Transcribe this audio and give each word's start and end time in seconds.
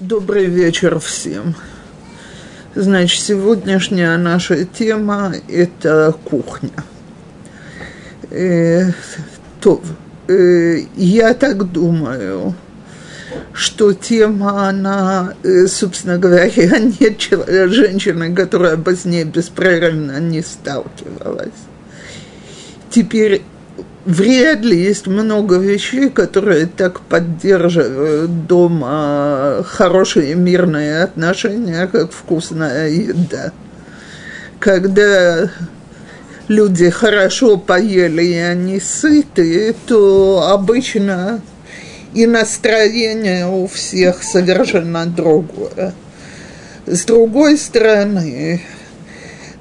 Добрый 0.00 0.44
вечер 0.44 0.98
всем. 0.98 1.54
Значит, 2.74 3.22
сегодняшняя 3.22 4.18
наша 4.18 4.66
тема– 4.66 5.32
это 5.48 6.14
кухня. 6.22 6.84
Э, 8.30 8.90
то, 9.58 9.80
э, 10.28 10.80
я 10.96 11.32
так 11.32 11.72
думаю, 11.72 12.54
что 13.54 13.94
тема, 13.94 14.68
она, 14.68 15.32
э, 15.42 15.66
собственно 15.66 16.18
говоря, 16.18 16.46
нет 17.00 17.18
женщины, 17.72 18.34
которая 18.34 18.76
бы 18.76 18.94
с 18.94 19.06
ней 19.06 19.24
беспрерывно 19.24 20.20
не 20.20 20.42
сталкивалась. 20.42 21.54
Теперь 22.90 23.40
вряд 24.06 24.60
ли 24.60 24.78
есть 24.80 25.06
много 25.06 25.56
вещей, 25.56 26.08
которые 26.08 26.66
так 26.66 27.00
поддерживают 27.00 28.46
дома 28.46 29.62
хорошие 29.66 30.34
мирные 30.34 31.02
отношения, 31.02 31.86
как 31.88 32.12
вкусная 32.12 32.88
еда. 32.88 33.52
Когда 34.60 35.50
люди 36.48 36.88
хорошо 36.88 37.58
поели 37.58 38.22
и 38.22 38.36
они 38.36 38.80
сыты, 38.80 39.74
то 39.86 40.48
обычно 40.50 41.40
и 42.14 42.26
настроение 42.26 43.46
у 43.46 43.66
всех 43.66 44.22
совершенно 44.22 45.04
другое. 45.06 45.92
С 46.86 47.04
другой 47.04 47.58
стороны, 47.58 48.62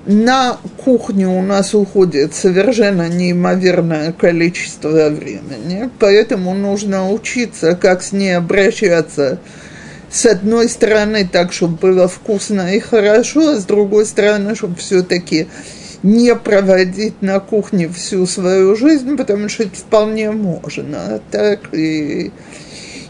на 0.05 0.57
кухню 0.77 1.31
у 1.31 1.41
нас 1.41 1.73
уходит 1.73 2.35
совершенно 2.35 3.09
неимоверное 3.09 4.11
количество 4.11 5.09
времени, 5.09 5.89
поэтому 5.99 6.53
нужно 6.53 7.11
учиться, 7.11 7.75
как 7.75 8.03
с 8.03 8.11
ней 8.11 8.37
обращаться. 8.37 9.39
С 10.11 10.25
одной 10.25 10.69
стороны, 10.69 11.27
так, 11.29 11.51
чтобы 11.51 11.77
было 11.77 12.07
вкусно 12.07 12.73
и 12.75 12.79
хорошо, 12.79 13.49
а 13.49 13.55
с 13.55 13.65
другой 13.65 14.05
стороны, 14.05 14.55
чтобы 14.55 14.75
все-таки 14.75 15.47
не 16.03 16.35
проводить 16.35 17.21
на 17.21 17.39
кухне 17.39 17.89
всю 17.89 18.27
свою 18.27 18.75
жизнь, 18.75 19.17
потому 19.17 19.49
что 19.49 19.63
это 19.63 19.75
вполне 19.75 20.31
можно. 20.31 21.19
Так 21.31 21.73
и 21.73 22.31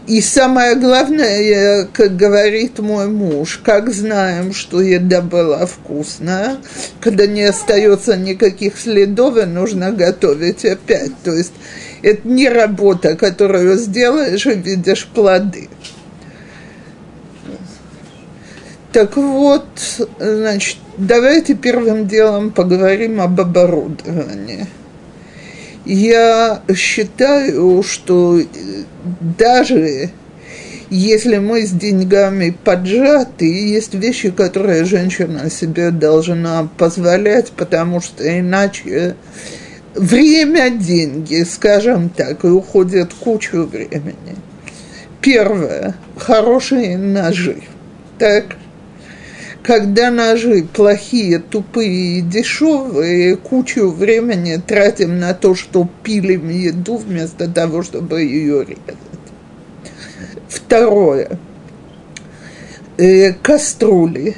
и 0.06 0.20
самое 0.20 0.76
главное, 0.76 1.86
как 1.92 2.16
говорит 2.16 2.78
мой 2.78 3.08
муж, 3.08 3.60
как 3.64 3.92
знаем, 3.92 4.54
что 4.54 4.80
еда 4.80 5.20
была 5.20 5.66
вкусная, 5.66 6.58
когда 7.00 7.26
не 7.26 7.42
остается 7.42 8.16
никаких 8.16 8.78
следов, 8.78 9.36
и 9.36 9.44
нужно 9.46 9.90
готовить 9.90 10.64
опять. 10.64 11.12
То 11.24 11.32
есть 11.32 11.52
это 12.02 12.26
не 12.28 12.48
работа, 12.48 13.16
которую 13.16 13.76
сделаешь 13.78 14.46
и 14.46 14.54
видишь 14.54 15.08
плоды. 15.12 15.68
Так 18.92 19.16
вот, 19.16 19.66
значит, 20.18 20.78
давайте 20.96 21.54
первым 21.54 22.06
делом 22.06 22.50
поговорим 22.50 23.20
об 23.20 23.40
оборудовании 23.40 24.66
я 25.86 26.62
считаю, 26.74 27.82
что 27.82 28.40
даже 29.38 30.10
если 30.90 31.38
мы 31.38 31.62
с 31.66 31.70
деньгами 31.70 32.56
поджаты, 32.64 33.46
есть 33.46 33.94
вещи, 33.94 34.30
которые 34.30 34.84
женщина 34.84 35.50
себе 35.50 35.90
должна 35.90 36.68
позволять, 36.76 37.52
потому 37.52 38.00
что 38.00 38.38
иначе 38.38 39.16
время– 39.94 40.70
деньги, 40.70 41.44
скажем 41.44 42.08
так, 42.08 42.44
и 42.44 42.48
уходит 42.48 43.14
кучу 43.14 43.64
времени. 43.64 44.36
Первое– 45.20 45.94
хорошие 46.16 46.96
ножи. 46.98 47.62
Так– 48.18 48.56
когда 49.66 50.12
ножи 50.12 50.62
плохие, 50.62 51.40
тупые 51.40 52.18
и 52.18 52.20
дешевые, 52.20 53.36
кучу 53.36 53.90
времени 53.90 54.62
тратим 54.64 55.18
на 55.18 55.34
то, 55.34 55.56
что 55.56 55.88
пилим 56.04 56.48
еду 56.50 56.98
вместо 56.98 57.50
того, 57.50 57.82
чтобы 57.82 58.22
ее 58.22 58.64
резать. 58.64 58.96
Второе. 60.48 61.40
Э, 62.96 63.32
кастрюли 63.32 64.36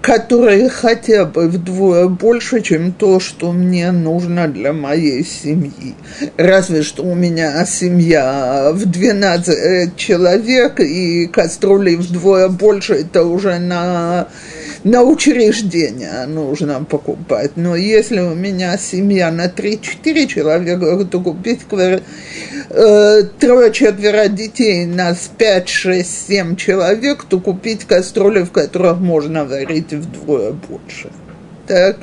которые 0.00 0.68
хотя 0.68 1.24
бы 1.24 1.48
вдвое 1.48 2.08
больше, 2.08 2.60
чем 2.62 2.92
то, 2.92 3.20
что 3.20 3.52
мне 3.52 3.92
нужно 3.92 4.48
для 4.48 4.72
моей 4.72 5.24
семьи. 5.24 5.94
Разве 6.36 6.82
что 6.82 7.02
у 7.02 7.14
меня 7.14 7.64
семья 7.66 8.70
в 8.72 8.86
12 8.86 9.96
человек, 9.96 10.80
и 10.80 11.26
кастрюли 11.26 11.96
вдвое 11.96 12.48
больше, 12.48 12.94
это 12.94 13.24
уже 13.24 13.58
на 13.58 14.28
на 14.84 15.02
учреждение 15.02 16.26
нужно 16.26 16.84
покупать. 16.84 17.52
Но 17.56 17.76
если 17.76 18.20
у 18.20 18.34
меня 18.34 18.76
семья 18.78 19.30
на 19.30 19.46
3-4 19.46 20.26
человека, 20.26 21.04
то 21.04 21.20
купить 21.20 21.60
квар... 21.68 22.00
э, 22.70 23.22
трое-четверо 23.38 24.28
детей, 24.28 24.86
нас 24.86 25.30
5, 25.36 25.68
6, 25.68 26.28
7 26.28 26.56
человек, 26.56 27.24
то 27.28 27.40
купить 27.40 27.84
кастрюли, 27.84 28.42
в 28.42 28.52
которых 28.52 28.98
можно 28.98 29.44
варить 29.44 29.92
вдвое 29.92 30.52
больше. 30.52 31.10
Так? 31.66 31.98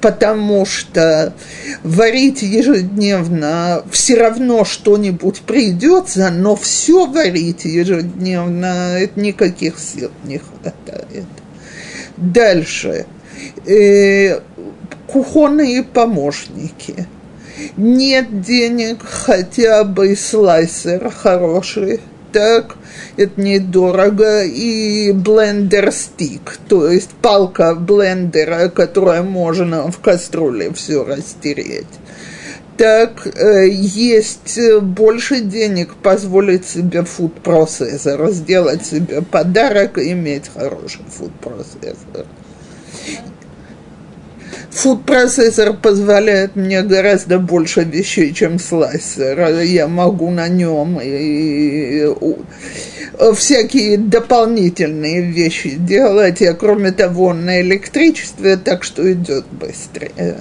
потому 0.00 0.64
что 0.64 1.34
варить 1.82 2.42
ежедневно 2.42 3.82
все 3.90 4.16
равно 4.16 4.64
что-нибудь 4.64 5.40
придется, 5.40 6.30
но 6.30 6.56
все 6.56 7.06
варить 7.06 7.64
ежедневно, 7.64 9.00
никаких 9.16 9.78
сил 9.78 10.10
не 10.24 10.38
хватает. 10.38 11.26
Дальше. 12.18 13.06
Э, 13.64 14.40
кухонные 15.06 15.84
помощники. 15.84 17.06
Нет 17.76 18.42
денег, 18.42 18.98
хотя 19.02 19.84
бы 19.84 20.16
слайсер 20.16 21.10
хороший. 21.10 22.00
Так, 22.32 22.76
это 23.16 23.40
недорого. 23.40 24.42
И 24.42 25.12
блендер-стик, 25.12 26.58
то 26.68 26.90
есть 26.90 27.10
палка 27.22 27.74
блендера, 27.74 28.68
которая 28.68 29.22
можно 29.22 29.90
в 29.90 29.98
кастрюле 30.00 30.72
все 30.72 31.04
растереть 31.04 31.86
так 32.78 33.26
э, 33.26 33.68
есть 33.68 34.58
больше 34.80 35.40
денег 35.40 35.94
позволить 35.96 36.66
себе 36.66 37.02
фуд-процессор, 37.02 38.30
сделать 38.30 38.86
себе 38.86 39.20
подарок 39.20 39.98
и 39.98 40.12
иметь 40.12 40.50
хороший 40.54 41.02
фуд-процессор. 41.10 42.26
Фуд-процессор 44.70 45.72
позволяет 45.74 46.54
мне 46.54 46.82
гораздо 46.82 47.40
больше 47.40 47.82
вещей, 47.82 48.32
чем 48.32 48.60
слайсер. 48.60 49.62
Я 49.62 49.88
могу 49.88 50.30
на 50.30 50.46
нем 50.46 51.00
и, 51.02 52.06
всякие 53.34 53.98
дополнительные 53.98 55.22
вещи 55.22 55.70
делать, 55.70 56.40
а 56.42 56.54
кроме 56.54 56.92
того, 56.92 57.34
на 57.34 57.60
электричестве, 57.60 58.56
так 58.56 58.84
что 58.84 59.12
идет 59.12 59.46
быстрее 59.50 60.36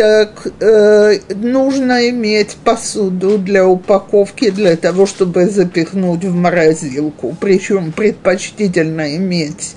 так 0.00 0.46
э, 0.60 1.18
нужно 1.34 2.08
иметь 2.08 2.56
посуду 2.64 3.36
для 3.36 3.66
упаковки 3.66 4.48
для 4.48 4.74
того, 4.76 5.04
чтобы 5.04 5.44
запихнуть 5.44 6.24
в 6.24 6.34
морозилку. 6.34 7.36
Причем 7.38 7.92
предпочтительно 7.92 9.14
иметь 9.16 9.76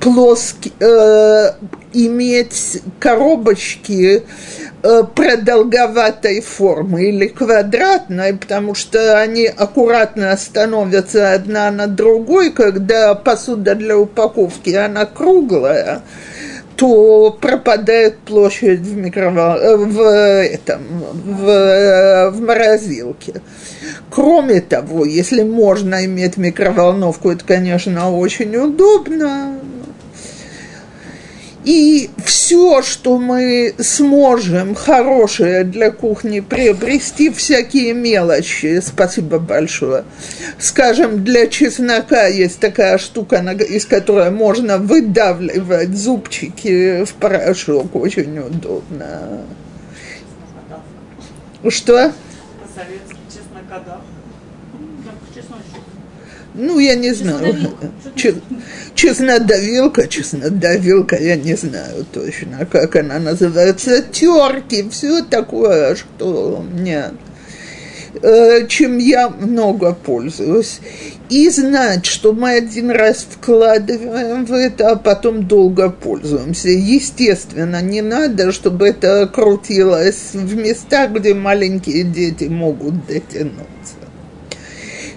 плоские, 0.00 0.72
э, 0.80 1.52
иметь 1.92 2.82
коробочки 2.98 4.24
э, 4.82 5.02
продолговатой 5.14 6.40
формы 6.40 7.04
или 7.04 7.28
квадратной, 7.28 8.34
потому 8.34 8.74
что 8.74 9.20
они 9.20 9.46
аккуратно 9.46 10.36
становятся 10.36 11.32
одна 11.32 11.70
на 11.70 11.86
другой, 11.86 12.50
когда 12.50 13.14
посуда 13.14 13.76
для 13.76 13.96
упаковки, 13.96 14.70
она 14.70 15.06
круглая, 15.06 16.02
то 16.76 17.36
пропадает 17.40 18.18
площадь 18.18 18.80
в, 18.80 18.96
микровол... 18.96 19.56
Э, 19.56 19.76
в, 19.76 20.00
этом, 20.00 20.82
в, 21.12 22.30
в 22.30 22.40
морозилке. 22.40 23.40
Кроме 24.10 24.60
того, 24.60 25.04
если 25.04 25.42
можно 25.42 26.04
иметь 26.04 26.36
микроволновку, 26.36 27.30
это, 27.30 27.44
конечно, 27.44 28.10
очень 28.10 28.56
удобно, 28.56 29.58
и 31.64 32.10
все, 32.24 32.82
что 32.82 33.18
мы 33.18 33.74
сможем 33.78 34.74
хорошее 34.74 35.64
для 35.64 35.90
кухни 35.90 36.40
приобрести, 36.40 37.30
всякие 37.30 37.94
мелочи, 37.94 38.80
спасибо 38.84 39.38
большое. 39.38 40.04
Скажем, 40.58 41.24
для 41.24 41.46
чеснока 41.46 42.26
есть 42.26 42.60
такая 42.60 42.98
штука, 42.98 43.36
из 43.36 43.86
которой 43.86 44.30
можно 44.30 44.78
выдавливать 44.78 45.96
зубчики 45.96 47.04
в 47.04 47.14
порошок, 47.14 47.94
очень 47.96 48.38
удобно. 48.38 49.42
Что? 51.68 52.12
Ну, 56.54 56.78
я 56.78 56.94
не 56.94 57.12
знаю. 57.12 57.56
Чеснодавилка, 58.94 60.06
чеснодавилка, 60.06 61.16
я 61.16 61.36
не 61.36 61.54
знаю 61.56 62.06
точно, 62.12 62.66
как 62.70 62.96
она 62.96 63.18
называется. 63.18 64.02
Терки, 64.02 64.88
все 64.88 65.22
такое, 65.22 65.96
что 65.96 66.64
мне 66.72 67.10
Э, 68.22 68.66
чем 68.68 68.98
я 68.98 69.28
много 69.28 69.92
пользуюсь. 69.92 70.80
И 71.30 71.48
знать, 71.48 72.06
что 72.06 72.32
мы 72.32 72.52
один 72.52 72.90
раз 72.90 73.26
вкладываем 73.28 74.44
в 74.44 74.52
это, 74.52 74.90
а 74.90 74.96
потом 74.96 75.48
долго 75.48 75.90
пользуемся. 75.90 76.68
Естественно, 76.68 77.82
не 77.82 78.02
надо, 78.02 78.52
чтобы 78.52 78.88
это 78.88 79.26
крутилось 79.26 80.30
в 80.34 80.54
местах, 80.54 81.12
где 81.12 81.34
маленькие 81.34 82.04
дети 82.04 82.44
могут 82.44 83.06
дотянуться. 83.06 83.93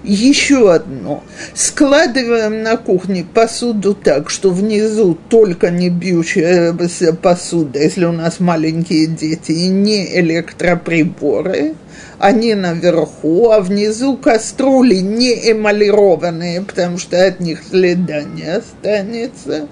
Еще 0.08 0.72
одно. 0.72 1.22
Складываем 1.54 2.62
на 2.62 2.76
кухне 2.78 3.24
посуду 3.24 3.94
так, 3.94 4.30
что 4.30 4.50
внизу 4.50 5.18
только 5.28 5.70
не 5.70 5.90
бьющаяся 5.90 7.12
посуда, 7.12 7.78
если 7.78 8.06
у 8.06 8.12
нас 8.12 8.40
маленькие 8.40 9.06
дети, 9.06 9.52
и 9.52 9.68
не 9.68 10.18
электроприборы– 10.18 11.74
они 12.18 12.54
наверху, 12.54 13.50
а 13.50 13.60
внизу 13.60 14.16
кастрюли 14.16 14.96
не 14.96 15.52
эмалированные, 15.52 16.62
потому 16.62 16.98
что 16.98 17.24
от 17.24 17.38
них 17.38 17.60
следа 17.70 18.22
не 18.22 18.44
останется, 18.44 19.68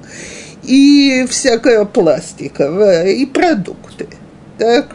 и 0.62 1.26
всякая 1.28 1.84
пластиковая, 1.84 3.08
и 3.08 3.26
продукты. 3.26 4.06
Так? 4.58 4.94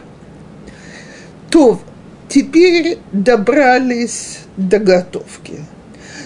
То 1.50 1.80
теперь 2.28 2.98
добрались 3.12 4.38
до 4.56 4.78
готовки. 4.78 5.60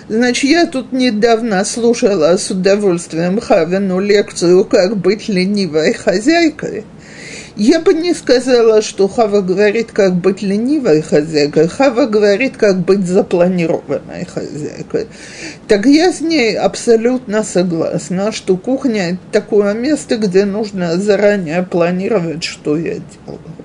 Значит, 0.08 0.50
я 0.50 0.66
тут 0.66 0.92
недавно 0.92 1.64
слушала 1.64 2.36
с 2.36 2.50
удовольствием 2.50 3.40
Хавину 3.40 3.98
лекцию 3.98 4.64
«Как 4.64 4.96
быть 4.96 5.28
ленивой 5.28 5.92
хозяйкой», 5.94 6.84
я 7.56 7.80
бы 7.80 7.94
не 7.94 8.12
сказала, 8.12 8.82
что 8.82 9.08
Хава 9.08 9.40
говорит, 9.40 9.90
как 9.90 10.14
быть 10.14 10.42
ленивой 10.42 11.00
хозяйкой. 11.00 11.68
Хава 11.68 12.04
говорит, 12.04 12.58
как 12.58 12.80
быть 12.80 13.06
запланированной 13.06 14.26
хозяйкой. 14.26 15.06
Так 15.66 15.86
я 15.86 16.12
с 16.12 16.20
ней 16.20 16.54
абсолютно 16.54 17.42
согласна, 17.42 18.30
что 18.30 18.58
кухня– 18.58 19.10
это 19.12 19.18
такое 19.32 19.72
место, 19.72 20.18
где 20.18 20.44
нужно 20.44 20.98
заранее 20.98 21.62
планировать, 21.62 22.44
что 22.44 22.76
я 22.76 22.96
делаю. 22.96 23.55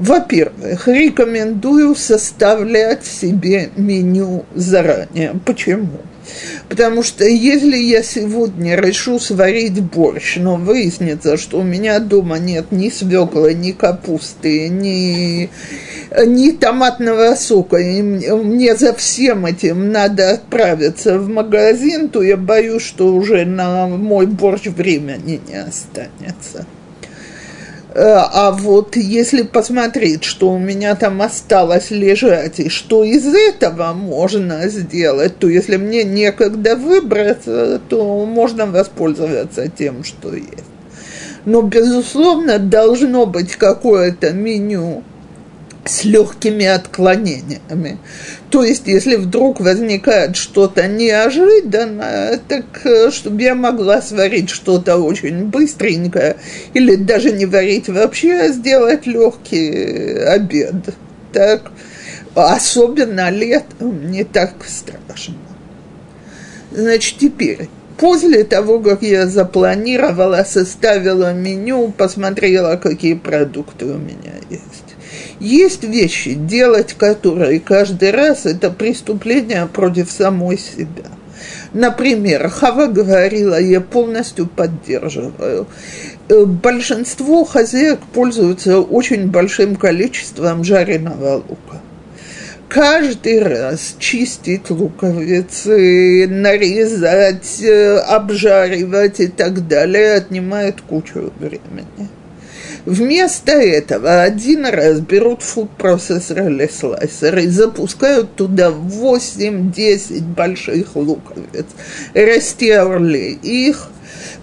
Во-первых, 0.00 0.88
рекомендую 0.88 1.94
составлять 1.94 3.04
себе 3.04 3.68
меню 3.76 4.46
заранее. 4.54 5.38
Почему? 5.44 6.00
Потому 6.70 7.02
что 7.02 7.26
если 7.26 7.76
я 7.76 8.02
сегодня 8.02 8.76
решу 8.76 9.18
сварить 9.18 9.78
борщ, 9.82 10.36
но 10.36 10.56
выяснится, 10.56 11.36
что 11.36 11.60
у 11.60 11.62
меня 11.62 11.98
дома 11.98 12.38
нет 12.38 12.72
ни 12.72 12.88
свеклы, 12.88 13.52
ни 13.52 13.72
капусты, 13.72 14.70
ни, 14.70 15.50
ни 16.24 16.50
томатного 16.52 17.34
сока, 17.34 17.76
и 17.76 18.00
мне 18.00 18.76
за 18.76 18.94
всем 18.94 19.44
этим 19.44 19.92
надо 19.92 20.30
отправиться 20.30 21.18
в 21.18 21.28
магазин, 21.28 22.08
то 22.08 22.22
я 22.22 22.38
боюсь, 22.38 22.84
что 22.84 23.14
уже 23.14 23.44
на 23.44 23.86
мой 23.86 24.26
борщ 24.26 24.64
времени 24.64 25.42
не 25.46 25.56
останется. 25.56 26.64
Э, 27.92 28.22
а 28.32 28.52
вот 28.52 28.94
если 28.94 29.42
посмотреть, 29.42 30.22
что 30.22 30.52
у 30.52 30.58
меня 30.58 30.94
там 30.94 31.22
осталось 31.22 31.90
лежать, 31.90 32.60
и 32.60 32.68
что 32.68 33.02
из 33.02 33.26
этого 33.26 33.92
можно 33.92 34.68
сделать, 34.68 35.38
то 35.38 35.48
если 35.48 35.76
мне 35.76 36.04
некогда 36.04 36.76
выбраться, 36.76 37.80
то 37.88 38.24
можно 38.26 38.66
воспользоваться 38.66 39.68
тем, 39.68 40.04
что 40.04 40.34
есть. 40.34 40.64
Но, 41.44 41.62
безусловно, 41.62 42.58
должно 42.58 43.26
быть 43.26 43.56
какое-то 43.56 44.32
меню 44.32 45.02
с 45.84 46.04
легкими 46.04 46.66
отклонениями. 46.66 47.98
То 48.50 48.62
есть, 48.62 48.86
если 48.86 49.16
вдруг 49.16 49.60
возникает 49.60 50.36
что-то 50.36 50.86
неожиданное, 50.86 52.38
так 52.48 52.64
э, 52.84 53.10
чтобы 53.10 53.42
я 53.42 53.54
могла 53.54 54.02
сварить 54.02 54.50
что-то 54.50 54.96
очень 54.96 55.46
быстренькое, 55.46 56.36
или 56.74 56.96
даже 56.96 57.32
не 57.32 57.46
варить 57.46 57.88
вообще, 57.88 58.34
а 58.34 58.48
сделать 58.48 59.06
легкий 59.06 60.18
обед. 60.24 60.74
Так, 61.32 61.70
особенно 62.34 63.30
летом 63.30 64.10
не 64.10 64.24
так 64.24 64.54
страшно. 64.66 65.36
Значит, 66.72 67.18
теперь 67.18 67.68
после 68.00 68.44
того, 68.44 68.80
как 68.80 69.02
я 69.02 69.26
запланировала, 69.26 70.44
составила 70.44 71.32
меню, 71.32 71.92
посмотрела, 71.92 72.76
какие 72.76 73.14
продукты 73.14 73.84
у 73.84 73.98
меня 73.98 74.32
есть. 74.48 74.89
Есть 75.40 75.84
вещи, 75.84 76.34
делать 76.34 76.94
которые 76.94 77.60
каждый 77.60 78.10
раз 78.10 78.46
это 78.46 78.70
преступление 78.70 79.66
против 79.66 80.10
самой 80.10 80.58
себя. 80.58 81.08
Например, 81.72 82.48
Хава 82.48 82.86
говорила, 82.86 83.58
я 83.58 83.80
полностью 83.80 84.46
поддерживаю. 84.46 85.66
Э, 86.28 86.44
большинство 86.44 87.44
хозяек 87.44 88.00
пользуются 88.12 88.80
очень 88.80 89.28
большим 89.28 89.76
количеством 89.76 90.62
жареного 90.62 91.36
лука 91.36 91.80
каждый 92.70 93.42
раз 93.42 93.96
чистить 93.98 94.70
луковицы, 94.70 96.28
нарезать, 96.28 97.60
э, 97.60 97.98
обжаривать 97.98 99.20
и 99.20 99.26
так 99.26 99.66
далее 99.66 100.14
отнимает 100.14 100.80
кучу 100.80 101.32
времени. 101.38 102.08
Вместо 102.86 103.52
этого 103.52 104.22
один 104.22 104.66
раз 104.66 105.00
берут 105.00 105.42
фуд-процессор 105.42 106.48
или 106.48 106.66
слайсер 106.68 107.38
и 107.38 107.46
запускают 107.46 108.34
туда 108.36 108.70
8-10 108.70 110.20
больших 110.34 110.96
луковиц, 110.96 111.66
растерли 112.14 113.38
их, 113.42 113.88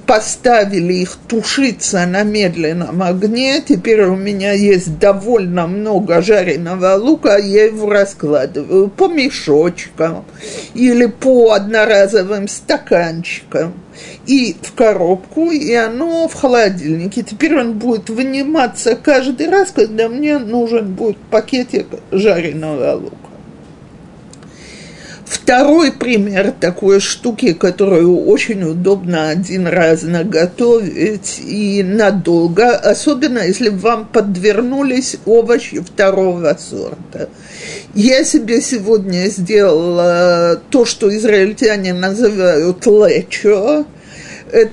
поставили 0.07 0.93
их 0.93 1.17
тушиться 1.27 2.05
на 2.05 2.23
медленном 2.23 3.03
огне. 3.03 3.61
Теперь 3.61 4.03
у 4.05 4.15
меня 4.15 4.53
есть 4.53 4.97
довольно 4.97 5.67
много 5.67 6.21
жареного 6.21 6.95
лука, 6.95 7.37
я 7.37 7.65
его 7.65 7.89
раскладываю 7.89 8.87
по 8.87 9.07
мешочкам 9.07 10.25
или 10.73 11.05
по 11.05 11.51
одноразовым 11.51 12.47
стаканчикам 12.47 13.73
и 14.25 14.55
в 14.61 14.73
коробку, 14.73 15.51
и 15.51 15.73
оно 15.73 16.27
в 16.27 16.33
холодильнике. 16.33 17.23
Теперь 17.23 17.59
он 17.59 17.73
будет 17.73 18.09
выниматься 18.09 18.95
каждый 18.95 19.49
раз, 19.49 19.71
когда 19.71 20.07
мне 20.07 20.39
нужен 20.39 20.93
будет 20.93 21.17
пакетик 21.17 21.87
жареного 22.11 22.93
лука. 22.93 23.26
Второй 25.29 25.91
пример 25.91 26.53
такой 26.57 27.01
штуки, 27.01 27.51
которую 27.51 28.25
очень 28.27 28.63
удобно 28.63 29.27
один 29.29 29.67
раз 29.67 30.03
наготовить 30.03 31.41
и 31.45 31.83
надолго, 31.83 32.77
особенно 32.77 33.39
если 33.39 33.67
вам 33.67 34.05
подвернулись 34.05 35.17
овощи 35.25 35.81
второго 35.81 36.57
сорта. 36.57 37.27
Я 37.93 38.23
себе 38.23 38.61
сегодня 38.61 39.27
сделала 39.27 40.61
то, 40.69 40.85
что 40.85 41.13
израильтяне 41.13 41.93
называют 41.93 42.85
лечо. 42.85 43.85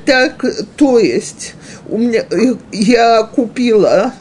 Так, 0.06 0.44
то 0.76 1.00
есть 1.00 1.54
у 1.88 1.98
меня, 1.98 2.24
я 2.70 3.24
купила 3.24 4.12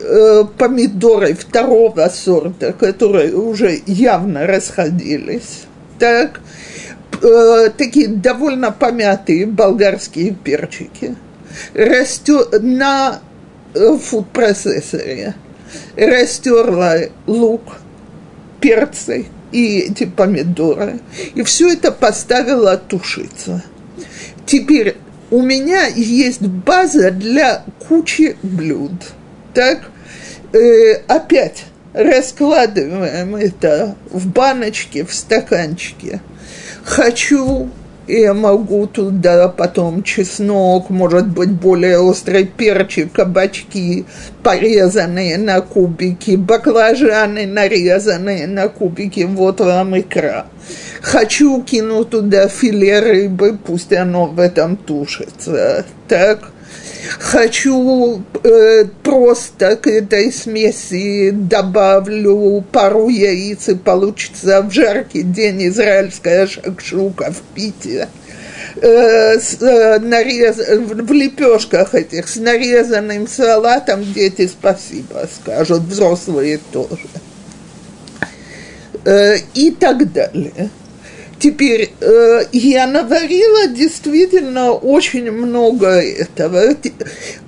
э, 0.00 0.44
помидоры 0.58 1.34
второго 1.34 2.10
сорта, 2.12 2.72
которые 2.72 3.36
уже 3.36 3.80
явно 3.86 4.48
расходились 4.48 5.65
так, 5.98 6.40
э, 7.22 7.70
такие 7.76 8.08
довольно 8.08 8.72
помятые 8.72 9.46
болгарские 9.46 10.32
перчики, 10.32 11.16
растет 11.74 12.62
на 12.62 13.20
э, 13.74 13.96
фуд-процессоре, 13.96 15.34
растерла 15.96 16.96
лук, 17.26 17.78
перцы 18.60 19.26
и 19.52 19.78
эти 19.78 20.04
помидоры, 20.04 21.00
и 21.34 21.42
все 21.42 21.72
это 21.72 21.92
поставила 21.92 22.76
тушиться. 22.76 23.62
Теперь 24.44 24.96
у 25.30 25.42
меня 25.42 25.86
есть 25.86 26.42
база 26.42 27.10
для 27.10 27.64
кучи 27.88 28.36
блюд. 28.42 28.92
Так, 29.54 29.90
э, 30.52 30.94
опять 31.08 31.64
раскладываем 31.96 33.36
это 33.36 33.96
в 34.10 34.28
баночке, 34.28 35.04
в 35.04 35.12
стаканчике. 35.14 36.20
Хочу 36.84 37.70
я 38.08 38.34
могу 38.34 38.86
туда 38.86 39.48
потом 39.48 40.04
чеснок, 40.04 40.90
может 40.90 41.26
быть, 41.26 41.50
более 41.50 41.98
острый 41.98 42.44
перчик, 42.44 43.12
кабачки, 43.12 44.04
порезанные 44.44 45.38
на 45.38 45.60
кубики, 45.60 46.36
баклажаны, 46.36 47.46
нарезанные 47.46 48.46
на 48.46 48.68
кубики, 48.68 49.24
вот 49.24 49.60
вам 49.60 49.98
икра. 49.98 50.46
Хочу 51.02 51.62
кинуть 51.62 52.10
туда 52.10 52.46
филе 52.46 53.00
рыбы, 53.00 53.58
пусть 53.64 53.92
оно 53.92 54.26
в 54.26 54.38
этом 54.38 54.76
тушится. 54.76 55.84
Так, 56.06 56.52
хочу 57.18 58.22
э, 58.42 58.84
просто 59.02 59.76
к 59.76 59.86
этой 59.86 60.32
смеси 60.32 61.30
добавлю 61.30 62.64
пару 62.72 63.08
яиц 63.08 63.68
и 63.68 63.74
получится 63.74 64.62
в 64.62 64.70
жаркий 64.70 65.22
день 65.22 65.68
израильская 65.68 66.46
шакшука 66.46 67.32
в 67.32 67.42
Пите. 67.54 68.08
Э, 68.82 69.38
с, 69.38 69.62
э, 69.62 69.98
нарез, 70.00 70.56
в 70.58 71.12
лепешках 71.12 71.94
этих 71.94 72.28
с 72.28 72.36
нарезанным 72.36 73.26
салатом 73.26 74.04
дети 74.12 74.46
спасибо 74.46 75.28
скажут, 75.34 75.82
взрослые 75.82 76.60
тоже. 76.72 77.08
Э, 79.04 79.36
и 79.54 79.70
так 79.70 80.12
далее. 80.12 80.70
Теперь 81.38 81.92
э, 82.00 82.44
я 82.52 82.86
наварила 82.86 83.68
действительно 83.68 84.72
очень 84.72 85.30
много 85.30 85.88
этого. 85.88 86.74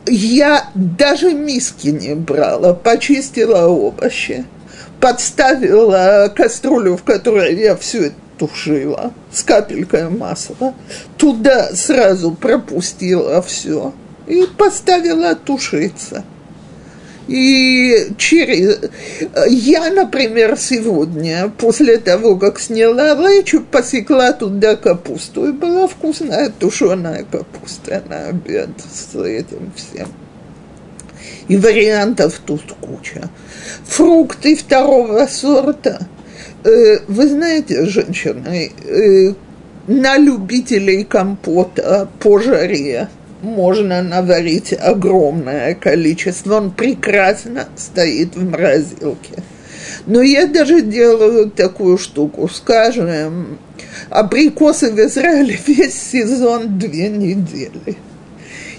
Я 0.06 0.68
даже 0.74 1.32
миски 1.32 1.88
не 1.88 2.14
брала, 2.14 2.74
почистила 2.74 3.66
овощи, 3.66 4.44
подставила 5.00 6.32
кастрюлю, 6.34 6.96
в 6.96 7.02
которой 7.02 7.58
я 7.58 7.76
все 7.76 8.06
это 8.06 8.16
тушила 8.38 9.12
с 9.32 9.42
капелькой 9.42 10.08
масла, 10.08 10.74
туда 11.16 11.74
сразу 11.74 12.32
пропустила 12.32 13.42
все 13.42 13.92
и 14.26 14.46
поставила 14.56 15.34
тушиться. 15.34 16.24
И 17.28 18.08
через... 18.16 18.80
Я, 19.48 19.90
например, 19.90 20.56
сегодня, 20.58 21.52
после 21.58 21.98
того, 21.98 22.36
как 22.36 22.58
сняла 22.58 23.14
лечу, 23.14 23.60
посекла 23.60 24.32
туда 24.32 24.76
капусту. 24.76 25.46
И 25.48 25.52
была 25.52 25.86
вкусная 25.86 26.50
тушеная 26.50 27.24
капуста 27.30 28.02
на 28.08 28.28
обед 28.28 28.70
с 28.90 29.14
этим 29.14 29.70
всем. 29.76 30.08
И 31.48 31.56
вариантов 31.56 32.40
тут 32.44 32.62
куча. 32.80 33.28
Фрукты 33.84 34.56
второго 34.56 35.26
сорта. 35.26 36.06
Э, 36.64 36.98
вы 37.08 37.28
знаете, 37.28 37.84
женщины, 37.84 38.72
э, 38.84 39.34
на 39.86 40.16
любителей 40.16 41.04
компота 41.04 42.08
по 42.20 42.38
жаре 42.38 43.08
можно 43.42 44.02
наварить 44.02 44.72
огромное 44.72 45.74
количество, 45.74 46.56
он 46.56 46.70
прекрасно 46.70 47.68
стоит 47.76 48.34
в 48.36 48.50
морозилке. 48.50 49.42
Но 50.06 50.22
я 50.22 50.46
даже 50.46 50.82
делаю 50.82 51.50
такую 51.50 51.98
штуку, 51.98 52.48
скажем, 52.48 53.58
абрикосы 54.10 54.90
в 54.90 54.98
Израиле 54.98 55.58
весь 55.66 56.00
сезон 56.00 56.78
две 56.78 57.08
недели. 57.08 57.96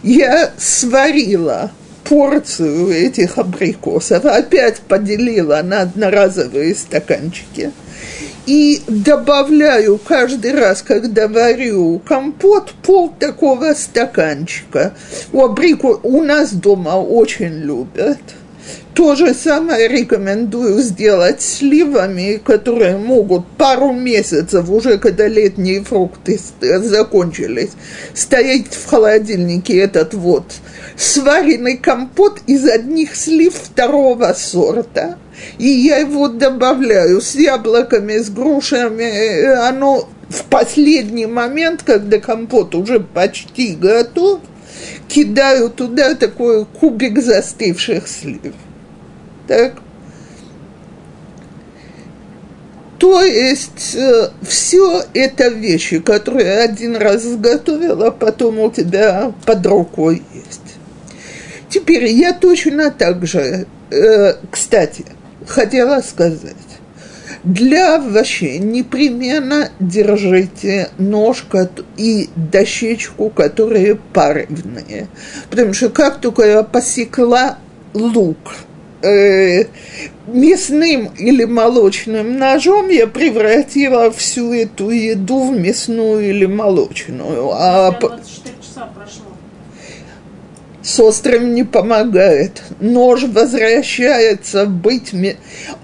Я 0.03 0.51
сварила 0.57 1.71
порцию 2.03 2.89
этих 2.89 3.37
абрикосов, 3.37 4.25
опять 4.25 4.79
поделила 4.79 5.61
на 5.63 5.81
одноразовые 5.81 6.75
стаканчики– 6.75 7.71
и 8.49 8.81
добавляю 8.87 9.99
каждый 9.99 10.53
раз, 10.53 10.81
когда 10.81 11.27
варю 11.27 11.99
компот, 11.99 12.73
пол 12.81 13.13
такого 13.19 13.75
стаканчика. 13.75 14.95
У 15.31 15.43
абрику 15.43 15.99
у 16.01 16.23
нас 16.23 16.51
дома 16.53 16.95
очень 16.95 17.53
любят. 17.59 18.17
То 18.95 19.15
же 19.15 19.35
самое 19.35 19.87
рекомендую 19.87 20.81
сделать 20.81 21.43
сливами, 21.43 22.41
которые 22.43 22.97
могут 22.97 23.45
пару 23.55 23.93
месяцев, 23.93 24.67
уже 24.67 24.97
когда 24.97 25.27
летние 25.27 25.83
фрукты 25.83 26.39
закончились, 26.59 27.73
стоять 28.15 28.73
в 28.73 28.89
холодильнике 28.89 29.77
этот 29.77 30.15
вот 30.15 30.45
сваренный 30.97 31.77
компот 31.77 32.39
из 32.47 32.67
одних 32.67 33.15
слив 33.15 33.53
второго 33.53 34.33
сорта– 34.35 35.19
и 35.57 35.67
я 35.67 35.97
его 35.97 36.27
добавляю 36.27 37.21
с 37.21 37.35
яблоками, 37.35 38.17
с 38.17 38.29
грушами, 38.29 39.67
оно 39.67 40.07
в 40.29 40.43
последний 40.45 41.25
момент, 41.25 41.83
когда 41.83 42.19
компот 42.19 42.75
уже 42.75 42.99
почти 42.99 43.75
готов, 43.75 44.41
кидаю 45.07 45.69
туда 45.69 46.15
такой 46.15 46.65
кубик 46.65 47.21
застывших 47.21 48.07
слив. 48.07 48.53
Так. 49.47 49.73
То 52.99 53.21
есть 53.21 53.95
э, 53.95 54.29
все 54.41 55.01
это 55.13 55.47
вещи, 55.47 55.99
которые 55.99 56.59
один 56.59 56.97
раз 56.97 57.25
изготовила, 57.25 58.11
потом 58.11 58.59
у 58.59 58.69
тебя 58.69 59.33
под 59.45 59.65
рукой 59.65 60.21
есть. 60.33 60.75
Теперь 61.69 62.05
я 62.07 62.33
точно 62.33 62.91
так 62.91 63.25
же, 63.25 63.67
э, 63.89 64.33
кстати, 64.51 65.05
хотела 65.47 66.01
сказать. 66.01 66.55
Для 67.43 67.95
овощей 67.95 68.59
непременно 68.59 69.69
держите 69.79 70.89
нож 70.97 71.45
и 71.95 72.29
дощечку, 72.35 73.29
которые 73.29 73.95
паривные. 73.95 75.07
Потому 75.49 75.73
что 75.73 75.89
как 75.89 76.19
только 76.19 76.43
я 76.43 76.63
посекла 76.63 77.57
лук, 77.93 78.55
э, 79.01 79.65
мясным 80.27 81.11
или 81.17 81.45
молочным 81.45 82.37
ножом 82.37 82.89
я 82.89 83.07
превратила 83.07 84.11
всю 84.11 84.53
эту 84.53 84.89
еду 84.89 85.49
в 85.49 85.57
мясную 85.57 86.29
или 86.29 86.45
молочную. 86.45 87.51
А 87.53 87.91
24 87.91 88.55
часа 88.61 88.89
прошло 88.93 89.28
с 90.89 90.99
острым 90.99 91.53
не 91.53 91.63
помогает. 91.63 92.63
Нож 92.79 93.23
возвращается 93.23 94.65
быть 94.65 95.13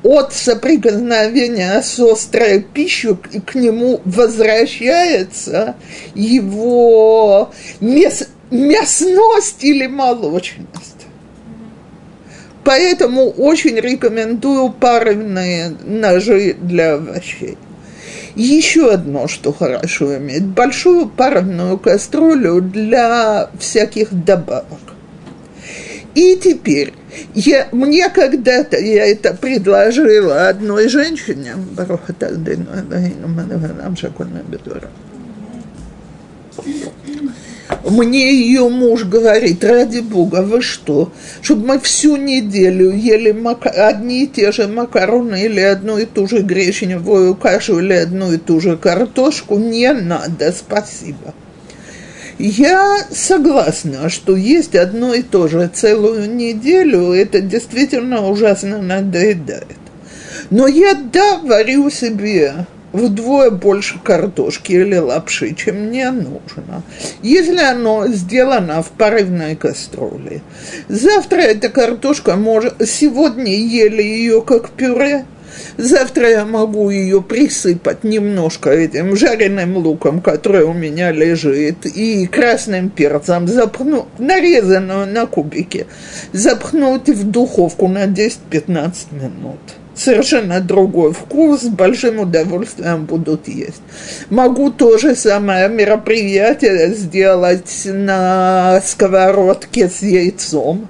от 0.02 0.34
соприкосновения 0.34 1.80
с 1.84 2.00
острой 2.00 2.62
пищей, 2.62 3.16
к 3.46 3.54
нему 3.54 4.02
возвращается 4.04 5.76
его 6.16 7.52
мяс, 7.82 8.28
мясность 8.50 9.64
или 9.64 9.86
молочность. 9.86 11.06
Поэтому 12.64 13.30
очень 13.30 13.80
рекомендую 13.80 14.72
парные 14.72 15.76
ножи 15.84 16.56
для 16.60 16.96
овощей. 16.96 17.60
Еще 18.34 18.92
одно, 18.92 19.28
что 19.28 19.54
хорошо 19.54 20.18
иметь, 20.18 20.46
большую 20.46 21.08
парную 21.10 21.78
кастрюлю 21.78 22.60
для 22.60 23.52
всяких 23.60 24.12
добавок. 24.12 24.85
И 26.16 26.38
теперь, 26.38 26.94
я, 27.34 27.68
мне 27.74 28.10
когда-то 28.10 28.78
я 28.78 29.06
это 29.06 29.34
предложила 29.34 30.48
одной 30.48 30.88
женщине, 30.88 31.56
мне 37.84 38.34
ее 38.34 38.70
муж 38.70 39.04
говорит, 39.04 39.64
ради 39.64 40.00
бога, 40.00 40.42
вы 40.42 40.62
что, 40.62 41.12
чтобы 41.42 41.68
мы 41.68 41.80
всю 41.80 42.16
неделю 42.16 42.92
ели 42.92 43.32
мака- 43.32 43.88
одни 43.88 44.24
и 44.24 44.28
те 44.28 44.52
же 44.52 44.68
макароны 44.68 45.44
или 45.44 45.60
одну 45.60 45.98
и 45.98 46.06
ту 46.06 46.28
же 46.28 46.40
гречневую 46.40 47.36
кашу 47.36 47.80
или 47.80 47.94
одну 47.94 48.32
и 48.32 48.38
ту 48.38 48.60
же 48.60 48.78
картошку, 48.78 49.58
не 49.58 49.92
надо, 49.94 50.52
спасибо. 50.52 51.34
Я 52.38 53.00
согласна, 53.12 54.10
что 54.10 54.36
есть 54.36 54.76
одно 54.76 55.14
и 55.14 55.22
то 55.22 55.48
же 55.48 55.70
целую 55.74 56.30
неделю, 56.34 57.14
это 57.14 57.40
действительно 57.40 58.28
ужасно 58.28 58.82
надоедает. 58.82 59.78
Но 60.50 60.68
я, 60.68 60.96
да, 60.96 61.38
варю 61.38 61.90
себе 61.90 62.66
вдвое 62.92 63.52
больше 63.52 64.00
картошки 64.00 64.74
или 64.74 64.98
лапши, 64.98 65.54
чем 65.54 65.88
мне 65.88 66.12
нужно, 66.12 66.84
если 67.22 67.60
оно 67.60 68.08
сделано 68.08 68.82
в 68.84 68.90
порывной 68.92 69.56
кастрюле. 69.56 70.42
Завтра 70.88 71.42
эта 71.42 71.70
картошка 71.70 72.36
может... 72.36 72.76
Сегодня 72.88 73.56
ели 73.56 74.02
ее 74.02 74.42
как 74.42 74.72
пюре, 74.72 75.26
Завтра 75.78 76.30
я 76.30 76.46
могу 76.46 76.90
ее 76.90 77.22
присыпать 77.22 78.04
немножко 78.04 78.70
этим 78.70 79.16
жареным 79.16 79.78
луком, 79.78 80.22
который 80.22 80.64
у 80.64 80.74
меня 80.74 81.12
лежит, 81.12 81.86
и 81.86 82.28
красным 82.28 82.90
перцем, 82.90 83.48
запну, 83.48 84.08
нарезанную 84.18 85.08
на 85.08 85.26
кубики, 85.26 85.88
запхнуть 86.32 87.10
в 87.10 87.30
духовку 87.30 87.88
на 87.88 88.06
10-15 88.06 88.94
минут. 89.12 89.60
совершенно 89.96 90.60
другой 90.60 91.14
вкус, 91.14 91.62
с 91.62 91.68
большим 91.68 92.20
удовольствием 92.20 93.06
будут 93.06 93.48
есть. 93.48 93.82
Могу 94.30 94.70
то 94.70 94.98
же 94.98 95.16
самое 95.16 95.70
мероприятие 95.70 96.94
сделать 96.94 97.84
на 97.86 98.82
сковородке 98.86 99.90
с 99.90 100.02
яйцом. 100.02 100.90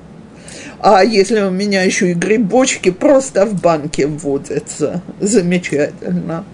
А 0.88 1.04
если 1.04 1.42
у 1.42 1.50
меня 1.50 1.82
еще 1.82 2.12
и 2.12 2.14
грибочки 2.14 2.92
просто 2.92 3.48
в 3.48 3.60
банке 3.60 4.06
вводятся, 4.06 5.02
замечательно. 5.20 6.46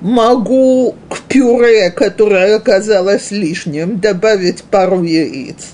Могу 0.00 0.94
к 1.08 1.22
пюре, 1.22 1.90
которое 1.90 2.54
оказалось 2.54 3.32
лишним, 3.32 3.98
добавить 3.98 4.62
пару 4.62 5.02
яиц. 5.02 5.70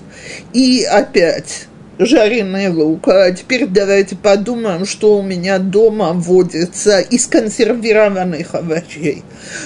И 0.54 0.82
опять 0.90 1.66
жареный 1.98 2.70
лук. 2.70 3.06
А 3.08 3.30
теперь 3.32 3.66
давайте 3.66 4.16
подумаем, 4.16 4.86
что 4.86 5.18
у 5.18 5.22
меня 5.22 5.58
дома 5.58 6.14
водится 6.14 7.00
из 7.00 7.26
консервированных 7.26 8.54
овощей. 8.54 9.24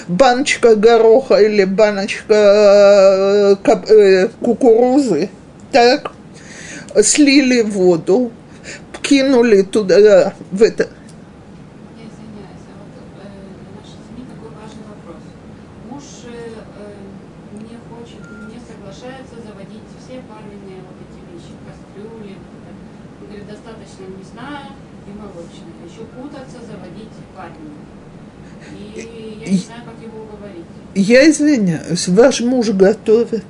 Баночка 0.08 0.74
гороха 0.74 1.36
или 1.36 1.62
баночка 1.62 3.54
э, 3.64 3.70
э, 3.92 4.28
кукурузы. 4.40 5.28
Так, 5.70 6.10
слили 7.02 7.62
воду, 7.62 8.32
кинули 9.02 9.62
туда, 9.62 10.34
в 10.50 10.62
это, 10.62 10.88
Я 11.98 12.06
извиняюсь, 12.06 12.66
а 12.70 12.74
вот 12.78 12.94
э, 12.94 13.32
для 13.58 13.70
нашей 13.74 13.98
семьи 14.06 14.24
такой 14.30 14.50
важный 14.54 14.86
вопрос. 14.86 15.22
Муж 15.90 16.06
не 17.58 17.76
хочет, 17.90 18.22
не 18.46 18.58
соглашается 18.62 19.36
заводить 19.42 19.86
все 19.98 20.22
пальменные 20.30 20.86
вот 20.86 20.98
эти 21.02 21.18
вещи, 21.26 21.52
кастрюли. 21.66 22.38
вот 22.38 22.54
это. 22.54 22.70
Он 23.18 23.26
говорит, 23.26 23.46
достаточно 23.50 24.04
мясная 24.14 24.70
и 25.06 25.10
молочная. 25.10 25.74
Еще 25.82 26.06
путаться, 26.14 26.58
заводить 26.62 27.14
пальменные. 27.34 27.90
И 28.70 29.42
я 29.42 29.50
не 29.50 29.58
знаю, 29.58 29.82
как 29.84 29.98
его 30.02 30.22
уговорить. 30.22 30.66
Я 30.94 31.28
извиняюсь, 31.28 32.08
ваш 32.08 32.40
муж 32.40 32.68
готовит. 32.70 33.46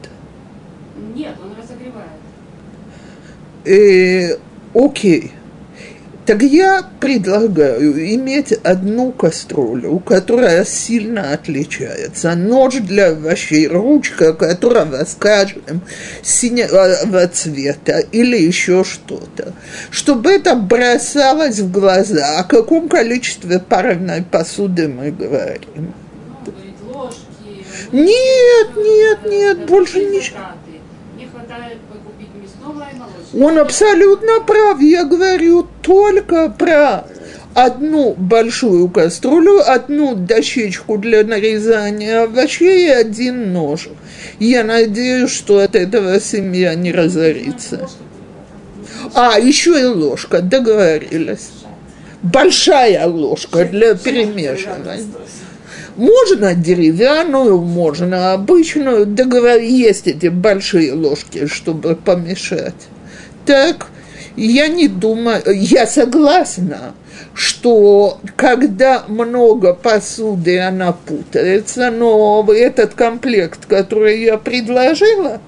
Нет, 1.14 1.36
он 1.42 1.52
разогревает. 1.60 2.20
Э, 3.64 4.36
окей. 4.74 5.32
Так 6.30 6.42
я 6.42 6.84
предлагаю 7.00 8.14
иметь 8.14 8.52
одну 8.52 9.10
кастрюлю, 9.10 9.98
которая 9.98 10.64
сильно 10.64 11.32
отличается. 11.32 12.36
Нож 12.36 12.74
для 12.74 13.08
овощей, 13.08 13.66
ручка 13.66 14.32
которого, 14.32 15.04
скажем, 15.06 15.80
синего 16.22 17.26
цвета 17.26 17.98
или 18.12 18.36
еще 18.36 18.84
что-то. 18.84 19.54
Чтобы 19.90 20.30
это 20.30 20.54
бросалось 20.54 21.58
в 21.58 21.72
глаза, 21.72 22.38
о 22.38 22.44
каком 22.44 22.88
количестве 22.88 23.58
парной 23.58 24.22
посуды 24.22 24.86
мы 24.86 25.10
говорим. 25.10 25.94
Ложки. 26.86 27.20
Нет, 27.90 28.68
нет, 28.76 29.18
нет, 29.26 29.66
больше 29.66 30.00
затраты. 30.00 30.78
Не 31.18 31.26
хватает 31.26 31.78
купить 32.04 32.28
мясного 32.40 32.88
и 32.88 32.96
молочного. 32.96 33.19
Он 33.38 33.58
абсолютно 33.58 34.40
прав. 34.40 34.80
Я 34.80 35.04
говорю 35.04 35.66
только 35.82 36.48
про 36.50 37.04
одну 37.54 38.14
большую 38.14 38.88
кастрюлю, 38.88 39.60
одну 39.64 40.14
дощечку 40.14 40.98
для 40.98 41.24
нарезания 41.24 42.24
овощей 42.24 42.88
и 42.88 42.90
один 42.90 43.52
нож. 43.52 43.88
Я 44.38 44.64
надеюсь, 44.64 45.30
что 45.30 45.58
от 45.58 45.76
этого 45.76 46.20
семья 46.20 46.74
не 46.74 46.92
разорится. 46.92 47.88
А, 49.14 49.38
еще 49.38 49.80
и 49.80 49.84
ложка, 49.84 50.40
договорились. 50.42 51.50
Большая 52.22 53.06
ложка 53.06 53.64
для 53.64 53.94
перемешивания. 53.94 55.04
Можно 55.96 56.54
деревянную, 56.54 57.58
можно 57.58 58.32
обычную. 58.32 59.06
Договор... 59.06 59.58
Есть 59.58 60.06
эти 60.06 60.28
большие 60.28 60.92
ложки, 60.92 61.46
чтобы 61.46 61.96
помешать. 61.96 62.74
Так, 63.50 63.88
я 64.36 64.68
не 64.68 64.86
думаю, 64.86 65.42
я 65.52 65.84
согласна, 65.84 66.94
что 67.34 68.20
когда 68.36 69.02
много 69.08 69.74
посуды, 69.74 70.60
она 70.60 70.92
путается, 70.92 71.90
но 71.90 72.46
этот 72.48 72.94
комплект, 72.94 73.66
который 73.66 74.22
я 74.22 74.38
предложила, 74.38 75.40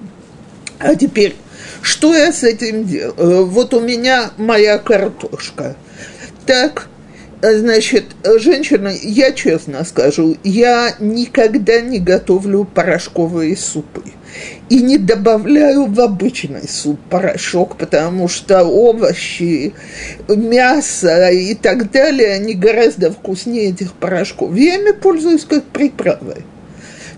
а 0.79 0.95
теперь, 0.95 1.37
что 1.81 2.13
я 2.13 2.33
с 2.33 2.43
этим 2.43 2.83
делаю? 2.83 3.45
Вот 3.45 3.73
у 3.73 3.79
меня 3.79 4.31
моя 4.35 4.79
картошка. 4.79 5.77
Так, 6.45 6.89
значит, 7.41 8.07
женщина, 8.37 8.91
я 9.01 9.31
честно 9.31 9.85
скажу, 9.85 10.35
я 10.43 10.93
никогда 10.99 11.79
не 11.79 11.99
готовлю 11.99 12.65
порошковые 12.65 13.55
супы. 13.55 14.03
И 14.69 14.81
не 14.81 14.97
добавляю 14.97 15.85
в 15.85 15.99
обычный 15.99 16.67
суп 16.67 16.99
порошок, 17.09 17.77
потому 17.77 18.27
что 18.27 18.63
овощи, 18.63 19.73
мясо 20.27 21.29
и 21.29 21.53
так 21.53 21.91
далее, 21.91 22.33
они 22.33 22.53
гораздо 22.53 23.11
вкуснее 23.11 23.69
этих 23.69 23.93
порошков. 23.93 24.55
Я 24.55 24.75
ими 24.75 24.91
пользуюсь 24.91 25.45
как 25.45 25.63
приправой. 25.65 26.45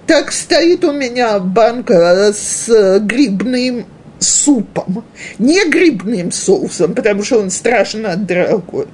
Так 0.07 0.31
стоит 0.31 0.83
у 0.83 0.91
меня 0.91 1.39
банка 1.39 2.31
с 2.33 2.99
грибным 2.99 3.85
супом, 4.19 5.03
не 5.39 5.67
грибным 5.69 6.31
соусом, 6.31 6.93
потому 6.93 7.23
что 7.23 7.39
он 7.39 7.49
страшно 7.49 8.15
дорогой, 8.15 8.87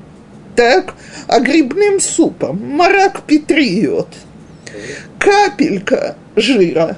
так, 0.55 0.93
а 1.27 1.39
грибным 1.39 1.99
супом, 1.99 2.61
марак 2.75 3.23
петриот, 3.23 4.09
капелька 5.19 6.15
жира, 6.35 6.97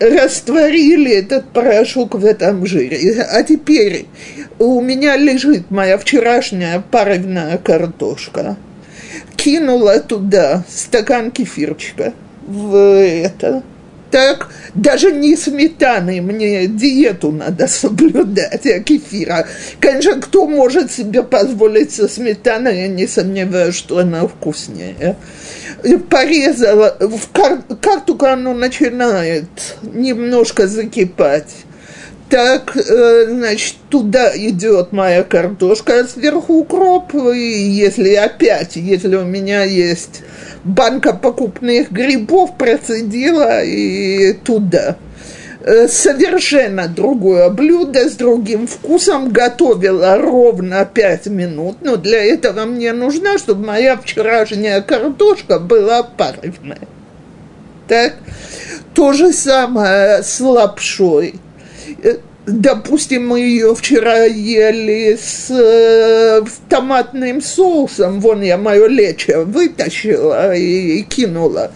растворили 0.00 1.12
этот 1.12 1.50
порошок 1.52 2.14
в 2.14 2.24
этом 2.24 2.66
жире. 2.66 3.22
А 3.22 3.42
теперь 3.42 4.06
у 4.58 4.80
меня 4.80 5.16
лежит 5.16 5.70
моя 5.70 5.98
вчерашняя 5.98 6.82
паровная 6.90 7.58
картошка. 7.58 8.56
Кинула 9.36 10.00
туда 10.00 10.64
стакан 10.68 11.30
кефирчика 11.30 12.14
в 12.46 12.74
это. 13.00 13.62
Так, 14.10 14.50
даже 14.74 15.12
не 15.12 15.36
сметаны, 15.36 16.20
мне 16.20 16.66
диету 16.66 17.30
надо 17.30 17.68
соблюдать, 17.68 18.66
а 18.66 18.80
кефира. 18.80 19.46
Конечно, 19.78 20.20
кто 20.20 20.48
может 20.48 20.90
себе 20.90 21.22
позволить 21.22 21.92
со 21.92 22.08
сметаной, 22.08 22.80
я 22.80 22.88
не 22.88 23.06
сомневаюсь, 23.06 23.76
что 23.76 23.98
она 23.98 24.26
вкуснее. 24.26 25.16
И 25.84 25.96
порезала, 25.96 26.96
в 27.00 27.30
кар, 27.32 27.62
как 27.80 28.04
только 28.04 28.32
оно 28.32 28.54
начинает 28.54 29.48
немножко 29.82 30.66
закипать, 30.66 31.54
так, 32.30 32.76
э, 32.76 33.26
значит, 33.28 33.74
туда 33.88 34.30
идет 34.36 34.92
моя 34.92 35.24
картошка, 35.24 36.00
а 36.00 36.04
сверху 36.04 36.60
укроп, 36.60 37.14
и 37.14 37.38
если 37.38 38.14
опять, 38.14 38.76
если 38.76 39.16
у 39.16 39.24
меня 39.24 39.64
есть 39.64 40.22
банка 40.62 41.12
покупных 41.12 41.90
грибов, 41.90 42.56
процедила 42.56 43.64
и 43.64 44.32
туда. 44.32 44.96
Э, 45.62 45.88
Совершенно 45.88 46.88
другое 46.88 47.50
блюдо 47.50 48.08
с 48.08 48.14
другим 48.14 48.66
вкусом, 48.66 49.30
готовила 49.30 50.16
ровно 50.16 50.84
5 50.84 51.26
минут, 51.26 51.78
но 51.82 51.96
для 51.96 52.24
этого 52.24 52.64
мне 52.64 52.92
нужно, 52.92 53.38
чтобы 53.38 53.66
моя 53.66 53.96
вчерашняя 53.96 54.80
картошка 54.80 55.58
была 55.58 56.02
паровная. 56.02 56.88
Так, 57.88 58.14
то 58.94 59.12
же 59.12 59.32
самое 59.32 60.22
с 60.22 60.40
лапшой 60.40 61.34
Э, 62.02 62.16
допустим, 62.46 63.28
мы 63.28 63.40
ее 63.40 63.74
вчера 63.74 64.24
ели 64.24 65.18
с, 65.20 65.50
э, 65.50 66.42
томатным 66.68 67.40
соусом, 67.40 68.20
вон 68.20 68.42
я 68.42 68.56
мое 68.56 68.86
лечо 68.86 69.44
вытащила 69.44 70.54
и, 70.54 70.98
и 70.98 71.02
кинула. 71.02 71.70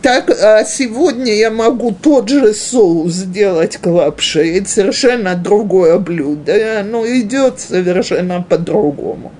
Так, 0.00 0.30
а 0.30 0.64
сегодня 0.64 1.34
я 1.34 1.50
могу 1.50 1.92
тот 1.92 2.28
же 2.28 2.54
соус 2.54 3.12
сделать 3.12 3.78
к 3.78 3.86
лапше, 3.86 4.58
это 4.58 4.68
совершенно 4.68 5.34
другое 5.34 5.98
блюдо, 5.98 6.56
и 6.56 6.62
оно 6.62 7.04
идет 7.06 7.58
совершенно 7.58 8.40
по-другому. 8.40 9.32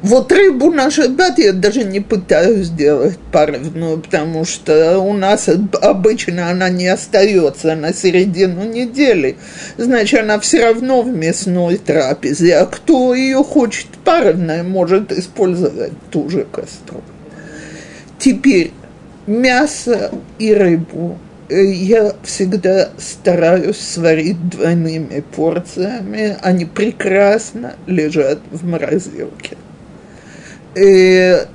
Вот 0.00 0.30
рыбу 0.30 0.70
на 0.70 0.92
шаббат 0.92 1.40
я 1.40 1.52
даже 1.52 1.82
не 1.82 1.98
пытаюсь 1.98 2.70
делать 2.70 3.18
паровную, 3.32 3.98
потому 3.98 4.44
что 4.44 5.00
у 5.00 5.12
нас 5.12 5.48
обычно 5.48 6.50
она 6.50 6.68
не 6.68 6.86
остается 6.86 7.74
на 7.74 7.92
середину 7.92 8.62
недели. 8.62 9.36
Значит, 9.76 10.20
она 10.20 10.38
все 10.38 10.66
равно 10.66 11.02
в 11.02 11.08
мясной 11.08 11.78
трапезе. 11.78 12.58
А 12.58 12.66
кто 12.66 13.12
ее 13.12 13.42
хочет 13.42 13.88
паровной, 14.04 14.62
может 14.62 15.10
использовать 15.10 15.92
ту 16.10 16.30
же 16.30 16.44
кастрюлю. 16.44 17.02
Теперь 18.20 18.70
мясо 19.26 20.12
и 20.38 20.54
рыбу 20.54 21.18
э, 21.48 21.64
я 21.64 22.12
всегда 22.22 22.90
стараюсь 22.98 23.80
сварить 23.80 24.48
двойными 24.48 25.24
порциями. 25.34 26.36
Они 26.40 26.66
прекрасно 26.66 27.74
лежат 27.88 28.38
в 28.52 28.64
морозилке. 28.64 29.56
Э, 30.78 31.46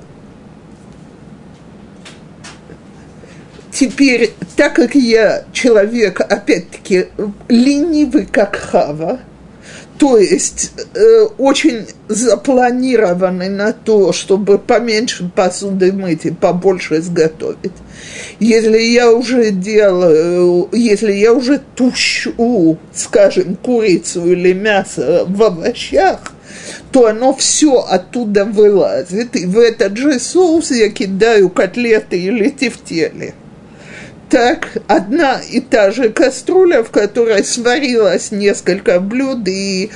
теперь, 3.72 4.32
так 4.56 4.74
как 4.74 4.94
я 4.94 5.44
человек, 5.52 6.20
опять-таки, 6.20 7.06
ленивый, 7.48 8.26
как 8.26 8.56
Хава, 8.56 9.20
то 9.98 10.18
есть 10.18 10.72
э, 10.94 11.22
очень 11.38 11.86
запланированный 12.08 13.48
на 13.48 13.72
то, 13.72 14.12
чтобы 14.12 14.58
поменьше 14.58 15.30
посуды 15.34 15.92
мыть 15.92 16.26
и 16.26 16.30
побольше 16.30 16.98
изготовить. 16.98 17.72
Если 18.40 18.80
я 18.80 19.10
уже 19.10 19.50
делаю, 19.50 20.68
если 20.72 21.12
я 21.12 21.32
уже 21.32 21.62
тущу, 21.76 22.76
скажем, 22.92 23.56
курицу 23.56 24.26
или 24.26 24.52
мясо 24.52 25.24
в 25.28 25.42
овощах, 25.42 26.33
то 26.92 27.06
оно 27.06 27.34
все 27.34 27.80
оттуда 27.80 28.44
вылазит, 28.44 29.36
и 29.36 29.46
в 29.46 29.58
этот 29.58 29.96
же 29.96 30.18
соус 30.18 30.70
я 30.70 30.90
кидаю 30.90 31.50
котлеты 31.50 32.18
или 32.18 32.50
тефтели 32.50 33.34
так 34.34 34.78
одна 34.88 35.40
и 35.48 35.60
та 35.60 35.92
же 35.92 36.08
кастрюля, 36.08 36.82
в 36.82 36.90
которой 36.90 37.44
сварилось 37.44 38.32
несколько 38.32 38.98
блюд, 38.98 39.46
и, 39.46 39.90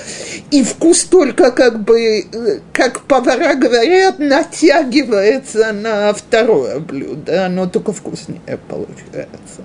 и 0.52 0.62
вкус 0.62 1.02
только 1.04 1.50
как 1.50 1.82
бы, 1.82 2.60
как 2.72 3.00
повара 3.00 3.54
говорят, 3.54 4.20
натягивается 4.20 5.72
на 5.72 6.12
второе 6.12 6.78
блюдо, 6.78 7.46
оно 7.46 7.66
только 7.66 7.92
вкуснее 7.92 8.60
получается. 8.68 9.62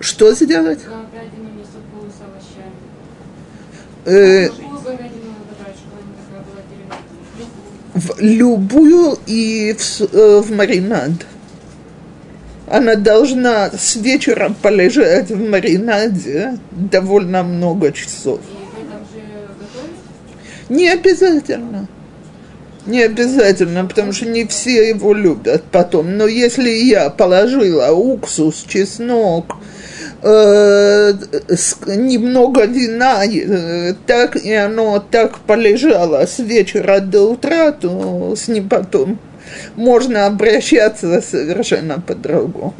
Что 0.00 0.32
сделать? 0.34 0.80
Э, 4.06 4.48
в 7.94 8.18
любую 8.18 9.18
и 9.26 9.76
в, 9.78 10.00
э, 10.00 10.40
в 10.40 10.50
маринад. 10.52 11.10
Она 12.66 12.94
должна 12.94 13.70
с 13.70 13.96
вечера 13.96 14.54
полежать 14.62 15.30
в 15.30 15.50
маринаде 15.50 16.58
довольно 16.70 17.42
много 17.42 17.92
часов. 17.92 18.40
Не 20.70 20.88
обязательно. 20.88 21.88
Не 22.86 23.02
обязательно, 23.02 23.84
потому 23.84 24.12
что 24.12 24.26
не 24.26 24.46
все 24.46 24.88
его 24.88 25.12
любят 25.12 25.64
потом. 25.70 26.16
Но 26.16 26.26
если 26.26 26.70
я 26.70 27.10
положила 27.10 27.90
уксус, 27.90 28.64
чеснок, 28.66 29.56
э, 29.56 29.79
немного 31.86 32.66
вина, 32.66 33.24
э, 33.24 33.94
так 34.06 34.36
и 34.36 34.52
оно 34.52 35.02
так 35.10 35.38
полежало 35.38 36.26
с 36.26 36.38
вечера 36.38 37.00
до 37.00 37.32
утра, 37.32 37.72
то 37.72 38.34
с 38.36 38.48
ним 38.48 38.68
потом 38.68 39.18
можно 39.76 40.26
обращаться 40.26 41.22
совершенно 41.22 42.00
по-другому. 42.00 42.74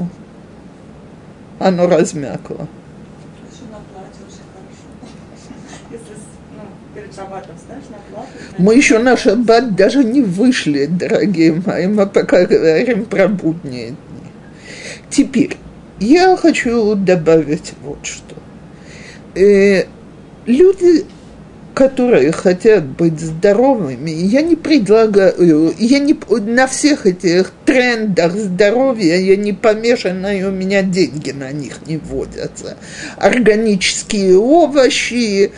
Оно 1.58 1.86
размякло. 1.86 2.68
Мы 8.58 8.74
еще 8.74 8.98
на 8.98 9.16
шаббат 9.16 9.74
даже 9.74 10.04
не 10.04 10.20
вышли, 10.20 10.86
дорогие 10.86 11.62
мои, 11.64 11.86
мы 11.86 12.06
пока 12.06 12.44
говорим 12.44 13.06
про 13.06 13.28
будние 13.28 13.90
дни. 13.90 13.96
Теперь, 15.08 15.56
я 16.00 16.36
хочу 16.36 16.94
добавить 16.94 17.72
вот 17.82 17.98
что. 18.04 18.34
Э, 19.34 19.84
люди, 20.46 21.04
которые 21.74 22.32
хотят 22.32 22.84
быть 22.84 23.20
здоровыми, 23.20 24.10
я 24.10 24.42
не 24.42 24.56
предлагаю, 24.56 25.72
я 25.78 25.98
не 25.98 26.18
на 26.40 26.66
всех 26.66 27.06
этих 27.06 27.52
трендах 27.64 28.32
здоровья, 28.32 29.16
я 29.16 29.36
не 29.36 29.52
помешана, 29.52 30.36
и 30.36 30.42
у 30.42 30.50
меня 30.50 30.82
деньги 30.82 31.30
на 31.30 31.52
них 31.52 31.86
не 31.86 31.98
водятся. 31.98 32.76
Органические 33.16 34.38
овощи, 34.38 35.52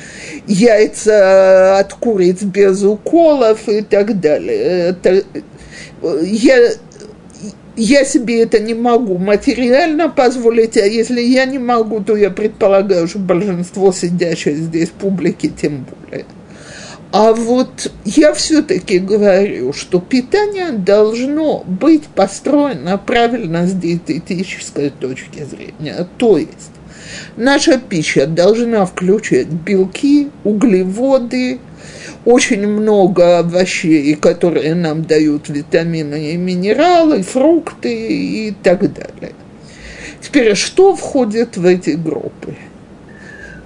яйца 0.47 1.79
от 1.79 1.95
куриц 1.95 2.43
без 2.43 2.83
уколов 2.83 3.69
и 3.69 3.81
так 3.81 4.21
далее. 4.21 4.91
Это, 4.91 5.25
я 6.23 6.73
я 7.77 8.05
себе 8.05 8.43
это 8.43 8.59
не 8.61 8.75
могу 8.75 9.19
материально 9.19 10.09
позволить, 10.09 10.77
а 10.77 10.87
если 10.87 11.21
я 11.21 11.45
не 11.47 11.59
могу, 11.59 12.01
то 12.01 12.17
я 12.17 12.31
предполагаю, 12.31 13.09
что 13.09 13.19
большинство 13.19 13.93
сидящей 13.93 14.55
здесь 14.55 14.91
публики 14.91 15.49
тем 15.49 15.87
более. 15.87 16.27
А 17.13 17.35
вот 17.35 17.93
я 18.07 18.33
все-таки 18.33 18.99
говорю, 18.99 19.75
что 19.75 20.01
питание 20.01 20.73
должно 20.73 21.63
быть 21.67 22.05
построено 22.05 22.97
правильно 22.97 23.67
с 23.67 23.73
диететической 23.73 24.89
точки 24.89 25.45
зрения. 25.45 26.07
То 26.17 26.39
есть 26.39 26.71
наша 27.37 27.79
пища 27.79 28.27
должна 28.27 28.87
включать 28.87 29.49
белки, 29.49 30.31
углеводы, 30.43 31.61
очень 32.25 32.67
много 32.67 33.39
овощей, 33.39 34.15
которые 34.15 34.75
нам 34.75 35.03
дают 35.03 35.49
витамины 35.49 36.33
и 36.33 36.37
минералы, 36.37 37.23
фрукты 37.23 37.93
и 37.93 38.55
так 38.63 38.81
далее. 38.93 39.35
Теперь, 40.21 40.55
что 40.55 40.95
входит 40.95 41.57
в 41.57 41.67
эти 41.67 41.91
группы? 41.91 42.55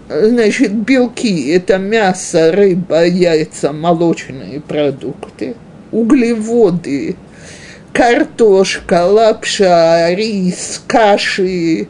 Значит, 0.09 0.73
белки– 0.73 1.49
это 1.51 1.79
мясо, 1.79 2.53
рыба, 2.53 3.05
яйца, 3.05 3.73
молочные 3.73 4.61
продукты. 4.61 5.55
Углеводы– 5.90 7.16
картошка, 7.92 9.05
лапша, 9.05 10.14
рис, 10.14 10.83
каши, 10.87 11.88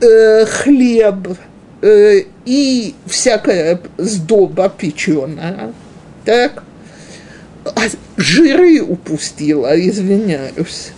э, 0.00 0.44
хлеб 0.46 1.36
э, 1.82 2.20
и 2.46 2.94
всякая 3.06 3.80
сдоба 3.98 4.68
печеная– 4.68 5.72
так? 6.28 6.62
А 7.64 7.86
жиры 8.18 8.82
упустила, 8.82 9.72
извиняюсь. 9.80 10.90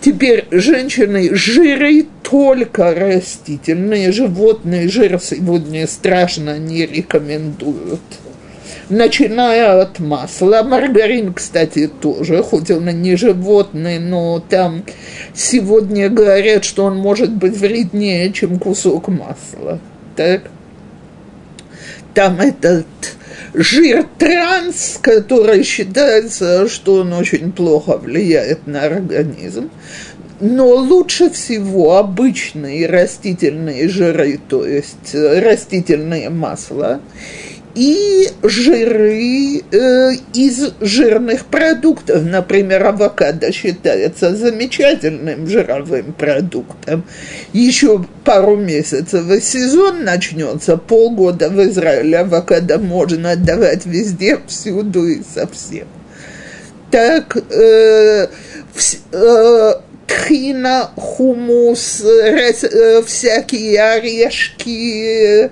Теперь 0.00 0.46
женщины 0.50 1.32
жиры 1.36 2.06
только 2.28 2.92
растительные, 2.92 4.10
животные 4.10 4.88
жир 4.88 5.20
сегодня 5.22 5.86
страшно 5.86 6.58
не 6.58 6.84
рекомендуют. 6.84 8.00
Начиная 8.88 9.82
от 9.82 10.00
масла, 10.00 10.64
маргарин, 10.64 11.32
кстати, 11.32 11.86
тоже, 11.86 12.42
хоть 12.42 12.72
он 12.72 12.88
и 12.88 12.92
не 12.92 13.14
животный, 13.14 14.00
но 14.00 14.40
там 14.40 14.82
сегодня 15.32 16.10
говорят, 16.10 16.64
что 16.64 16.86
он 16.86 16.96
может 16.96 17.30
быть 17.30 17.56
вреднее, 17.56 18.32
чем 18.32 18.58
кусок 18.58 19.06
масла. 19.06 19.78
Так? 20.16 20.50
Там 22.14 22.40
этот 22.40 22.86
жир 23.54 24.06
транс, 24.18 24.98
который 25.00 25.62
считается, 25.62 26.68
что 26.68 26.96
он 26.96 27.12
очень 27.12 27.52
плохо 27.52 27.96
влияет 27.98 28.66
на 28.66 28.84
организм. 28.84 29.70
Но 30.40 30.68
лучше 30.74 31.30
всего 31.30 31.98
обычные 31.98 32.88
растительные 32.88 33.88
жиры, 33.88 34.40
то 34.48 34.66
есть 34.66 35.14
растительные 35.14 36.30
масла 36.30 37.00
и 37.74 38.28
жиры 38.42 39.62
э, 39.70 40.12
из 40.34 40.72
жирных 40.80 41.46
продуктов. 41.46 42.22
Например, 42.24 42.86
авокадо 42.86 43.52
считается 43.52 44.34
замечательным 44.34 45.46
жировым 45.46 46.12
продуктом. 46.12 47.04
Еще 47.52 48.04
пару 48.24 48.56
месяцев 48.56 49.30
и 49.30 49.40
сезон 49.40 50.04
начнется, 50.04 50.76
полгода 50.76 51.48
в 51.48 51.62
Израиле 51.64 52.18
авокадо 52.18 52.78
можно 52.78 53.36
давать 53.36 53.86
везде, 53.86 54.38
всюду 54.46 55.06
и 55.06 55.22
совсем. 55.22 55.86
Так, 56.90 57.38
э, 57.50 58.26
вс, 58.74 58.98
э, 59.12 59.72
тхина, 60.06 60.90
хумус, 60.94 62.02
э, 62.04 63.02
всякие 63.02 63.82
орешки, 63.82 65.50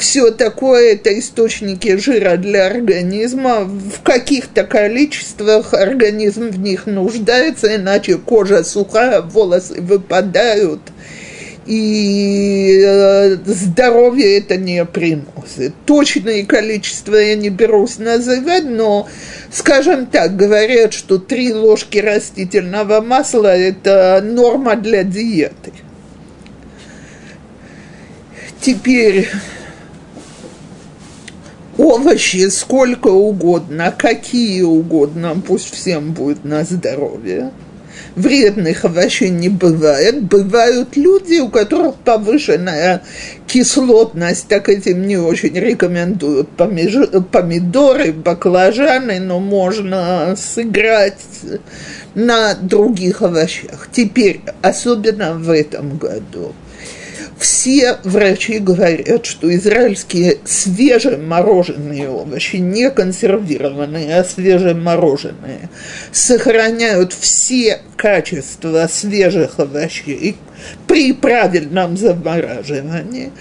все 0.00 0.30
такое 0.30 0.94
это 0.94 1.16
источники 1.18 1.96
жира 1.96 2.36
для 2.36 2.66
организма. 2.66 3.64
В 3.64 4.02
каких-то 4.02 4.64
количествах 4.64 5.74
организм 5.74 6.48
в 6.48 6.58
них 6.58 6.86
нуждается, 6.86 7.76
иначе 7.76 8.16
кожа 8.16 8.64
сухая, 8.64 9.20
волосы 9.20 9.80
выпадают 9.80 10.80
и 11.66 12.82
э, 12.84 13.36
здоровье 13.46 14.38
это 14.38 14.56
не 14.56 14.84
приносит. 14.84 15.72
Точное 15.86 16.44
количество 16.44 17.14
я 17.14 17.36
не 17.36 17.48
берусь 17.48 17.98
называть, 17.98 18.64
но, 18.64 19.08
скажем 19.52 20.06
так, 20.06 20.36
говорят, 20.36 20.92
что 20.92 21.18
три 21.18 21.52
ложки 21.52 21.98
растительного 21.98 23.00
масла– 23.00 23.56
это 23.56 24.20
норма 24.24 24.74
для 24.74 25.04
диеты. 25.04 25.72
Теперь 28.60 29.28
овощи 31.80 32.48
сколько 32.48 33.08
угодно, 33.08 33.94
какие 33.96 34.62
угодно, 34.62 35.36
пусть 35.46 35.74
всем 35.74 36.12
будет 36.12 36.44
на 36.44 36.64
здоровье– 36.64 37.52
вредных 38.16 38.84
овощей 38.84 39.30
не 39.30 39.48
бывает. 39.48 40.22
Бывают 40.22 40.96
люди, 40.96 41.40
у 41.40 41.48
которых 41.48 41.96
повышенная 41.96 43.02
кислотность, 43.46 44.48
так 44.48 44.68
этим 44.68 45.06
не 45.06 45.16
очень 45.16 45.54
рекомендуют 45.54 46.48
помидоры, 46.50 48.12
баклажаны, 48.12 49.20
но 49.20 49.40
можно 49.40 50.34
сыграть 50.36 51.18
на 52.14 52.54
других 52.54 53.22
овощах. 53.22 53.88
Теперь, 53.92 54.40
особенно 54.62 55.34
в 55.34 55.50
этом 55.50 55.96
году– 55.96 56.54
все 57.40 57.96
врачи 58.04 58.58
говорят, 58.58 59.24
что 59.24 59.52
израильские 59.54 60.38
свежемороженые 60.44 62.08
овощи, 62.08 62.56
не 62.56 62.90
консервированные, 62.90 64.20
а 64.20 64.24
свежемороженые, 64.24 65.70
сохраняют 66.12 67.14
все 67.14 67.80
качества 67.96 68.86
свежих 68.90 69.58
овощей 69.58 70.36
при 70.86 71.12
правильном 71.12 71.96
замораживании. 71.96 73.32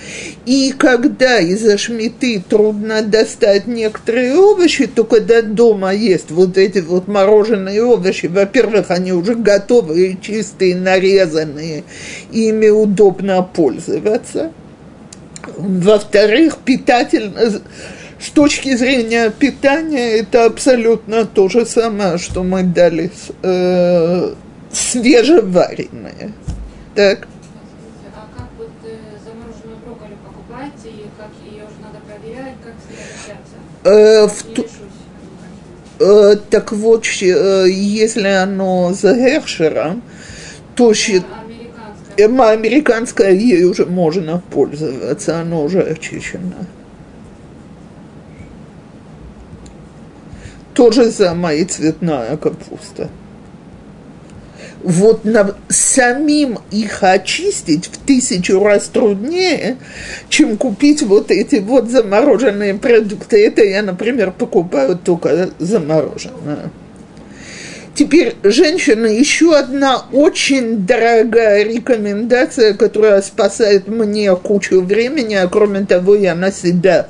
И 0.45 0.73
когда 0.77 1.39
из-за 1.39 1.77
шмиты 1.77 2.43
трудно 2.47 3.01
достать 3.01 3.67
некоторые 3.67 4.35
овощи, 4.35 4.87
то 4.87 5.03
когда 5.03 5.41
дома 5.41 5.93
есть 5.93 6.31
вот 6.31 6.57
эти 6.57 6.79
вот 6.79 7.07
мороженые 7.07 7.83
овощи, 7.83 8.27
во-первых, 8.27 8.91
они 8.91 9.13
уже 9.13 9.35
готовые, 9.35 10.17
чистые, 10.21 10.75
нарезанные, 10.75 11.83
ими 12.31 12.69
удобно 12.69 13.41
пользоваться. 13.41 14.51
Во-вторых, 15.57 16.57
питательно, 16.63 17.61
с 18.19 18.29
точки 18.31 18.75
зрения 18.75 19.31
питания 19.31 20.17
это 20.19 20.45
абсолютно 20.45 21.25
то 21.25 21.47
же 21.47 21.65
самое, 21.65 22.17
что 22.17 22.43
мы 22.43 22.63
дали 22.63 23.11
э, 23.41 24.33
свежеваренное. 24.71 26.33
Так. 26.95 27.27
А 28.15 28.27
как 28.35 28.47
вот 28.57 28.71
э, 28.83 28.97
замороженную 29.23 29.77
брокколи 29.85 30.17
покупаете, 30.25 30.89
и 30.89 31.05
как 31.17 31.29
ее 31.45 31.63
уже 31.63 31.79
надо 31.81 31.99
проверять, 32.05 32.55
как 32.63 32.73
с 32.79 32.89
ней 32.89 33.03
общаться? 33.13 33.55
Э, 33.83 34.27
э, 35.99 36.35
так 36.49 36.71
вот, 36.71 37.05
если 37.05 38.27
оно 38.27 38.93
за 38.93 39.13
Гершером, 39.13 40.01
то. 40.75 40.89
Американское. 40.89 42.51
американское 42.51 43.31
ей 43.31 43.63
уже 43.65 43.85
можно 43.85 44.41
пользоваться, 44.51 45.39
оно 45.39 45.63
уже 45.63 45.81
очищено. 45.81 46.65
То 50.73 50.91
же 50.91 51.11
самое 51.11 51.61
и 51.61 51.65
цветная 51.65 52.37
капуста 52.37 53.09
вот 54.83 55.25
на, 55.25 55.55
самим 55.67 56.59
их 56.71 57.03
очистить 57.03 57.87
в 57.87 57.97
тысячу 57.97 58.63
раз 58.63 58.87
труднее, 58.87 59.77
чем 60.29 60.57
купить 60.57 61.01
вот 61.03 61.31
эти 61.31 61.57
вот 61.57 61.89
замороженные 61.89 62.75
продукты. 62.75 63.45
Это 63.45 63.63
я, 63.63 63.81
например, 63.81 64.31
покупаю 64.31 64.97
только 64.97 65.49
замороженное. 65.59 66.71
Теперь, 67.95 68.35
женщина, 68.43 69.07
еще 69.07 69.57
одна 69.57 70.05
очень 70.13 70.85
дорогая 70.85 71.63
рекомендация, 71.65 72.73
которая 72.73 73.21
спасает 73.21 73.89
мне 73.89 74.33
кучу 74.37 74.79
времени, 74.79 75.33
а 75.33 75.49
кроме 75.49 75.85
того, 75.85 76.15
я 76.15 76.33
на 76.33 76.49
себя 76.49 77.07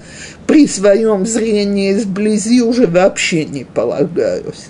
при 0.48 0.66
своем 0.66 1.28
зрении 1.28 1.94
сблизи 1.94 2.64
уже 2.64 2.88
вообще 2.88 3.46
не 3.46 3.66
полагаюсь 3.66 4.70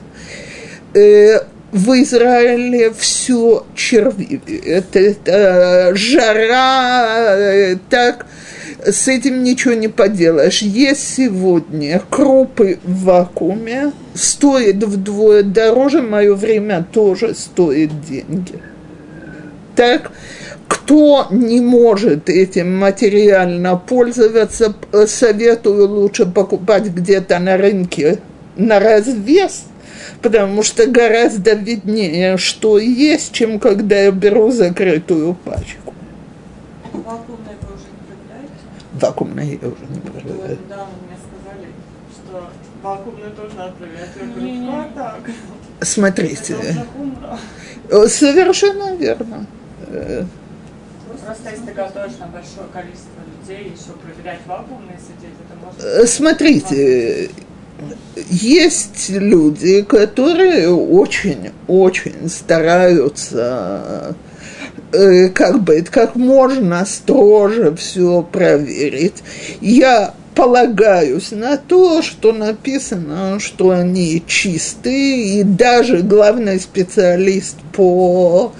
э, 0.94 1.40
в 1.72 1.92
Израиле 2.02 2.92
все 2.92 3.66
черви. 3.76 4.42
Это, 4.66 5.00
это 5.00 5.92
жара, 5.96 7.78
так 7.90 8.26
с 8.86 9.08
этим 9.08 9.44
ничего 9.44 9.74
не 9.74 9.88
поделаешь. 9.88 10.62
Есть 10.62 11.16
сегодня 11.16 12.02
крупы 12.10 12.80
в 12.84 13.04
вакууме, 13.04 13.92
стоит 14.14 14.84
вдвое 14.84 15.44
дороже, 15.44 16.02
мое 16.02 16.34
время 16.34 16.86
тоже 16.92 17.36
стоит 17.36 17.92
деньги. 18.06 18.60
Так, 19.76 20.12
кто 20.68 21.28
не 21.32 21.62
может 21.62 22.30
этим 22.30 22.78
материально 22.78 23.76
пользоваться, 23.78 24.74
советую 25.08 25.88
лучше 25.88 26.26
покупать 26.26 26.86
где-то 26.86 27.40
на 27.40 27.58
рынке 27.58 28.20
на 28.56 28.80
развес– 28.80 29.64
потому 30.22 30.64
что 30.64 30.86
гораздо 30.88 31.54
виднее, 31.54 32.38
что 32.38 32.78
есть, 32.78 33.32
чем 33.32 33.60
когда 33.60 33.98
я 34.00 34.12
беру 34.12 34.52
закрытую 34.52 35.36
пачку. 35.36 35.94
Вакуумные 36.94 37.56
вы 37.62 37.76
уже 37.76 37.86
не 37.92 38.02
проверяете? 38.08 38.54
Вакуумные 39.00 39.60
я 39.62 39.68
уже 39.68 39.86
не 39.90 40.00
проверяю. 40.00 40.58
Да, 40.68 40.86
мне 41.08 41.18
сказали, 41.18 41.68
что 42.14 42.50
вакуумные 42.84 43.30
тоже 43.32 43.56
надо 43.56 43.72
проверять. 43.74 44.10
Я 44.20 44.26
говорю, 44.28 44.54
ну 44.54 44.80
а 44.80 44.90
так? 44.96 45.22
Смотрите. 45.82 46.56
Э, 47.90 48.08
Совершенно 48.08 48.96
верно. 48.96 49.46
Э, 49.88 50.24
Просто 51.26 51.50
если 51.52 51.66
ты 51.66 51.74
готовишь 51.74 52.18
на 52.20 52.28
большое 52.28 52.68
количество 52.74 53.20
людей, 53.28 53.72
еще 53.72 53.94
проверять 53.94 54.40
вакуумные 54.46 54.98
сидеть, 54.98 55.36
это 55.40 55.66
можно... 55.66 55.82
Э, 55.82 56.06
смотрите, 56.08 57.30
есть 58.30 59.10
люди, 59.10 59.82
которые 59.82 60.70
очень-очень 60.70 62.30
стараются 62.30 64.16
э, 64.92 65.30
как 65.30 65.64
бы 65.64 65.82
как 65.82 66.16
можно 66.16 66.86
строже 66.86 67.76
все 67.76 68.22
проверить. 68.22 69.24
Я 69.62 70.14
полагаюсь 70.36 71.32
на 71.32 71.58
то, 71.58 72.02
что 72.02 72.32
написано, 72.32 73.40
что 73.40 73.72
они 73.72 74.24
чистые, 74.26 75.40
и 75.40 75.44
даже 75.44 75.98
главный 75.98 76.60
специалист 76.62 77.58
по, 77.74 78.54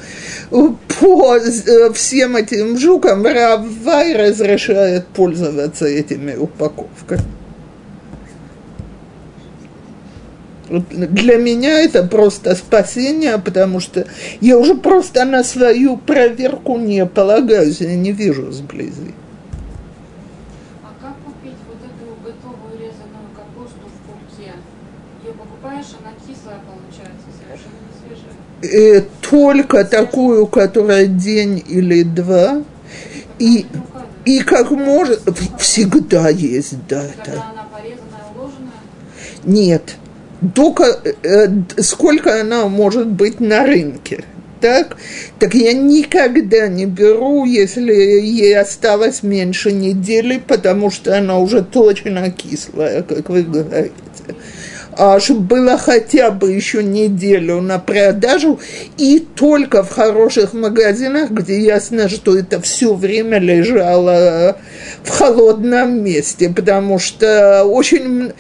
по 0.50 1.36
э, 1.38 1.94
всем 1.94 2.36
этим 2.36 2.78
жукам 2.78 3.26
Раввай 3.26 4.14
разрешает 4.14 5.08
пользоваться 5.08 5.86
этими 5.86 6.36
упаковками. 6.36 7.39
Для 10.70 11.38
меня 11.38 11.82
это 11.82 12.04
просто 12.04 12.56
спасение, 12.56 13.40
потому 13.40 13.80
что 13.80 14.06
я 14.40 14.58
уже 14.58 14.76
просто 14.76 15.26
на 15.26 15.44
свою 15.44 15.98
проверку 15.98 16.78
не 16.78 17.06
полагаюсь, 17.08 17.82
я 17.82 17.96
не 17.96 18.12
вижу 18.12 18.52
сблизи. 18.52 19.16
А 20.84 20.94
как 21.02 21.16
купить 21.26 21.58
вот 21.68 21.78
эту 21.84 22.14
готовую 22.24 22.74
резаную 22.74 23.30
капусту 23.36 23.80
в 23.80 24.38
кульке? 24.38 24.54
Ее 25.24 25.34
покупаешь, 25.34 25.88
она 26.00 26.12
кислая 26.28 26.60
получается, 26.68 27.26
совершенно 27.40 27.80
не 27.88 27.94
свежая. 27.98 29.00
Э, 29.00 29.06
только 29.28 29.86
такую, 29.86 30.46
которая 30.46 31.08
день 31.08 31.64
или 31.68 32.04
два. 32.04 32.64
И, 33.40 33.66
и 34.26 34.40
как 34.42 34.70
может, 34.70 35.22
всегда 35.58 36.30
есть, 36.30 36.76
да. 36.88 37.06
Когда 37.18 37.50
она 37.52 37.66
порезанная, 37.74 38.22
уложенная? 38.36 38.74
Нет, 39.46 39.96
только 40.56 40.84
э, 41.24 41.48
сколько 41.78 42.40
она 42.40 42.68
может 42.68 43.08
быть 43.08 43.40
на 43.40 43.66
рынке. 43.66 44.24
Так, 44.62 44.98
так 45.40 45.54
я 45.54 45.72
никогда 45.72 46.68
не 46.68 46.86
беру, 46.86 47.46
если 47.46 47.94
ей 47.94 48.58
осталось 48.58 49.24
меньше 49.24 49.72
недели, 49.72 50.42
потому 50.46 50.92
что 50.92 51.18
она 51.18 51.40
уже 51.40 51.64
точно 51.64 52.30
кислая, 52.30 53.04
как 53.04 53.30
вы 53.30 53.44
говорите. 53.44 53.94
Аж 55.00 55.30
было 55.30 55.78
хотя 55.78 56.30
бы 56.30 56.52
еще 56.52 56.84
неделю 56.84 57.62
на 57.62 57.80
продажу, 57.80 58.60
и 58.98 59.20
только 59.20 59.84
в 59.84 59.92
хороших 59.92 60.54
магазинах, 60.54 61.32
где 61.32 61.60
ясно, 61.60 62.10
что 62.10 62.38
это 62.38 62.60
все 62.60 62.94
время 62.94 63.40
лежало 63.40 64.58
в 65.04 65.10
холодном 65.10 66.04
месте, 66.04 66.50
потому 66.50 67.00
что 67.00 67.64
очень, 67.64 68.34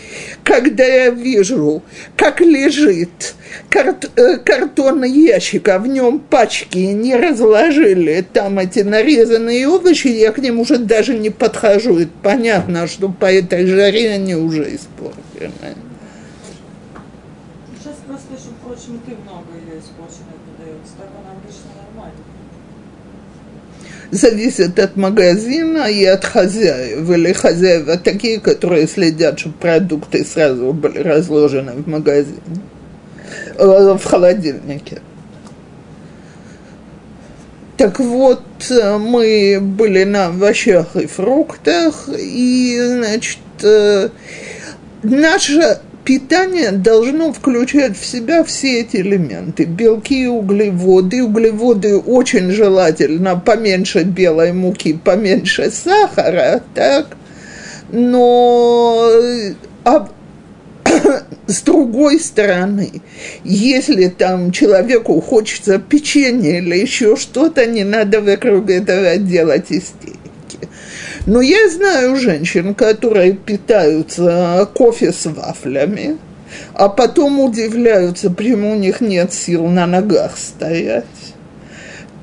когда 0.43 0.83
я 0.83 1.09
вижу, 1.09 1.81
как 2.17 2.41
лежит 2.41 3.35
карт, 3.69 4.11
э, 4.15 4.37
картонный 4.37 5.11
ящик, 5.11 5.67
а 5.69 5.79
в 5.79 5.87
нем 5.87 6.19
пачки 6.19 6.77
не 6.77 7.15
разложили 7.15 8.25
там 8.33 8.59
эти 8.59 8.79
нарезанные 8.79 9.67
овощи, 9.67 10.07
я 10.07 10.31
к 10.31 10.39
ним 10.39 10.59
уже 10.59 10.77
даже 10.77 11.17
не 11.17 11.29
подхожу. 11.29 11.99
Это 11.99 12.11
понятно, 12.21 12.87
что 12.87 13.09
по 13.09 13.31
этой 13.31 13.65
жаре 13.65 14.11
они 14.11 14.35
уже 14.35 14.75
испорчены. 14.75 15.75
Сейчас 17.79 17.95
просто 18.07 18.27
слышу, 18.27 18.53
впрочем, 18.61 18.95
и 18.95 19.09
ты 19.09 19.15
много 19.23 19.47
ее 19.55 19.79
испорченной 19.79 20.37
продается. 20.45 20.93
Так 20.97 21.07
она 21.17 21.31
обычно 21.31 21.69
нормально. 21.79 22.23
Зависит 24.11 24.79
от 24.79 24.95
магазина 24.95 25.87
и 25.87 26.03
от 26.05 26.25
хозяев. 26.25 27.09
Или 27.09 27.31
хозяева 27.33 27.97
такие, 27.97 28.39
которые 28.39 28.87
следят, 28.87 29.39
чтобы 29.39 29.55
продукты 29.57 30.25
сразу 30.25 30.73
были 30.73 30.99
разложены 30.99 31.73
в 31.73 31.87
магазине, 31.87 32.39
э, 33.55 33.97
в 33.99 34.03
холодильнике. 34.03 35.01
Так 37.77 37.99
вот, 37.99 38.41
э, 38.69 38.97
мы 38.97 39.59
были 39.61 40.03
на 40.03 40.27
овощах 40.27 40.95
и 40.95 41.05
фруктах, 41.05 42.09
и, 42.09 42.77
значит, 42.81 43.37
э, 43.61 44.09
наше 45.03 45.79
питание 46.09 46.71
должно 46.71 47.31
включать 47.31 47.95
в 47.95 48.03
себя 48.03 48.43
все 48.43 48.79
эти 48.79 48.97
элементы. 48.97 49.65
Белки, 49.65 50.25
углеводы. 50.25 51.21
Углеводы 51.21 51.97
очень 51.97 52.49
желательно 52.49 53.35
поменьше 53.35 54.01
белой 54.01 54.51
муки, 54.51 54.93
поменьше 54.93 55.69
сахара, 55.69 56.63
так? 56.73 57.15
Но 57.91 59.07
а 59.85 60.09
с 61.45 61.61
другой 61.61 62.19
стороны, 62.19 63.03
если 63.43 64.07
там 64.07 64.51
человеку 64.51 65.21
хочется 65.21 65.77
печенье 65.77 66.57
или 66.57 66.75
еще 66.75 67.17
что-то, 67.17 67.67
не 67.67 67.83
надо 67.83 68.21
вокруг 68.21 68.71
этого 68.71 69.17
делать 69.17 69.67
истерики. 69.69 70.18
Но 71.29 71.41
я 71.41 71.69
знаю 71.69 72.15
женщин, 72.15 72.73
которые 72.73 73.33
питаются 73.33 74.67
кофе 74.73 75.13
с 75.13 75.27
вафлями, 75.27 76.17
а 76.73 76.89
потом 76.89 77.39
удивляются, 77.39 78.31
почему 78.31 78.71
у 78.71 78.75
них 78.75 78.99
нет 78.99 79.31
сил 79.31 79.67
на 79.67 79.85
ногах 79.85 80.35
стоять. 80.35 81.05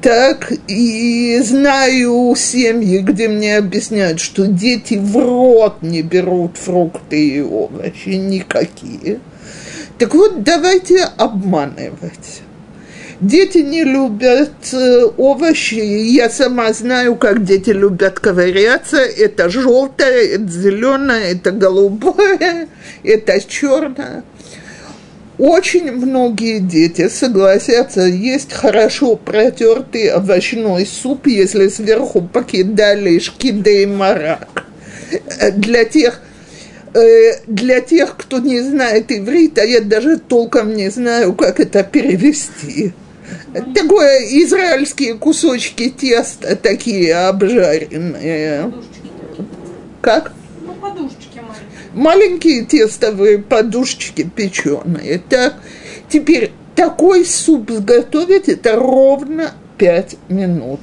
Так, 0.02 0.52
и 0.66 1.40
знаю 1.44 2.34
семьи, 2.36 2.98
где 2.98 3.28
мне 3.28 3.58
объясняют, 3.58 4.18
что 4.18 4.48
дети 4.48 4.94
в 4.94 5.16
рот 5.16 5.82
не 5.82 6.02
берут 6.02 6.56
фрукты 6.56 7.28
и 7.28 7.40
овощи 7.40 8.08
никакие. 8.08 9.20
Так 9.98 10.16
вот, 10.16 10.42
давайте 10.42 11.04
обманывать. 11.16 12.42
Дети 13.20 13.58
не 13.58 13.82
любят 13.82 14.52
э, 14.72 15.04
овощи. 15.16 15.74
Я 15.74 16.28
сама 16.28 16.72
знаю, 16.74 17.16
как 17.16 17.44
дети 17.44 17.70
любят 17.70 18.20
ковыряться. 18.20 18.98
Это 18.98 19.48
желтое, 19.48 20.34
это 20.34 20.48
зеленое, 20.48 21.32
это 21.32 21.50
голубое, 21.50 22.68
это 23.02 23.40
черное. 23.48 24.22
Очень 25.38 25.92
многие 25.92 26.60
дети 26.60 27.08
согласятся 27.08 28.02
есть 28.02 28.52
хорошо 28.52 29.16
протертый 29.16 30.08
овощной 30.08 30.86
суп, 30.86 31.26
если 31.26 31.68
сверху 31.68 32.22
покидали 32.22 33.18
шкиды 33.18 33.82
и 33.82 33.86
марак. 33.86 34.64
Для 35.54 35.84
тех, 35.84 36.20
э, 36.94 37.40
для 37.46 37.80
тех, 37.80 38.16
кто 38.18 38.40
не 38.40 38.60
знает 38.60 39.10
иврит, 39.10 39.58
а 39.58 39.64
я 39.64 39.80
даже 39.80 40.18
толком 40.18 40.74
не 40.74 40.90
знаю, 40.90 41.32
как 41.34 41.60
это 41.60 41.82
перевести. 41.82 42.92
Такое 43.74 44.20
израильские 44.42 45.14
кусочки 45.14 45.90
теста, 45.90 46.56
такие 46.56 47.14
обжаренные. 47.14 48.72
Как? 50.00 50.32
Ну, 50.60 50.74
подушечки 50.74 51.40
маленькие. 51.40 51.92
маленькие 51.94 52.64
тестовые 52.64 53.38
подушечки 53.38 54.22
печеные. 54.22 55.20
Так, 55.28 55.54
теперь 56.08 56.52
такой 56.74 57.24
суп 57.24 57.70
сготовить 57.70 58.48
это 58.48 58.76
ровно 58.76 59.52
5 59.78 60.16
минут. 60.28 60.80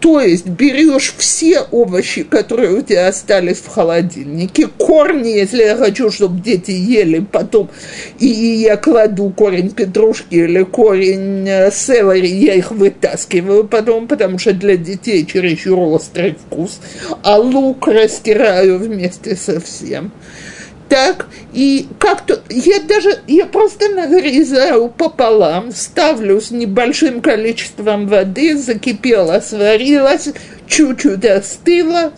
То 0.00 0.20
есть 0.20 0.46
берешь 0.46 1.14
все 1.18 1.60
овощи, 1.70 2.22
которые 2.22 2.70
у 2.70 2.82
тебя 2.82 3.08
остались 3.08 3.58
в 3.58 3.68
холодильнике, 3.68 4.66
корни, 4.66 5.28
если 5.28 5.62
я 5.62 5.76
хочу, 5.76 6.10
чтобы 6.10 6.40
дети 6.40 6.70
ели 6.70 7.20
потом, 7.20 7.68
и 8.18 8.26
я 8.26 8.78
кладу 8.78 9.30
корень 9.30 9.70
петрушки 9.70 10.36
или 10.36 10.62
корень 10.62 11.46
э, 11.46 11.70
селери, 11.70 12.28
я 12.28 12.54
их 12.54 12.70
вытаскиваю 12.70 13.64
потом, 13.64 14.08
потому 14.08 14.38
что 14.38 14.54
для 14.54 14.76
детей 14.78 15.26
чересчур 15.26 15.78
острый 15.78 16.34
вкус, 16.34 16.80
а 17.22 17.36
лук 17.36 17.86
растираю 17.86 18.78
вместе 18.78 19.36
со 19.36 19.60
всем 19.60 20.12
так, 20.90 21.28
и 21.52 21.86
как-то, 22.00 22.42
я 22.50 22.80
даже, 22.80 23.20
я 23.28 23.46
просто 23.46 23.88
нарезаю 23.88 24.88
пополам, 24.88 25.70
ставлю 25.72 26.40
с 26.40 26.50
небольшим 26.50 27.22
количеством 27.22 28.08
воды, 28.08 28.56
закипела, 28.58 29.40
сварилась, 29.40 30.30
чуть-чуть 30.66 31.24
остыла, 31.24 32.12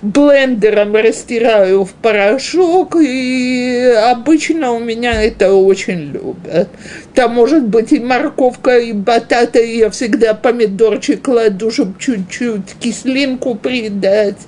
блендером 0.00 0.96
растираю 0.96 1.84
в 1.84 1.92
порошок, 1.92 2.96
и 2.96 3.94
обычно 4.06 4.72
у 4.72 4.80
меня 4.80 5.22
это 5.22 5.52
очень 5.52 6.12
любят. 6.12 6.70
Там 7.14 7.34
может 7.34 7.66
быть 7.66 7.92
и 7.92 8.00
морковка, 8.00 8.78
и 8.78 8.92
батата, 8.92 9.58
и 9.58 9.76
я 9.76 9.90
всегда 9.90 10.32
помидорчик 10.32 11.22
кладу, 11.22 11.70
чтобы 11.70 12.00
чуть-чуть 12.00 12.74
кислинку 12.80 13.54
придать 13.54 14.38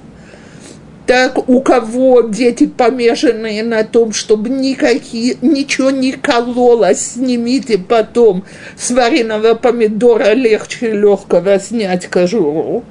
так 1.06 1.48
у 1.48 1.60
кого 1.60 2.22
дети 2.22 2.66
помешанные 2.66 3.62
на 3.62 3.84
том, 3.84 4.12
чтобы 4.12 4.50
никакие, 4.50 5.36
ничего 5.40 5.90
не 5.90 6.12
кололось, 6.12 7.12
снимите 7.12 7.78
потом 7.78 8.44
с 8.76 8.90
вареного 8.90 9.54
помидора 9.54 10.32
легче 10.32 10.92
легкого 10.92 11.60
снять 11.60 12.08
кожуру. 12.08 12.84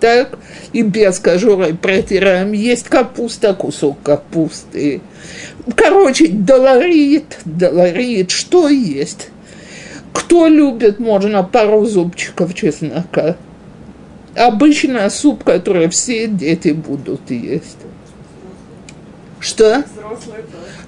Так, 0.00 0.38
и 0.72 0.82
без 0.82 1.18
кожуры 1.18 1.74
протираем. 1.74 2.52
Есть 2.52 2.88
капуста, 2.88 3.52
кусок 3.52 4.00
капусты. 4.02 5.00
Короче, 5.74 6.28
доларит, 6.28 7.38
доларит, 7.44 8.30
что 8.30 8.68
есть. 8.68 9.28
Кто 10.12 10.46
любит, 10.46 11.00
можно 11.00 11.42
пару 11.42 11.84
зубчиков 11.84 12.54
чеснока 12.54 13.36
обычно 14.38 15.08
суп, 15.10 15.44
который 15.44 15.88
все 15.88 16.26
дети 16.26 16.68
будут 16.68 17.30
есть. 17.30 17.78
Что? 19.40 19.84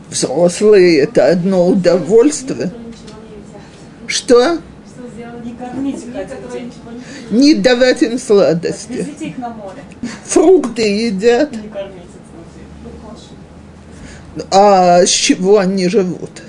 Взрослые 0.09 1.01
это 1.01 1.27
одно 1.27 1.69
удовольствие. 1.69 2.71
Что? 4.07 4.59
Не 7.31 7.55
давать 7.55 8.03
им 8.03 8.19
сладости. 8.19 9.07
Фрукты 10.25 10.83
едят. 10.83 11.51
А 14.51 15.05
с 15.05 15.11
чего 15.11 15.59
они 15.59 15.89
живут? 15.89 16.43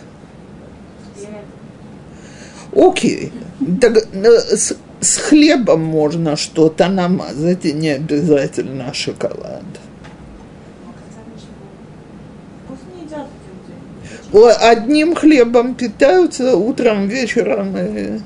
Окей. 2.75 3.31
Так, 3.79 3.97
э, 4.13 4.57
с, 5.01 5.17
хлебом 5.17 5.83
можно 5.83 6.35
что-то 6.37 6.87
намазать, 6.87 7.65
и 7.65 7.73
не 7.73 7.89
обязательно 7.89 8.93
шоколад. 8.93 9.63
Одним 14.33 15.13
хлебом 15.15 15.75
питаются 15.75 16.55
утром, 16.55 17.07
вечером. 17.07 17.75
И... 17.77 18.19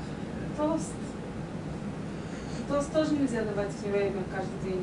Тост. 0.56 0.84
Тост 2.68 2.92
тоже 2.92 3.12
нельзя 3.12 3.42
давать 3.42 3.70
все 3.80 3.90
время, 3.90 4.22
каждый 4.32 4.70
день. 4.70 4.82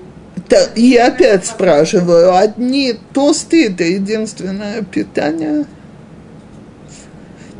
Та- 0.49 0.73
И 0.75 0.95
опять 0.97 1.45
спрашиваю, 1.45 2.35
одни 2.35 2.93
тосты– 3.13 3.67
это 3.69 3.85
единственное 3.85 4.81
питание? 4.81 5.65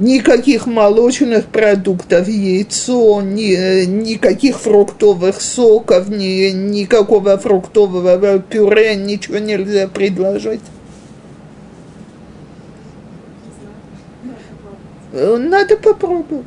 Никаких 0.04 0.68
молочных 0.68 1.46
продуктов, 1.46 2.28
яйцо, 2.28 3.22
ни, 3.22 3.86
никаких 3.86 4.60
фруктовых 4.60 5.42
соков, 5.42 6.10
ни, 6.10 6.50
никакого 6.50 7.38
фруктового 7.38 8.40
пюре, 8.40 8.98
ничего 8.98 9.38
нельзя 9.38 9.88
предложить. 9.88 10.60
Э, 15.14 15.38
Надо 15.38 15.78
попробовать. 15.78 16.44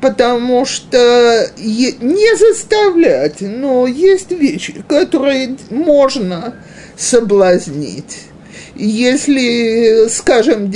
Потому 0.00 0.64
что 0.66 1.50
не 1.56 2.36
заставлять, 2.36 3.40
но 3.40 3.88
есть 3.88 4.30
вещи, 4.30 4.84
которые 4.86 5.56
можно 5.70 6.54
соблазнить. 6.96 8.28
Если, 8.76 10.06
скажем, 10.08 10.70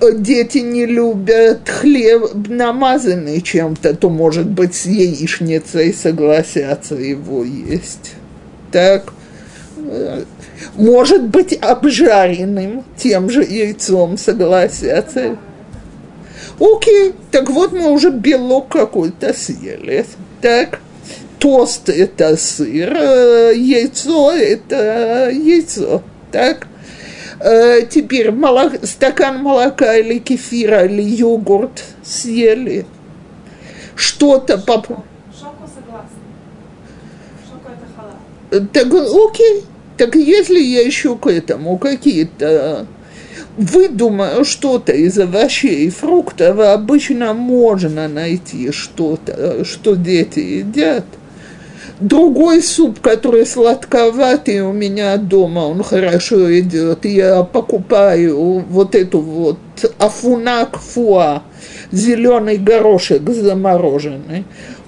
дети 0.00 0.58
не 0.58 0.86
любят 0.86 1.68
хлеб 1.68 2.48
намазанный 2.48 3.40
чем-то, 3.40 3.94
то, 3.94 4.10
может 4.10 4.48
быть, 4.48 4.74
с 4.74 4.86
яичницей 4.86 5.94
согласятся 5.94 6.94
его 6.94 7.44
есть. 7.44 8.12
Так, 8.72 9.12
может 10.76 11.24
быть, 11.24 11.58
обжаренным 11.60 12.84
тем 12.96 13.30
же 13.30 13.42
яйцом 13.42 14.18
согласятся. 14.18 15.36
Окей, 16.58 17.14
так 17.30 17.48
вот 17.48 17.72
мы 17.72 17.90
уже 17.90 18.10
белок 18.10 18.68
какой-то 18.68 19.32
съели. 19.32 20.04
Так, 20.42 20.80
тост– 21.38 21.88
это 21.88 22.36
сыр, 22.36 22.94
э, 22.94 23.52
яйцо– 23.56 24.32
это 24.32 25.30
яйцо. 25.32 26.02
Так, 26.30 26.66
Э, 27.42 27.86
теперь 27.88 28.30
молок, 28.32 28.72
стакан 28.82 29.38
молока 29.38 29.96
или 29.96 30.18
кефира 30.18 30.84
или 30.84 31.02
йогурт 31.02 31.84
съели. 32.02 32.84
Что-то 33.94 34.58
поп... 34.58 34.88
Шоку 34.88 35.64
согласна. 35.74 36.18
Шоку 37.48 37.72
это 37.72 37.86
халат. 37.96 38.72
Так, 38.72 38.86
окей. 38.86 39.64
Так 39.96 40.16
если 40.16 40.58
я 40.60 40.82
еще 40.82 41.16
к 41.16 41.26
этому 41.26 41.78
какие-то 41.78 42.86
выдумаю 43.56 44.44
что-то 44.44 44.92
из 44.92 45.18
овощей 45.18 45.86
и 45.86 45.90
фруктов, 45.90 46.58
обычно 46.58 47.32
можно 47.32 48.08
найти 48.08 48.70
что-то, 48.70 49.64
что 49.64 49.94
дети 49.94 50.40
едят. 50.40 51.04
Другой 52.00 52.62
суп, 52.62 53.00
который 53.00 53.44
сладковатый 53.44 54.62
у 54.62 54.72
меня 54.72 55.18
дома, 55.18 55.60
он 55.60 55.82
хорошо 55.82 56.58
идет. 56.58 57.04
Я 57.04 57.42
покупаю 57.42 58.64
вот 58.70 58.94
эту 58.94 59.20
вот 59.20 59.58
афунак 59.98 60.78
фуа, 60.78 61.42
зеленый 61.92 62.56
горошек 62.56 63.28
замороженный, 63.28 64.44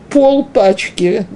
пол 0.09 0.45
пачки 0.47 1.27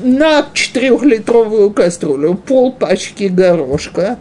на- 0.00 0.46
четырехлитровую 0.52 1.70
кастрюлю, 1.70 2.34
пол 2.34 2.72
пачки 2.72 3.24
горошка, 3.28 4.18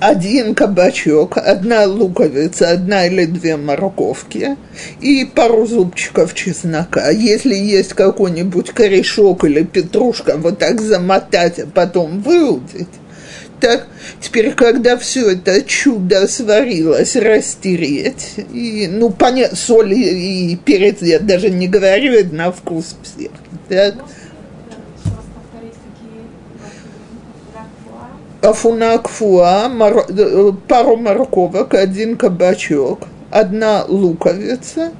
один 0.00 0.54
кабачок, 0.54 1.38
одна 1.38 1.84
луковица, 1.84 2.70
одна 2.70 3.06
или 3.06 3.24
две 3.26 3.56
морковки 3.56 4.56
и 5.00 5.24
пару 5.24 5.66
зубчиков 5.66 6.34
чеснока. 6.34 7.10
Если 7.10 7.54
есть 7.54 7.94
какой-нибудь 7.94 8.70
корешок 8.70 9.44
или 9.44 9.62
петрушка, 9.64 10.36
вот 10.36 10.58
так 10.58 10.80
замотать, 10.80 11.58
а 11.58 11.66
потом 11.66 12.20
выудить. 12.20 12.88
Так, 13.60 13.86
теперь, 14.20 14.52
когда 14.52 14.98
все 14.98 15.30
это 15.30 15.62
чудо 15.62 16.28
сварилось, 16.28 17.16
растереть, 17.16 18.34
и, 18.52 18.86
ну, 18.86 19.10
понятно, 19.10 19.56
соль 19.56 19.94
и, 19.94 20.58
перец, 20.62 21.00
я 21.00 21.18
даже 21.20 21.48
не 21.48 21.66
говорю, 21.66 22.26
на 22.32 22.52
вкус 22.52 22.96
всех. 23.02 23.30
Так. 23.68 23.94
Можете 23.94 24.12
еще 24.98 25.16
раз 25.16 25.24
повторить, 25.34 25.72
какие 25.72 26.20
лакфуа? 28.42 28.50
Афунак 28.50 29.08
фуа, 29.08 29.68
мор- 29.68 30.06
э, 30.08 30.52
пару 30.68 30.96
морковок, 30.96 31.74
один 31.74 32.16
кабачок, 32.16 33.00
одна 33.30 33.84
луковица. 33.88 34.92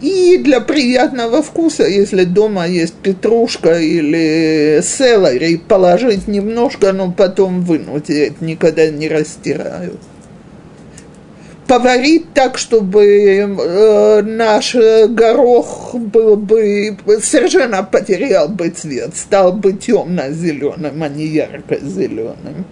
И 0.00 0.38
для 0.38 0.60
приятного 0.60 1.42
вкуса, 1.42 1.86
если 1.86 2.24
дома 2.24 2.66
есть 2.66 2.94
петрушка 2.94 3.78
или 3.78 4.80
селери, 4.82 5.56
положить 5.56 6.26
немножко, 6.28 6.92
но 6.92 7.12
потом 7.12 7.62
вынуть. 7.62 8.08
Я 8.08 8.28
это 8.28 8.44
никогда 8.44 8.88
не 8.88 9.08
растираю. 9.08 9.98
Поварить 11.66 12.32
так, 12.34 12.58
чтобы 12.58 13.04
э, 13.04 14.22
наш 14.22 14.74
горох 14.74 15.94
был 15.94 16.36
бы 16.36 16.96
совершенно 17.22 17.84
потерял 17.84 18.48
бы 18.48 18.70
цвет, 18.70 19.16
стал 19.16 19.52
бы 19.52 19.74
темно-зеленым, 19.74 21.00
а 21.00 21.08
не 21.08 21.26
ярко-зеленым 21.26 22.64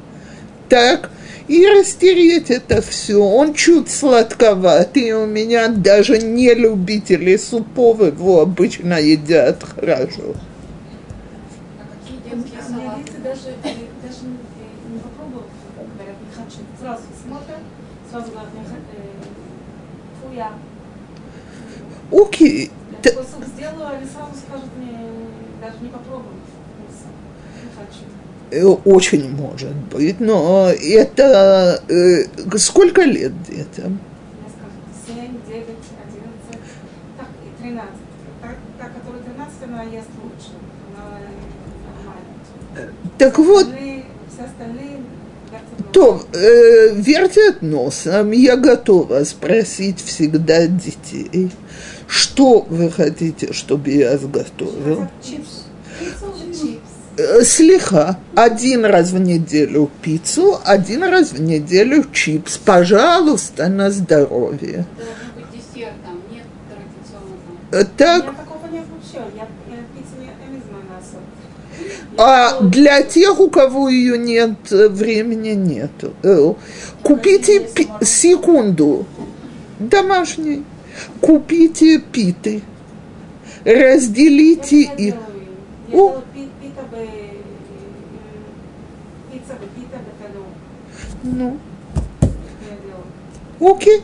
так, 0.68 1.10
и 1.48 1.66
растереть 1.66 2.50
это 2.50 2.82
все. 2.82 3.16
Он 3.22 3.54
чуть 3.54 3.90
сладковатый, 3.90 5.12
у 5.12 5.26
меня 5.26 5.68
даже 5.68 6.18
не 6.18 6.52
любители 6.54 7.36
супов 7.36 8.00
его 8.00 8.40
обычно 8.42 9.00
едят 9.00 9.64
хорошо. 9.64 10.34
А 11.78 11.84
какие 11.94 12.18
детские 12.18 12.60
У 12.68 12.72
меня 12.72 12.82
салаты? 12.84 13.02
дети 13.04 13.16
даже, 13.24 13.54
даже 13.62 14.26
не 14.92 14.98
попробовали, 14.98 15.46
говорят, 15.96 16.16
не 16.20 16.30
хочу. 16.36 16.58
Сразу 16.80 17.02
смотрят, 17.24 17.60
сразу 18.10 18.30
говорят, 18.30 18.52
не 18.54 18.60
ха- 18.60 20.20
фу 20.20 20.34
я. 20.34 20.52
Окей, 22.10 22.70
Я 22.90 22.96
Т- 23.02 23.10
такой 23.10 23.24
суп 23.24 23.44
сделаю, 23.54 23.88
они 23.96 24.06
сразу 24.06 24.32
скажут 24.46 24.68
мне, 24.78 24.98
даже 25.60 25.76
не 25.82 25.88
попробовали 25.88 26.40
вкуса. 26.48 27.08
Не 27.62 27.70
хочу. 27.76 28.04
э, 28.04 28.37
очень 28.84 29.34
может 29.34 29.74
быть, 29.92 30.20
но 30.20 30.70
это 30.70 31.82
э, 31.88 32.24
сколько 32.58 33.02
лет 33.02 33.32
детям? 33.44 33.98
Мне 34.40 34.48
скажут 34.50 34.82
7, 35.06 35.16
9, 35.48 35.66
11, 35.66 36.60
так, 37.16 37.26
и 37.44 37.62
13. 37.62 37.90
Та, 38.40 38.48
та, 38.78 38.84
которая 38.88 39.22
13, 39.22 39.54
она 39.64 39.82
ест 39.84 40.08
лучше. 40.22 40.52
Она 40.96 41.18
э, 41.18 42.76
нормальная. 42.76 42.94
Так 43.18 43.38
вот, 43.38 43.66
Остальные- 43.66 44.04
все 44.32 44.44
остальные 44.44 44.98
то 45.92 46.22
э, 46.34 46.94
вертят 46.94 47.62
носом, 47.62 48.32
я 48.32 48.56
готова 48.56 49.24
спросить 49.24 50.00
всегда 50.00 50.66
детей, 50.66 51.50
что 52.06 52.60
вы 52.68 52.90
хотите, 52.90 53.52
чтобы 53.52 53.90
я 53.90 54.16
сготовил? 54.18 54.96
Хотят 55.00 55.10
чипс. 55.24 55.64
Пиццу 55.98 56.34
или 56.44 56.52
чипс? 56.52 56.62
Э, 56.62 57.07
Слегка. 57.42 58.18
Один 58.36 58.84
раз 58.84 59.10
в 59.10 59.18
неделю 59.18 59.90
пиццу, 60.02 60.60
один 60.64 61.02
раз 61.02 61.32
в 61.32 61.40
неделю 61.40 62.04
чипс. 62.12 62.58
Пожалуйста, 62.58 63.68
на 63.68 63.90
здоровье. 63.90 64.86
Должен 64.96 65.14
быть 65.36 65.46
десерт 65.52 65.94
там, 66.04 66.20
нет 66.30 66.44
традиционного. 66.70 67.42
Э, 67.72 67.84
Так, 67.96 68.34
а 72.16 72.60
для 72.60 73.02
тех, 73.02 73.38
у 73.40 73.48
кого 73.50 73.88
ее 73.88 74.18
нет, 74.18 74.72
э, 74.72 74.88
времени 74.88 75.50
нет. 75.50 75.90
Э, 76.22 76.52
Купите 77.02 77.60
пи- 77.60 77.88
секунду. 78.02 79.06
Домашний. 79.78 80.64
Купите 81.20 81.98
питы. 82.00 82.62
Разделите 83.64 84.82
их. 84.82 85.14
О. 85.92 86.20
Ну, 91.22 91.58
окей. 93.60 94.02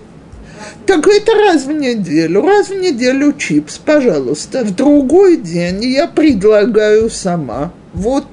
Так 0.86 1.06
это 1.06 1.32
раз 1.34 1.64
в 1.64 1.72
неделю, 1.72 2.42
раз 2.42 2.68
в 2.68 2.74
неделю 2.74 3.32
чипс, 3.32 3.78
пожалуйста. 3.78 4.64
В 4.64 4.74
другой 4.74 5.36
день 5.36 5.84
я 5.84 6.06
предлагаю 6.06 7.10
сама. 7.10 7.72
Вот 7.92 8.26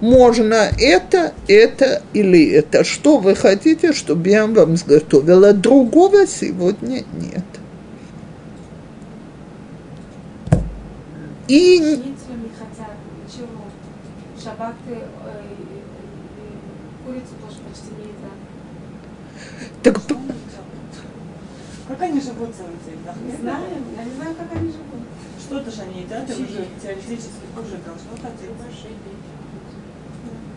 можно 0.00 0.70
это, 0.78 1.32
это 1.48 2.02
или 2.12 2.50
это. 2.50 2.84
Что 2.84 3.18
вы 3.18 3.34
хотите, 3.34 3.92
чтобы 3.92 4.28
я 4.28 4.46
вам 4.46 4.76
сготовила? 4.76 5.52
Другого 5.52 6.26
сегодня 6.26 7.04
нет. 7.12 7.44
И 11.48 11.78
Шницель 11.78 12.42
не 12.42 12.50
хотят, 12.50 12.94
ничего. 13.24 13.64
В 14.36 14.42
шаббат 14.42 14.74
э, 14.86 14.92
э, 14.92 14.96
э, 14.96 15.78
курицу 17.08 17.32
тоже 17.40 17.58
почти 17.68 17.90
не 17.96 18.04
едят. 18.12 18.36
так? 19.82 19.96
Как 21.88 22.02
они 22.02 22.20
живут 22.20 22.50
целый 22.54 22.76
день? 22.84 23.00
да? 23.04 23.14
Не 23.24 23.36
знаю, 23.40 23.64
я 23.96 24.04
не 24.04 24.12
знаю, 24.14 24.34
как 24.36 24.48
они 24.60 24.68
живут. 24.70 25.02
Что-то 25.40 25.70
же 25.70 25.82
они 25.82 26.02
едят, 26.02 26.28
уже 26.28 26.66
теоретически 26.82 27.46
хуже 27.54 27.78
должно 27.86 28.12
хотеть. 28.20 28.52
Большие 28.60 28.92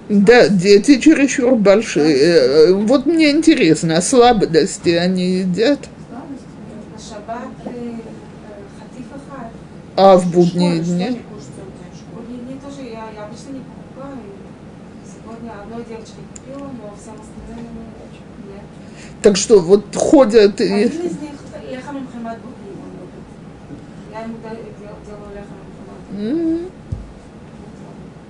дети. 0.09 0.25
да, 0.25 0.49
дети 0.49 0.99
чересчур 0.99 1.55
большие. 1.55 2.17
Э, 2.17 2.73
Вот 2.73 3.05
мне 3.05 3.31
интересно, 3.31 4.01
слабости 4.01 4.89
они 4.89 5.37
едят, 5.39 5.79
э, 5.79 7.39
э, 7.65 7.93
а 9.95 10.17
в 10.17 10.29
будние 10.31 10.83
Что- 10.83 10.83
Что 10.83 10.93
дни? 10.95 11.05
они 11.05 11.15
кушают 11.19 11.45
целый 11.55 11.71
день 11.79 11.91
в 11.93 11.95
школе? 11.95 12.27
Мне, 12.27 12.37
мне 12.43 12.55
тоже, 12.59 12.81
я, 12.89 13.09
я 13.15 13.23
обычно 13.25 13.49
не 13.53 13.61
покупаю. 13.61 14.17
Сегодня 15.05 15.31
сегодня 15.41 15.61
одной 15.61 15.85
девочке 15.85 16.21
купила, 16.35 16.67
но 16.67 16.93
всем 16.99 17.15
остальным 17.15 17.65
нет. 18.47 18.63
Так 19.21 19.37
что 19.37 19.59
вот 19.59 19.95
ходят 19.95 20.59
и... 20.61 20.63
Один 20.63 20.87
из 21.05 21.19
них 21.19 21.31
лехам 21.69 21.97
им 21.97 22.07
хемат 22.11 22.37
букли, 22.39 22.71
он 22.73 22.91
любит. 22.99 24.11
Я 24.11 24.21
ему 24.21 24.35
да- 24.43 24.49
дел- 24.49 24.97
делаю 25.05 25.31
лехам 25.35 25.57
им 25.61 25.69
хемат. 25.77 26.61
М, 26.65 26.71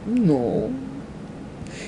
Ну. 0.06 0.72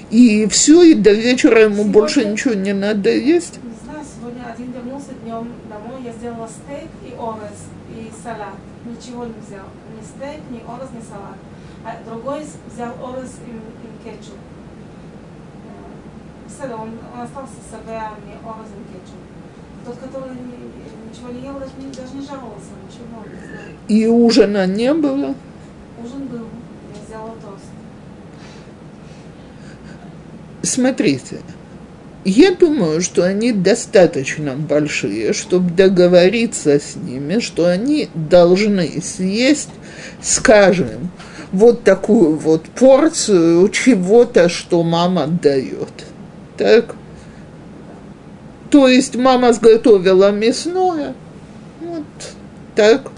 И 0.09 0.47
все, 0.47 0.83
и 0.83 0.93
до 0.93 1.11
вечера 1.11 1.61
ему 1.63 1.75
Сегодня- 1.75 1.91
больше 1.93 2.25
ничего 2.25 2.53
не 2.53 2.73
надо 2.73 3.09
есть. 3.09 3.59
Не 3.63 3.73
знаю, 3.83 4.05
сегодня 4.05 4.43
один 4.53 4.71
вернулся 4.71 5.11
днем 5.23 5.47
домой, 5.69 6.01
я 6.05 6.11
сделала 6.13 6.47
стейк 6.47 6.89
и 7.03 7.13
орез, 7.13 7.59
и 7.89 8.11
салат. 8.23 8.55
Ничего 8.85 9.25
не 9.25 9.33
взял. 9.45 9.65
Ни 9.97 10.03
стейк, 10.05 10.41
ни 10.51 10.57
орез, 10.67 10.89
ни 10.95 11.01
салат. 11.01 11.37
А 11.83 11.97
другой 12.09 12.41
взял 12.73 12.93
орез 13.03 13.31
и, 13.47 13.51
и 13.51 14.09
кетчуп. 14.09 14.37
Сада, 16.57 16.75
он, 16.75 16.91
он 17.13 17.21
остался 17.21 17.53
с 17.69 17.73
Агаями 17.73 18.37
Орозом 18.43 18.83
Кетчем. 18.91 19.19
Тот, 19.85 19.97
который 19.97 20.31
ничего 21.09 21.29
не 21.31 21.45
ел, 21.45 21.59
даже 21.59 21.71
не, 21.79 21.91
даже 21.91 22.13
не 22.15 22.25
жаловался, 22.25 22.71
ничего 22.87 23.23
не 23.25 23.47
знаю. 23.47 23.75
И 23.87 24.07
ужина 24.07 24.67
не 24.67 24.93
было? 24.93 25.35
Ужин 26.03 26.27
был, 26.27 26.47
я 26.95 27.05
взяла 27.05 27.31
тост. 27.41 27.65
Смотрите, 30.63 31.41
я 32.25 32.55
думаю, 32.55 33.01
что 33.01 33.23
они 33.23 33.51
достаточно 33.51 34.55
большие, 34.55 35.33
чтобы 35.33 35.71
договориться 35.71 36.79
с 36.79 36.95
ними, 36.95 37.39
что 37.39 37.65
они 37.65 38.09
должны 38.15 39.01
съесть, 39.01 39.69
скажем, 40.21 41.11
вот 41.51 41.83
такую 41.83 42.37
вот 42.37 42.63
порцию 42.63 43.67
чего-то, 43.69 44.47
что 44.47 44.83
мама 44.83 45.27
дает. 45.27 46.05
Так? 46.57 46.95
То 48.69 48.87
есть 48.87 49.15
мама 49.15 49.53
сготовила 49.53 50.31
мясное, 50.31 51.13
вот 51.79 52.03
так. 52.75 53.11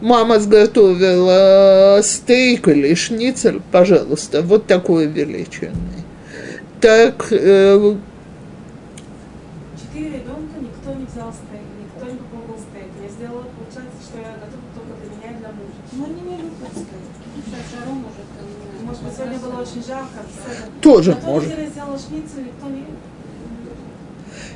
Мама 0.00 0.40
сготовила 0.40 2.00
стейк 2.02 2.66
или 2.66 2.92
шницель, 2.94 3.62
пожалуйста, 3.70 4.42
вот 4.42 4.66
такой 4.66 5.06
величины. 5.06 5.70
Так, 6.80 7.28
э, 7.30 7.94
тоже 20.82 21.16
может. 21.24 21.50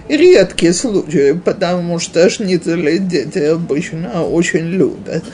Редкий 0.09 0.73
случай, 0.73 1.33
потому 1.35 1.99
что 1.99 2.31
шницели 2.31 2.99
дети 2.99 3.39
обычно 3.39 4.23
очень 4.25 4.67
любят. 4.69 5.25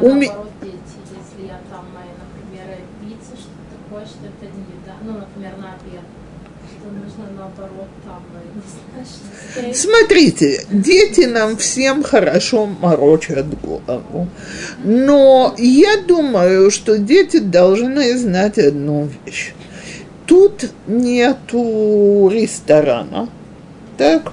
У 0.00 0.06
У 0.06 0.14
меня 0.14 0.20
ми- 0.20 0.26
наоборот 0.26 0.52
дети, 0.62 0.74
если 1.16 1.46
я 1.48 1.58
там, 1.70 1.86
например, 1.94 2.76
пицца, 3.00 3.40
что 3.40 3.48
такое, 3.72 4.04
что 4.04 4.18
это 4.26 4.52
не 4.54 4.64
еда, 4.76 4.96
например, 5.02 5.52
на 5.58 5.68
обед, 5.72 6.04
что 6.68 6.88
нужно 6.92 7.38
наоборот 7.38 7.88
там, 8.04 8.22
не 8.54 8.60
знаю, 8.68 9.06
что 9.06 9.60
стейк. 9.62 9.76
Смотрите, 9.76 10.66
дети 10.70 11.20
нам 11.22 11.56
всем 11.56 12.02
хорошо 12.02 12.66
морочат 12.66 13.46
голову. 13.62 14.28
Но 14.84 15.54
я 15.56 16.02
думаю, 16.06 16.70
что 16.70 16.98
дети 16.98 17.38
должны 17.38 18.14
знать 18.18 18.58
одну 18.58 19.08
вещь. 19.24 19.54
Тут 20.28 20.70
нету 20.86 22.28
ресторана, 22.30 23.30
так? 23.96 24.30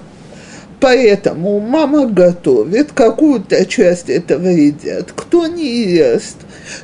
Поэтому 0.81 1.61
мама 1.61 2.05
готовит, 2.05 2.91
какую-то 2.91 3.65
часть 3.65 4.09
этого 4.09 4.49
едят. 4.49 5.13
Кто 5.15 5.47
не 5.47 5.85
ест, 5.85 6.35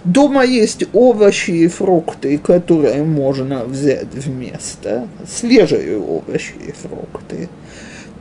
дома 0.05 0.45
есть 0.45 0.85
овощи 0.93 1.51
и 1.51 1.67
фрукты, 1.67 2.37
которые 2.37 3.03
можно 3.03 3.65
взять 3.65 4.13
вместо, 4.13 5.09
свежие 5.29 5.99
овощи 5.99 6.53
и 6.65 6.71
фрукты. 6.71 7.49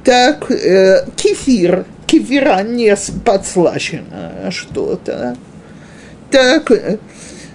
Так, 0.02 0.50
э, 0.50 1.06
кефир, 1.14 1.84
кефира 2.06 2.62
не 2.62 2.96
подслащенное 3.24 4.50
что-то. 4.50 5.36
Так, 6.32 6.72
э, 6.72 6.98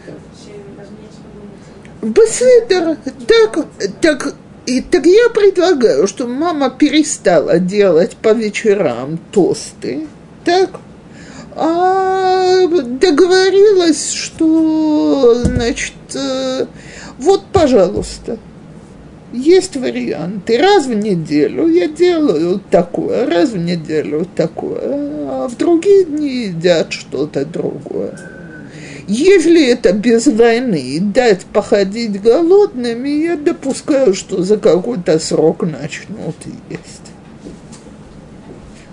Вообще 0.07 0.59
даже 0.77 0.91
нечего 0.91 1.27
думать. 1.33 1.94
Беседер, 2.05 2.97
так, 3.25 3.65
так, 3.99 4.35
и 4.67 4.79
так 4.79 5.07
я 5.07 5.29
предлагаю, 5.29 6.05
что 6.05 6.27
мама 6.27 6.69
перестала 6.69 7.57
делать 7.57 8.15
по 8.17 8.31
вечерам 8.31 9.17
тосты, 9.31 10.05
так, 10.43 10.69
а 11.55 12.67
договорилась, 12.67 14.11
что, 14.11 15.33
значит, 15.45 15.95
э, 16.13 16.67
вот, 17.17 17.41
пожалуйста, 17.51 18.37
есть 19.33 19.75
варианты. 19.75 20.59
Раз 20.59 20.85
в 20.85 20.93
неделю 20.93 21.67
я 21.67 21.87
делаю 21.87 22.61
такое, 22.69 23.25
раз 23.25 23.49
в 23.49 23.57
неделю 23.57 24.27
такое, 24.35 24.79
а 24.83 25.47
в 25.47 25.57
другие 25.57 26.05
дни 26.05 26.45
едят 26.49 26.91
что-то 26.91 27.45
другое. 27.45 28.34
Если 29.07 29.67
это 29.67 29.93
без 29.93 30.25
войны 30.25 30.99
дать 30.99 31.45
походить 31.45 32.21
голодными, 32.21 33.09
я 33.09 33.37
допускаю, 33.37 34.15
что 34.15 34.41
за 34.41 34.57
какой-то 34.57 35.19
срок 35.19 35.61
начнут 35.61 36.35
есть. 36.69 37.11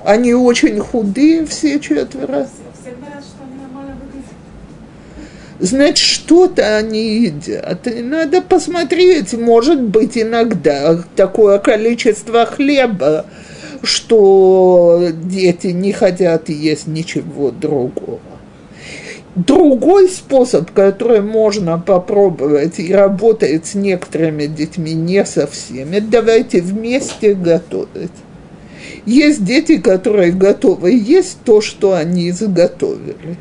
Они 0.05 0.35
очень 0.35 0.81
худые, 0.81 1.47
все 1.47 1.81
четверо. 1.81 2.47
Значит, 5.61 5.99
что-то 5.99 6.77
они 6.77 7.23
едят. 7.23 7.87
И 7.87 8.03
надо 8.03 8.43
посмотреть, 8.43 9.33
может 9.33 9.81
быть, 9.81 10.19
иногда 10.19 10.99
такое 11.17 11.59
количество 11.59 12.45
хлеба, 12.45 13.27
что 13.83 15.09
дети 15.25 15.69
не 15.69 15.93
хотят 15.93 16.49
есть 16.49 16.89
ничего 16.89 17.51
другого. 17.51 18.32
Другой 19.35 20.11
способ, 20.11 20.72
который 20.72 21.22
можно 21.22 21.78
попробовать 21.78 22.78
и 22.78 22.93
работает 22.93 23.64
с 23.64 23.74
некоторыми 23.74 24.45
детьми, 24.47 24.93
не 24.93 25.24
со 25.24 25.47
всеми, 25.47 26.01
давайте 26.01 26.61
вместе 26.61 27.33
готовить. 27.33 28.11
Есть 29.07 29.43
дети, 29.43 29.78
которые 29.78 30.33
готовы 30.33 30.93
есть 30.93 31.39
то, 31.45 31.62
что 31.62 31.95
они 31.95 32.28
изготовили. 32.28 33.37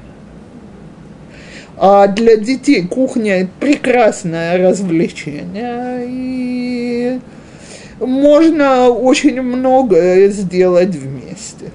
А 1.75 2.07
для 2.07 2.37
детей 2.37 2.83
кухня– 2.87 3.49
прекрасное 3.59 4.57
развлечение, 4.57 6.05
и 6.07 7.19
можно 7.99 8.89
очень 8.89 9.41
многое 9.41 10.29
сделать 10.29 10.95
вместе. 10.95 11.71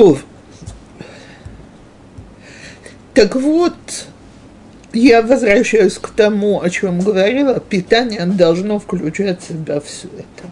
То, 0.00 0.16
так 3.12 3.36
вот, 3.36 3.74
я 4.94 5.20
возвращаюсь 5.20 5.98
к 5.98 6.08
тому, 6.08 6.62
о 6.62 6.70
чем 6.70 7.00
говорила, 7.00 7.60
питание 7.60 8.24
должно 8.24 8.78
включать 8.78 9.42
в 9.42 9.48
себя 9.48 9.78
все 9.80 10.08
это. 10.16 10.50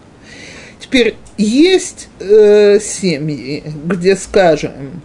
Теперь 0.79 1.15
есть 1.39 2.09
э, 2.19 2.79
семьи, 2.79 3.63
где, 3.85 4.15
скажем, 4.15 5.01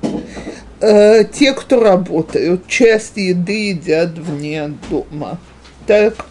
э, 0.81 1.25
те, 1.25 1.55
кто 1.55 1.81
работают, 1.81 2.67
часть 2.67 3.17
еды 3.17 3.71
едят 3.71 4.11
вне 4.19 4.75
дома, 4.91 5.39
так? 5.87 6.27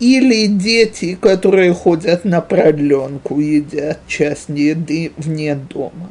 Или 0.00 0.48
дети, 0.48 1.14
которые 1.18 1.72
ходят 1.72 2.26
на 2.26 2.42
продленку, 2.42 3.40
едят 3.40 4.00
часть 4.06 4.50
еды 4.50 5.12
вне 5.16 5.54
дома 5.54 6.10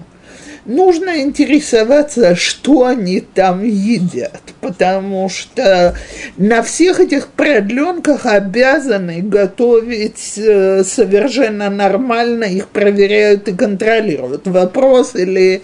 нужно 0.65 1.21
интересоваться, 1.21 2.35
что 2.35 2.85
они 2.85 3.21
там 3.21 3.63
едят, 3.63 4.41
потому 4.61 5.29
что 5.29 5.95
на 6.37 6.63
всех 6.63 6.99
этих 6.99 7.27
продленках 7.29 8.25
обязаны 8.25 9.21
готовить 9.21 10.33
э, 10.37 10.83
совершенно 10.83 11.69
нормально, 11.69 12.45
их 12.45 12.67
проверяют 12.69 13.47
и 13.47 13.53
контролируют. 13.53 14.47
Вопрос, 14.47 15.15
или 15.15 15.61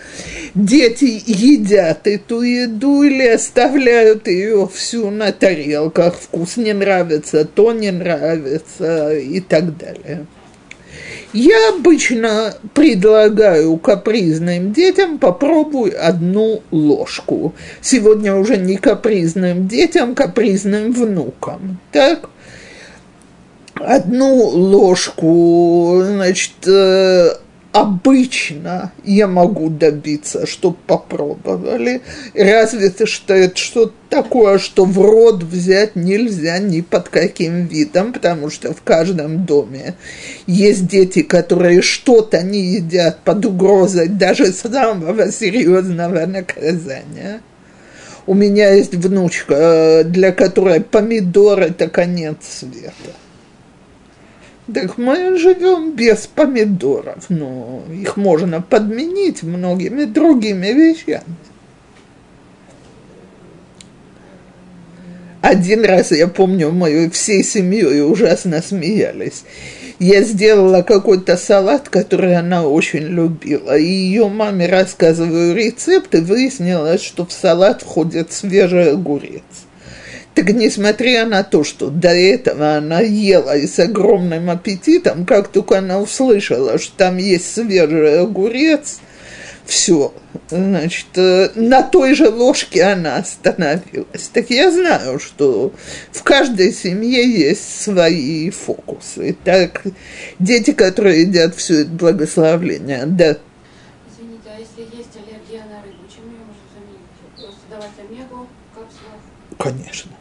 дети 0.56 1.22
едят 1.26 2.08
эту 2.08 2.42
еду, 2.42 3.04
или 3.04 3.28
оставляют 3.28 4.28
ее 4.28 4.70
всю 4.74 5.10
на 5.10 5.32
тарелках, 5.32 6.16
вкус 6.16 6.58
не 6.58 6.74
нравится, 6.74 7.46
то 7.46 7.72
не 7.72 7.92
нравится 7.92 9.16
и 9.16 9.40
так 9.40 9.78
далее. 9.78 10.26
Я 11.34 11.70
обычно 11.70 12.54
предлагаю 12.74 13.78
капризным 13.78 14.72
детям 14.72 15.18
попробуй 15.18 15.90
одну 15.90 16.64
ложку. 16.72 17.54
Сегодня 17.82 18.36
уже 18.36 18.58
не 18.58 18.78
капризным 18.78 19.68
детям, 19.68 20.16
капризным 20.16 20.94
внукам. 20.94 21.80
Так? 21.92 22.30
Одну 23.76 24.36
ложку, 24.36 26.02
значит, 26.04 26.54
э, 26.66 27.30
обычно 27.82 28.92
я 29.04 29.28
могу 29.28 29.70
добиться, 29.70 30.46
чтобы 30.46 30.78
попробовали. 30.88 32.02
Разве 32.34 32.88
это 32.88 33.06
что 33.06 33.34
это 33.34 33.58
что-то 33.58 33.94
такое, 34.10 34.58
что 34.58 34.86
в 34.86 35.00
рот 35.00 35.44
взять 35.44 35.96
нельзя 35.96 36.58
ни 36.60 36.82
под 36.82 37.10
каким 37.10 37.68
видом, 37.68 38.14
потому 38.14 38.50
что 38.50 38.74
в 38.74 38.82
каждом 38.82 39.46
доме 39.46 39.96
есть 40.48 40.88
дети, 40.88 41.22
которые 41.22 41.82
что-то 41.82 42.42
не 42.42 42.76
едят 42.76 43.20
под 43.24 43.46
угрозой 43.46 44.08
даже 44.08 44.52
самого 44.54 45.32
серьезного 45.32 46.26
наказания. 46.26 47.42
У 48.26 48.34
меня 48.34 48.74
есть 48.74 48.94
внучка, 48.94 50.04
для 50.04 50.32
которой 50.32 50.82
помидор– 50.82 51.60
это 51.62 51.88
конец 51.88 52.38
света. 52.60 53.14
Так 54.74 54.98
мы 54.98 55.38
живем 55.38 55.94
без 55.94 56.28
помидоров, 56.28 57.30
но 57.30 57.84
их 57.94 58.18
можно 58.18 58.62
подменить 58.62 59.44
многими 59.44 60.04
другими 60.04 60.68
вещами. 60.68 61.24
Один 65.42 65.86
раз, 65.86 66.12
я 66.12 66.28
помню, 66.28 66.72
мы 66.72 67.10
всей 67.10 67.44
семьей 67.44 68.02
ужасно 68.04 68.62
смеялись. 68.62 69.46
Я 70.00 70.22
сделала 70.24 70.82
какой-то 70.82 71.38
салат, 71.38 71.88
который 71.88 72.36
она 72.36 72.68
очень 72.68 73.04
любила. 73.04 73.78
И 73.78 73.86
ее 73.86 74.28
маме 74.28 74.68
рассказываю 74.68 75.56
рецепт, 75.56 76.14
и 76.14 76.20
выяснилось, 76.20 77.02
что 77.02 77.26
в 77.26 77.32
салат 77.32 77.84
входит 77.84 78.34
свежий 78.34 78.92
огурец. 78.92 79.67
Так 80.38 80.50
несмотря 80.50 81.26
на 81.26 81.42
то, 81.42 81.64
что 81.64 81.90
до 81.90 82.10
этого 82.10 82.76
она 82.76 83.00
ела 83.00 83.58
и 83.58 83.66
с 83.66 83.80
огромным 83.80 84.52
аппетитом, 84.52 85.26
как 85.26 85.48
только 85.48 85.80
она 85.80 86.00
услышала, 86.00 86.78
что 86.78 86.96
там 86.96 87.18
есть 87.18 87.56
свежий 87.56 88.20
огурец, 88.22 89.00
все, 89.66 90.14
значит, 90.50 91.08
э, 91.16 91.50
на 91.56 91.82
той 91.82 92.14
же 92.14 92.30
ложке 92.30 92.84
она 92.84 93.16
остановилась. 93.16 94.30
Так 94.32 94.52
я 94.52 94.70
знаю, 94.70 95.18
что 95.18 95.74
в 96.12 96.22
каждой 96.22 96.72
семье 96.72 97.28
есть 97.28 97.82
свои 97.82 98.52
фокусы. 98.52 99.36
Так, 99.44 99.86
дети, 100.38 100.72
которые 100.72 101.24
едят 101.24 101.56
все 101.56 101.82
это 101.82 101.90
благословление, 101.90 103.08
да. 103.08 103.38
Извините, 104.08 104.50
а 104.56 104.60
если 104.60 104.82
есть 104.96 105.16
аллергия 105.16 105.66
на 105.66 105.82
рыбу, 105.82 106.04
чем 106.16 106.26
ее 106.26 106.46
можно 106.46 106.62
заменить? 106.76 107.10
Просто 107.36 107.62
давать 107.72 107.98
омегу, 108.08 108.48
капсулу? 108.76 109.18
Конечно. 109.58 110.12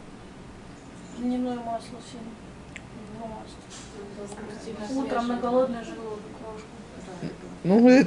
Льняное 1.19 1.55
масло 1.55 1.97
сильно. 2.11 2.31
Утром 5.01 5.27
на 5.27 5.37
голодный 5.37 5.83
желудок 5.83 6.21
ложку. 6.45 6.67
Ну, 7.63 7.89
э, 7.89 8.05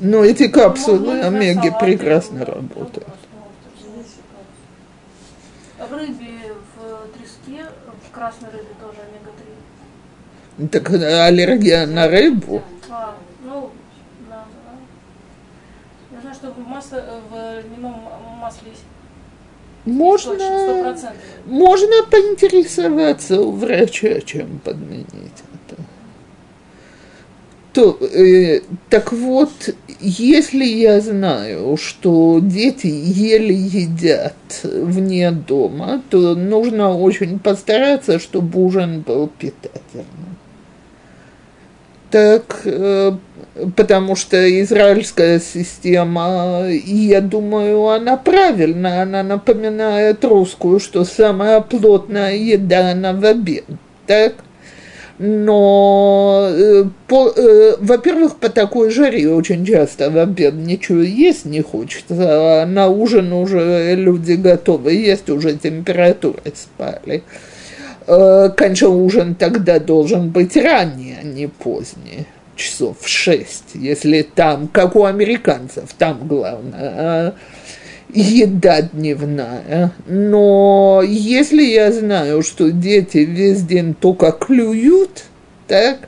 но 0.00 0.24
эти 0.24 0.48
капсулы 0.48 1.20
омеги 1.22 1.72
прекрасно 1.80 2.40
ну, 2.40 2.44
работают. 2.44 3.06
В 5.78 5.92
рыбе, 5.92 6.54
в 6.74 7.08
треске, 7.16 7.66
в 8.06 8.10
красной 8.12 8.50
рыбе 8.50 8.68
тоже 8.80 8.98
омега-3. 9.00 10.68
Так 10.68 10.90
э, 10.90 11.20
аллергия 11.24 11.86
на 11.86 12.08
рыбу. 12.08 12.62
А, 12.90 13.14
ну, 13.44 13.70
да, 14.28 14.44
да. 14.64 16.16
Я 16.16 16.20
знаю, 16.20 16.34
что 16.34 16.50
в, 16.50 16.58
масло, 16.66 16.96
э, 16.96 17.20
в 17.30 17.62
льняном 17.66 18.00
масле 18.40 18.70
есть 18.70 18.84
Можно, 19.88 20.96
можно 21.46 22.02
поинтересоваться 22.10 23.40
у 23.40 23.52
врача, 23.52 24.20
чем 24.20 24.60
подменить 24.62 25.06
это. 25.66 25.82
То, 27.72 27.98
э, 28.00 28.60
так 28.90 29.12
вот, 29.12 29.50
если 30.00 30.64
я 30.64 31.00
знаю, 31.00 31.76
что 31.76 32.40
дети 32.42 32.86
еле 32.86 33.54
едят 33.54 34.34
вне 34.62 35.30
дома, 35.30 36.02
то 36.10 36.34
нужно 36.34 36.96
очень 36.96 37.38
постараться, 37.38 38.18
чтобы 38.18 38.64
ужин 38.64 39.00
был 39.00 39.28
питательным. 39.28 40.06
Так, 42.10 42.62
э, 42.64 43.12
потому 43.76 44.16
что 44.16 44.62
израильская 44.62 45.40
система, 45.40 46.66
я 46.68 47.20
думаю, 47.20 47.88
она 47.88 48.16
правильная, 48.16 49.02
она 49.02 49.22
напоминает 49.22 50.24
русскую, 50.24 50.80
что 50.80 51.04
самая 51.04 51.60
плотная 51.60 52.34
еда, 52.34 52.92
она 52.92 53.12
в 53.12 53.24
обед, 53.24 53.64
так? 54.06 54.34
Но, 55.18 56.48
э, 56.50 56.84
по, 57.08 57.28
э, 57.28 57.76
во-первых, 57.80 58.36
по 58.36 58.48
такой 58.48 58.90
жаре 58.90 59.28
очень 59.34 59.66
часто 59.66 60.10
в 60.10 60.16
обед 60.16 60.54
ничего 60.54 61.00
есть 61.00 61.44
не 61.44 61.60
хочется, 61.60 62.62
а 62.62 62.66
на 62.66 62.88
ужин 62.88 63.32
уже 63.32 63.96
люди 63.96 64.34
готовы 64.34 64.92
есть, 64.92 65.28
уже 65.28 65.56
температурой 65.56 66.54
спали. 66.54 67.16
Э, 67.16 67.20
Конечно, 68.08 68.88
ужин 68.88 69.34
тогда 69.34 69.78
должен 69.78 70.30
быть 70.30 70.56
ранний, 70.56 71.16
а 71.20 71.24
не 71.24 71.46
поздний, 71.46 72.26
часов 72.56 72.96
в 73.00 73.08
шесть, 73.08 73.74
если 73.74 74.22
там, 74.22 74.66
как 74.68 74.96
у 74.96 75.04
американцев, 75.04 75.92
там 75.98 76.26
главное, 76.26 76.72
а, 76.80 77.34
еда 78.12 78.80
дневная. 78.80 79.92
Но 80.06 81.02
если 81.06 81.62
я 81.62 81.92
знаю, 81.92 82.42
что 82.42 82.70
дети 82.70 83.18
весь 83.18 83.62
день 83.62 83.94
только 83.94 84.32
клюют, 84.32 85.24
так, 85.66 85.98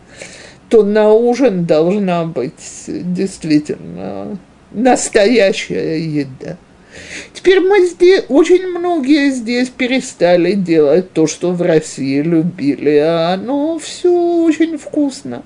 то 0.70 0.82
на 0.82 1.12
ужин 1.12 1.66
должна 1.66 2.24
быть 2.24 2.86
действительно 2.86 4.38
настоящая 4.72 6.00
еда. 6.00 6.56
Теперь 7.32 7.60
мы 7.60 7.86
здесь, 7.86 8.24
очень 8.28 8.66
многие 8.66 9.30
здесь 9.30 9.68
перестали 9.68 10.52
делать 10.52 11.12
то, 11.12 11.26
что 11.26 11.52
в 11.52 11.62
России 11.62 12.20
любили, 12.20 12.96
а 12.96 13.34
оно 13.34 13.78
все 13.78 14.12
очень 14.12 14.76
вкусно. 14.78 15.42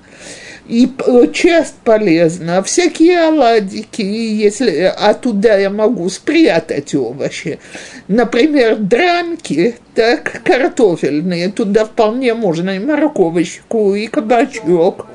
И 0.67 0.89
э, 1.05 1.27
часть 1.31 1.75
полезна, 1.83 2.63
всякие 2.63 3.27
оладики, 3.27 4.01
если, 4.01 4.91
а 4.97 5.13
туда 5.13 5.57
я 5.57 5.69
могу 5.69 6.09
спрятать 6.09 6.95
овощи. 6.95 7.59
Например, 8.07 8.75
дранки, 8.75 9.75
так, 9.93 10.41
картофельные, 10.43 11.51
туда 11.51 11.85
вполне 11.85 12.33
можно 12.33 12.71
и 12.71 12.79
морковочку, 12.79 13.93
и 13.93 14.07
кабачок 14.07 15.07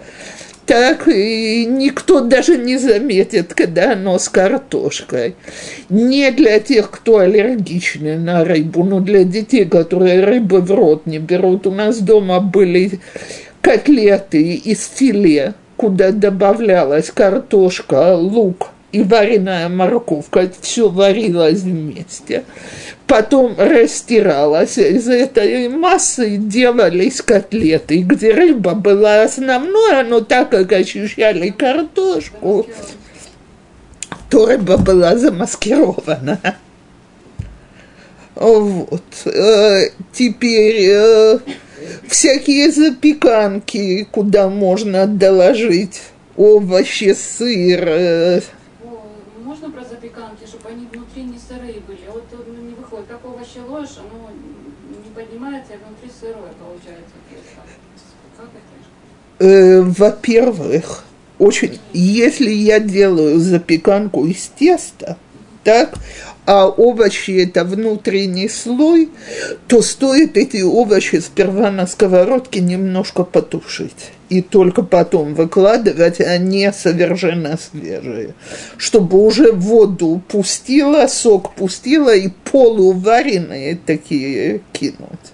так 0.71 1.09
и 1.09 1.67
никто 1.67 2.21
даже 2.21 2.57
не 2.57 2.79
заметит, 2.79 3.55
когда 3.55 3.95
оно 3.95 4.21
с 4.21 4.29
картошкой. 4.29 5.35
Не 5.89 6.31
для 6.31 6.61
тех, 6.61 6.93
кто 6.93 7.19
аллергичны 7.19 8.17
на 8.17 8.45
рыбу, 8.45 8.85
но 8.85 9.01
для 9.01 9.25
детей, 9.25 9.65
которые 9.65 10.25
рыбы 10.25 10.61
в 10.61 10.71
рот 10.71 11.07
не 11.07 11.19
берут. 11.19 11.67
У 11.67 11.73
нас 11.73 11.99
дома 11.99 12.39
были 12.39 13.01
котлеты 13.61 14.55
из 14.55 14.89
филе, 14.95 15.55
куда 15.77 16.13
добавлялась 16.13 17.11
картошка, 17.11 18.15
лук 18.15 18.69
и 18.93 19.03
вареная 19.03 19.69
морковка. 19.69 20.49
Все 20.61 20.89
варилось 20.89 21.63
вместе. 21.63 22.45
Потом 23.11 23.57
растиралось. 23.59 24.79
Из 24.79 25.09
этой 25.09 25.69
массы 25.69 26.37
делались 26.37 27.21
котлеты, 27.21 28.03
где 28.03 28.33
рыба 28.33 28.77
была 28.77 29.25
основной, 29.25 30.05
но 30.05 30.21
так 30.21 30.51
как 30.51 30.71
ощущали 30.71 31.51
картошку, 31.51 32.69
то 34.31 34.47
рыба 34.47 34.77
была 34.77 35.17
замаскирована. 35.17 36.39
Вот. 38.37 39.03
Э, 39.25 39.89
Теперь 40.13 40.91
э, 40.91 41.39
всякие 42.07 42.71
запеканки, 42.71 44.07
куда 44.13 44.49
можно 44.49 45.09
доложить 45.09 46.01
овощи, 46.37 47.13
сыр. 47.15 47.85
э, 47.89 48.41
Можно 49.45 49.71
про 49.71 49.85
запеканки, 49.85 50.47
чтобы 50.47 50.69
они 50.69 50.87
внутри 50.93 51.25
не 51.25 51.39
сырые 51.39 51.81
были? 51.81 51.99
Вот 52.13 52.25
ну, 52.33 52.63
не 52.63 52.75
выходит, 52.75 53.07
овощи 53.61 53.71
ложишь, 53.71 53.99
оно 53.99 54.31
не 55.05 55.11
поднимается, 55.15 55.75
и 55.75 55.77
внутри 55.77 56.11
сырое 56.19 56.53
получается. 56.59 57.15
Это? 59.39 59.45
Э, 59.45 59.81
Во-первых, 59.83 61.05
очень, 61.39 61.81
если 61.93 62.51
я 62.51 62.81
делаю 62.81 63.39
запеканку 63.39 64.27
из 64.27 64.47
теста, 64.49 65.17
так, 65.65 65.95
а 66.47 66.67
овощи 66.67 67.43
это 67.43 67.65
внутренний 67.65 68.49
слой, 68.49 69.11
то 69.67 69.83
стоит 69.83 70.37
эти 70.37 70.63
овощи 70.63 71.17
сперва 71.17 71.71
на 71.71 71.87
сковородке 71.87 72.61
немножко 72.61 73.25
потушить 73.25 74.13
и 74.31 74.43
только 74.43 74.83
потом 74.83 75.35
выкладывать, 75.35 76.21
а 76.21 76.39
не 76.39 76.73
совершенно 76.73 77.59
свежие, 77.59 78.35
чтобы 78.79 79.19
уже 79.19 79.53
воду 79.53 80.23
пустила, 80.29 81.09
сок 81.09 81.55
пустила 81.55 82.15
и 82.15 82.31
полуваренные 82.51 83.79
такие 83.85 84.61
кинуть. 84.73 85.33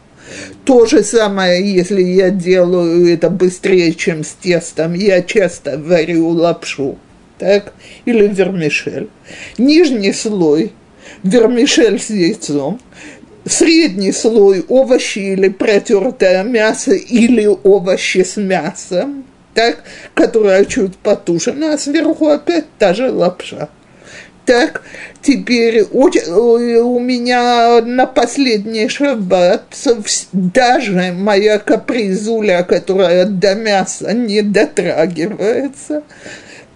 То 0.64 0.86
же 0.86 1.04
самое, 1.04 1.72
если 1.72 2.02
я 2.02 2.30
делаю 2.30 3.12
это 3.12 3.30
быстрее, 3.30 3.92
чем 3.92 4.24
с 4.24 4.32
тестом, 4.32 4.94
я 4.94 5.22
часто 5.22 5.78
варю 5.78 6.28
лапшу, 6.28 6.98
так, 7.38 7.74
или 8.06 8.26
вермишель. 8.26 9.08
Нижний 9.58 10.12
слой 10.12 10.72
вермишель 11.22 12.00
с 12.00 12.10
яйцом, 12.10 12.80
средний 13.46 14.12
слой 14.12 14.64
овощи 14.68 15.18
или 15.18 15.48
протертое 15.48 16.42
мясо 16.42 16.92
или 16.92 17.46
овощи 17.46 18.24
с 18.24 18.36
мясом, 18.36 19.24
так, 19.54 19.84
которая 20.14 20.64
чуть 20.64 20.96
потушена, 20.96 21.74
а 21.74 21.78
сверху 21.78 22.28
опять 22.28 22.66
та 22.78 22.92
же 22.92 23.10
лапша. 23.10 23.68
Так, 24.44 24.82
теперь 25.22 25.82
у 25.82 26.98
меня 27.00 27.80
на 27.82 28.06
последний 28.06 28.88
шаббат 28.88 29.64
даже 30.32 31.12
моя 31.12 31.58
капризуля, 31.58 32.62
которая 32.62 33.24
до 33.26 33.56
мяса 33.56 34.12
не 34.12 34.42
дотрагивается, 34.42 36.04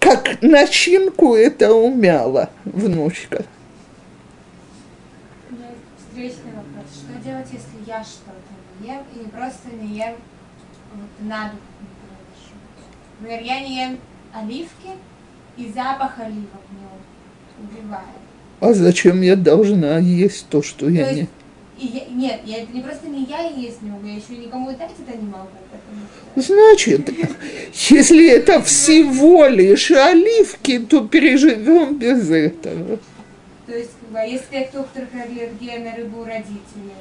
как 0.01 0.43
начинку 0.43 1.37
это 1.37 1.73
умяла 1.73 2.51
внучка. 2.65 3.45
У 5.49 5.55
меня 5.55 5.67
встречный 5.97 6.53
вопрос. 6.57 6.87
Что 6.93 7.10
делать, 7.25 7.47
если 7.53 7.87
я 7.87 8.03
что-то 8.03 8.53
не 8.81 8.89
ем 8.89 9.03
и 9.15 9.19
не 9.21 9.27
просто 9.27 9.69
не 9.81 9.97
ем 9.99 10.15
вот, 10.95 11.29
на 11.29 11.45
дух 11.51 11.61
не 11.81 11.89
переношу? 12.01 12.55
Например, 13.21 13.43
я 13.43 13.61
не 13.61 13.77
ем 13.83 13.99
оливки, 14.33 14.91
и 15.57 15.69
запах 15.73 16.19
оливок 16.19 16.63
меня 16.71 16.89
убивает. 17.63 18.05
А 18.61 18.73
зачем 18.75 19.21
я 19.23 19.37
должна 19.37 19.99
есть 19.99 20.49
то, 20.49 20.63
что 20.63 20.87
То 20.87 20.91
я 20.91 21.11
есть, 21.11 21.29
не... 21.79 21.85
и 21.85 21.87
я- 21.99 22.07
нет, 22.09 22.41
я 22.45 22.63
это 22.63 22.73
не 22.73 22.81
просто 22.83 23.09
не 23.09 23.25
я 23.25 23.41
есть 23.49 23.83
не 23.83 23.91
могу, 23.91 24.07
я 24.07 24.15
еще 24.15 24.35
и 24.35 24.47
никому 24.47 24.71
дать 24.71 24.91
это 25.07 25.17
не 25.17 25.27
могу. 25.29 25.49
Значит, 26.37 27.11
если 27.91 28.29
это 28.31 28.63
всего 28.63 29.47
лишь 29.47 29.91
оливки, 29.91 30.79
то 30.79 31.07
переживем 31.07 31.97
без 31.99 32.31
этого. 32.31 32.99
То 33.67 33.77
есть, 33.77 33.91
а 34.15 34.65
кто, 34.65 34.81
у 34.81 34.85
которых 34.85 35.09
аллергия 35.15 35.79
на 35.79 35.97
рыбу 35.97 36.25
родителей? 36.25 36.95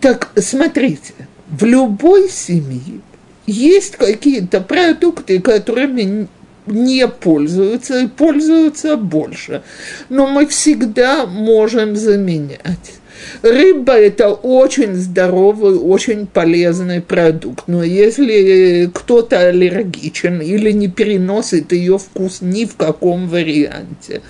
Так 0.00 0.30
смотрите, 0.36 1.14
в 1.48 1.64
любой 1.64 2.28
семье 2.28 3.00
есть 3.46 3.96
какие-то 3.96 4.60
продукты, 4.60 5.40
которыми 5.40 6.28
не 6.66 7.06
пользуются 7.06 8.00
и 8.00 8.08
пользуются 8.08 8.96
больше. 8.96 9.62
Но 10.08 10.26
мы 10.26 10.46
всегда 10.46 11.26
можем 11.26 11.96
заменять. 11.96 13.00
Рыба– 13.42 13.92
это 13.92 14.30
очень 14.30 14.94
здоровый, 14.94 15.78
очень 15.78 16.26
полезный 16.26 17.00
продукт. 17.00 17.64
Но 17.66 17.82
если 17.82 18.90
кто-то 18.92 19.48
аллергичен 19.48 20.40
или 20.40 20.72
не 20.72 20.88
переносит 20.88 21.72
ее 21.72 21.98
вкус 21.98 22.40
ни 22.40 22.64
в 22.64 22.76
каком 22.76 23.28
варианте, 23.28 24.22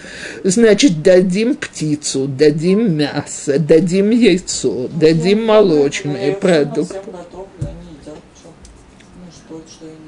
значит, 0.44 1.02
дадим 1.02 1.56
птицу, 1.56 2.26
дадим 2.26 2.96
мясо, 2.96 3.58
дадим 3.58 4.10
яйцо, 4.10 4.88
дадим 4.88 5.46
молочные 5.46 6.32
продукты. 6.32 6.96
Ну 7.06 7.22
что 9.62 9.86
я 9.86 9.90
не 9.90 9.94
ем? 9.94 10.00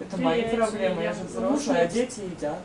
Это 0.00 0.16
мои 0.20 0.42
проблемы, 0.42 1.02
я 1.02 1.12
же 1.12 1.20
взрослая, 1.28 1.82
а 1.82 1.86
дети 1.86 2.20
едят. 2.36 2.58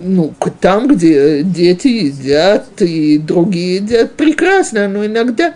Ну, 0.00 0.34
там, 0.60 0.88
где 0.88 1.42
дети 1.42 1.88
едят 1.88 2.82
и 2.82 3.18
другие 3.18 3.76
едят, 3.76 4.14
прекрасно, 4.14 4.88
но 4.88 5.06
иногда, 5.06 5.54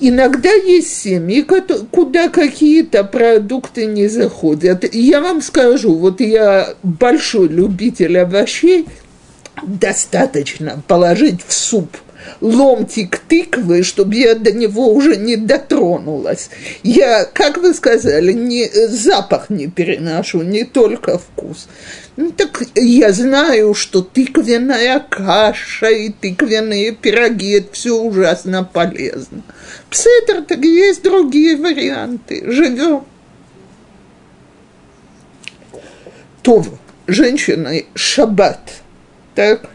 иногда 0.00 0.52
есть 0.52 0.96
семьи, 0.96 1.46
куда 1.90 2.28
какие-то 2.28 3.04
продукты 3.04 3.86
не 3.86 4.08
заходят. 4.08 4.92
Я 4.92 5.20
вам 5.20 5.42
скажу, 5.42 5.94
вот 5.94 6.20
я 6.20 6.74
большой 6.82 7.48
любитель 7.48 8.18
овощей, 8.18 8.86
достаточно 9.62 10.82
положить 10.88 11.40
в 11.46 11.52
суп 11.52 11.96
ломтик 12.40 13.18
тыквы, 13.18 13.82
чтобы 13.82 14.14
я 14.14 14.34
до 14.34 14.52
него 14.52 14.92
уже 14.92 15.16
не 15.16 15.36
дотронулась. 15.36 16.50
Я, 16.82 17.24
как 17.24 17.58
вы 17.58 17.74
сказали, 17.74 18.32
не, 18.32 18.68
запах 18.88 19.50
не 19.50 19.68
переношу, 19.68 20.42
не 20.42 20.64
только 20.64 21.18
вкус. 21.18 21.68
Ну, 22.16 22.30
так 22.30 22.62
я 22.74 23.12
знаю, 23.12 23.74
что 23.74 24.00
тыквенная 24.02 25.00
каша 25.00 25.88
и 25.88 26.10
тыквенные 26.10 26.92
пироги– 26.92 27.50
это 27.58 27.72
все 27.72 27.96
ужасно 27.96 28.62
полезно. 28.64 29.42
Псетер, 29.90 30.42
так 30.42 30.64
есть 30.64 31.02
другие 31.02 31.56
варианты. 31.56 32.44
Живем. 32.50 33.04
То, 36.42 36.64
женщины, 37.06 37.86
шаббат, 37.94 38.74
так? 39.34 39.70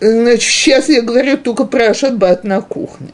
Значит, 0.00 0.42
сейчас 0.42 0.88
я 0.88 1.02
говорю 1.02 1.38
только 1.38 1.64
про 1.64 1.94
шаббат 1.94 2.44
на 2.44 2.60
кухне. 2.60 3.12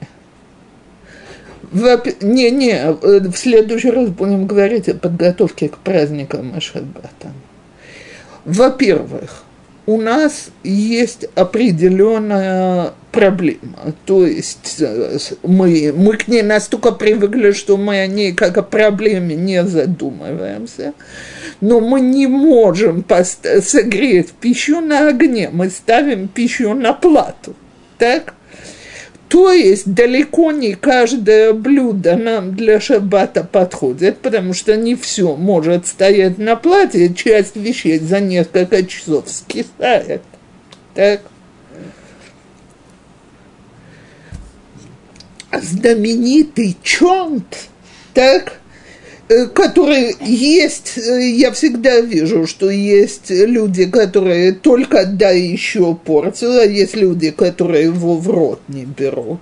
Не-не, 1.73 2.73
э, 2.73 3.21
в 3.21 3.37
следующий 3.37 3.91
раз 3.91 4.09
будем 4.11 4.47
говорить 4.47 4.89
о 4.89 4.95
подготовке 4.95 5.69
к 5.69 5.79
праздникам 5.79 6.55
и. 6.57 7.33
Во-первых, 8.45 9.45
у 9.87 10.01
нас 10.01 10.51
есть 10.63 11.27
определенная 11.35 12.93
проблема. 13.11 13.95
То 14.07 14.27
есть 14.27 14.77
э, 14.81 15.19
мы, 15.43 15.93
мы 15.95 16.17
к 16.17 16.29
ней 16.29 16.43
настолько 16.43 16.93
привыкли, 16.93 17.53
что 17.53 17.77
мы 17.77 18.01
о 18.01 18.07
ней 18.07 18.33
как 18.33 18.57
о 18.59 18.63
проблеме 18.63 19.35
не 19.35 19.65
задумываемся. 19.65 20.95
Но 21.61 21.81
мы 21.81 22.01
не 22.01 22.27
можем 22.27 23.05
согреть 23.63 24.31
пищу 24.33 24.81
на 24.81 25.09
огне, 25.09 25.51
мы 25.53 25.69
ставим 25.71 26.29
пищу 26.29 26.75
на 26.75 26.93
плату. 26.93 27.55
Так? 27.99 28.35
То 29.33 29.51
есть 29.51 29.91
далеко 29.91 30.53
не 30.53 30.75
каждое 30.75 31.55
блюдо 31.55 32.17
нам 32.17 32.55
для 32.55 32.79
шаббата 32.81 33.43
подходит, 33.43 34.19
потому 34.19 34.53
что 34.53 34.77
не 34.77 34.95
все 34.95 35.37
может 35.37 35.87
стоять 35.87 36.37
на 36.37 36.55
плате, 36.55 37.15
часть 37.15 37.57
вещей 37.57 37.99
за 37.99 38.21
несколько 38.21 38.85
часов 38.85 39.25
скисает. 39.31 40.21
Так? 40.95 41.23
знаменитый 45.63 46.77
чонт, 46.83 47.71
так, 48.13 48.61
э, 49.29 49.47
который 49.47 50.17
есть, 50.21 50.99
э, 50.99 51.31
я 51.31 51.51
всегда 51.53 52.01
вижу, 52.01 52.47
что 52.47 52.71
есть 52.71 53.31
люди, 53.31 53.87
которые 53.87 54.53
только 54.53 55.07
дай 55.07 55.41
еще 55.41 55.95
порцию, 55.95 56.61
а 56.61 56.65
есть 56.65 56.97
люди, 56.97 57.31
которые 57.31 57.85
его 57.85 58.17
в 58.17 58.29
рот 58.29 58.61
не 58.69 58.85
берут. 58.85 59.41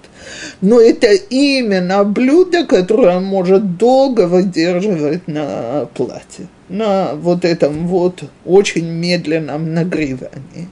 Но 0.60 0.80
это 0.80 1.12
именно 1.12 2.04
блюдо, 2.04 2.64
которое 2.64 3.20
может 3.20 3.76
долго 3.76 4.26
выдерживать 4.26 5.28
на 5.28 5.88
плате, 5.94 6.48
на 6.68 7.14
вот 7.14 7.44
этом 7.44 7.86
вот 7.86 8.22
очень 8.44 8.86
медленном 8.86 9.74
нагревании. 9.74 10.68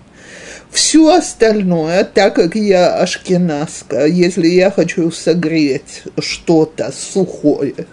Все 0.71 1.15
остальное, 1.15 2.05
так 2.05 2.35
как 2.35 2.55
я 2.55 2.95
ашкенаска, 2.97 4.07
если 4.07 4.49
я 4.49 4.71
хочу 4.71 5.11
согреть 5.11 6.03
что-то 6.19 6.93
сухое, 6.93 7.87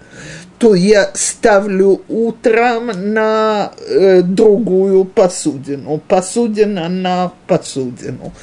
то 0.65 0.73
я 0.73 1.11
ставлю 1.13 2.01
утром 2.09 2.89
на 3.13 3.71
э, 3.87 4.23
другую 4.23 5.05
посудину, 5.05 6.01
посудина 6.07 6.89
на 6.89 7.33
посудину. 7.45 8.33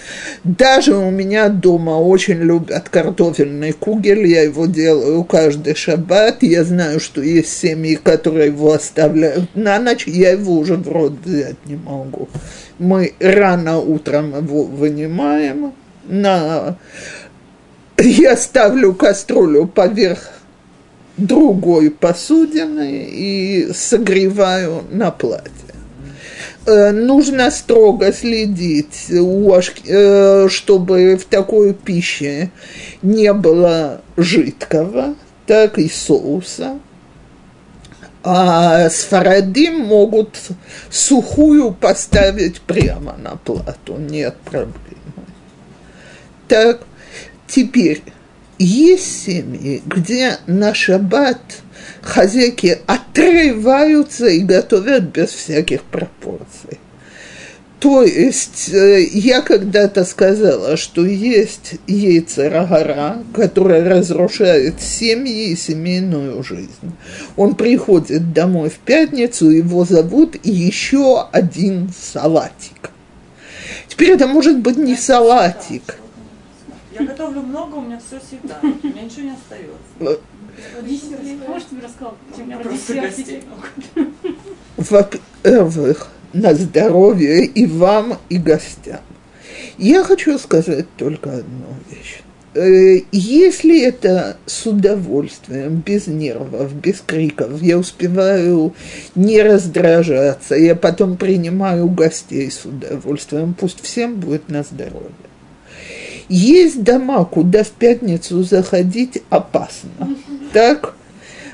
Даже 0.44 0.94
у 0.94 1.10
меня 1.10 1.48
дома 1.48 1.98
очень 1.98 2.36
любят 2.36 2.88
картофельный 2.90 3.72
кугель, 3.72 4.24
я 4.24 4.42
его 4.42 4.66
делаю 4.66 5.24
каждый 5.24 5.74
шаббат, 5.74 6.44
я 6.44 6.62
знаю, 6.62 7.00
что 7.00 7.20
есть 7.20 7.58
семьи, 7.58 7.96
которые 7.96 8.46
его 8.46 8.72
оставляют 8.72 9.56
на 9.56 9.80
ночь, 9.80 10.06
я 10.06 10.30
его 10.30 10.58
уже 10.58 10.76
в 10.76 10.88
рот 10.88 11.14
взять 11.24 11.56
не 11.66 11.74
могу. 11.74 12.28
Мы 12.78 13.14
рано 13.18 13.80
утром 13.80 14.36
его 14.36 14.62
вынимаем, 14.62 15.72
на... 16.04 16.76
я 17.98 18.36
ставлю 18.36 18.94
кастрюлю 18.94 19.66
поверх 19.66 20.20
другой 21.16 21.90
посудины 21.90 23.06
и 23.10 23.72
согреваю 23.74 24.84
на 24.90 25.10
плате. 25.10 25.50
э, 26.66 26.92
нужно 26.92 27.50
строго 27.50 28.12
следить, 28.12 29.06
э, 29.10 30.48
чтобы 30.48 31.16
в 31.16 31.24
такой 31.24 31.74
пище 31.74 32.50
не 33.02 33.32
было 33.32 34.00
жидкого, 34.16 35.14
так 35.46 35.78
и 35.78 35.88
соуса. 35.88 36.78
А 38.24 38.88
сфарадим 38.88 39.80
могут 39.80 40.38
сухую 40.88 41.72
поставить 41.72 42.60
прямо 42.60 43.16
на 43.16 43.36
плату, 43.36 43.96
нет 43.98 44.36
проблемы. 44.44 44.76
Так, 46.46 46.82
теперь, 47.48 48.02
есть 48.62 49.24
семьи, 49.24 49.82
где 49.84 50.38
на 50.46 50.74
шаббат 50.74 51.40
хозяйки 52.00 52.78
отрываются 52.86 54.26
и 54.26 54.40
готовят 54.40 55.04
без 55.04 55.30
всяких 55.30 55.82
пропорций. 55.82 56.78
То 57.82 58.04
есть 58.04 58.72
э, 58.72 59.02
я 59.12 59.42
когда-то 59.42 60.04
сказала, 60.04 60.76
что 60.76 61.04
есть 61.04 61.74
яйцерагара, 61.88 63.24
которая 63.34 63.88
разрушает 63.88 64.80
семьи 64.80 65.48
и 65.48 65.56
семейную 65.56 66.44
жизнь. 66.44 66.94
Он 67.36 67.56
приходит 67.56 68.32
домой 68.32 68.70
в 68.70 68.78
пятницу, 68.78 69.50
его 69.50 69.84
зовут 69.84 70.36
еще 70.44 71.26
один 71.32 71.90
салатик. 72.00 72.90
Теперь 73.88 74.10
это 74.10 74.28
может 74.28 74.60
быть 74.60 74.76
не 74.76 74.94
салатик. 74.94 75.96
Я 76.92 77.06
готовлю 77.06 77.40
много, 77.42 77.76
у 77.76 77.80
меня 77.80 78.00
все 78.06 78.20
съедают, 78.20 78.84
у 78.84 78.86
меня 78.86 79.02
ничего 79.02 79.22
не 79.22 79.32
остается. 79.32 80.22
Можете 81.48 81.74
мне 81.74 81.84
рассказать, 81.84 82.14
У 82.32 82.36
чем 82.36 82.46
меня 82.46 82.58
про 82.58 82.68
просто 82.68 82.92
десертики? 82.94 83.42
Во-первых, 84.76 86.08
на 86.32 86.54
здоровье 86.54 87.44
и 87.44 87.66
вам, 87.66 88.18
и 88.28 88.38
гостям. 88.38 89.00
Я 89.78 90.04
хочу 90.04 90.38
сказать 90.38 90.86
только 90.96 91.30
одну 91.30 91.66
вещь. 91.90 92.20
Э, 92.54 92.98
Если 93.12 93.82
это 93.82 94.36
с 94.44 94.66
удовольствием, 94.66 95.82
без 95.84 96.06
нервов, 96.06 96.74
без 96.74 97.00
криков, 97.00 97.62
я 97.62 97.78
успеваю 97.78 98.74
не 99.14 99.40
раздражаться, 99.42 100.54
я 100.54 100.74
потом 100.76 101.16
принимаю 101.16 101.88
гостей 101.88 102.50
с 102.50 102.66
удовольствием, 102.66 103.54
пусть 103.58 103.82
всем 103.82 104.16
будет 104.16 104.50
на 104.50 104.62
здоровье. 104.62 105.10
Есть 106.34 106.82
дома, 106.82 107.26
куда 107.26 107.62
в 107.62 107.72
пятницу 107.72 108.42
заходить 108.42 109.22
опасно. 109.28 110.16
Так? 110.54 110.94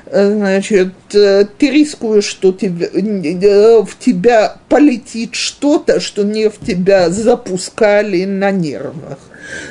Значит, 0.09 0.93
э, 1.13 1.43
ты 1.57 1.69
рискуешь, 1.69 2.23
что 2.23 2.53
тебе, 2.53 2.85
э, 2.85 3.83
в 3.83 3.99
тебя 3.99 4.55
полетит 4.69 5.35
что-то, 5.35 5.99
что 5.99 6.23
не 6.23 6.49
в 6.49 6.65
тебя 6.65 7.09
запускали 7.09 8.23
на 8.23 8.51
нервах. 8.51 9.19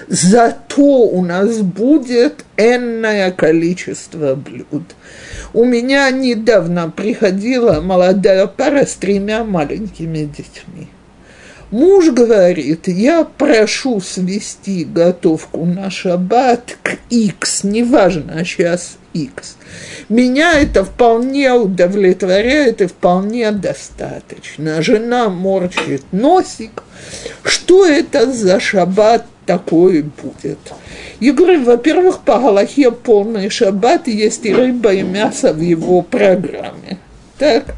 Зато 0.09 0.83
у 0.83 1.25
нас 1.25 1.63
будет 1.63 2.45
энное 2.59 3.31
количество 3.31 4.35
блюд. 4.35 4.95
У 5.55 5.65
меня 5.65 6.11
недавно 6.11 6.91
приходила 6.91 7.81
молодая 7.81 8.47
пара 8.47 8.85
с 8.85 8.93
тремя 8.97 9.43
маленькими 9.43 10.25
детьми. 10.25 10.89
Муж 11.71 12.09
говорит, 12.11 12.89
я 12.89 13.25
прошу 13.25 14.01
свести 14.01 14.85
готовку 14.85 15.67
на 15.67 15.91
шаббат 15.91 16.79
к 16.83 16.97
X, 17.11 17.63
неважно 17.63 18.43
сейчас 18.45 18.97
X. 19.13 19.57
Меня 20.09 20.59
это 20.59 20.83
вполне 20.83 21.53
удовлетворяет 21.53 22.81
и 22.81 22.87
вполне 22.87 23.53
достаточно. 23.53 24.81
Жена 24.81 25.29
морщит 25.29 26.05
носик. 26.11 26.83
Что 27.43 27.87
это 27.87 28.33
за 28.33 28.61
шаббат 28.61 29.27
такой 29.45 30.03
будет? 30.03 30.59
Я 31.21 31.35
говорю, 31.35 31.65
во-первых, 31.65 32.21
по 32.21 32.39
Галахе 32.39 32.93
полный 32.93 33.51
шаббат 33.51 34.09
есть 34.09 34.47
и 34.47 34.55
рыба, 34.55 34.95
и 34.95 35.03
мясо 35.03 35.53
в 35.53 35.61
его 35.61 36.01
программе. 36.01 36.99
Так? 37.37 37.75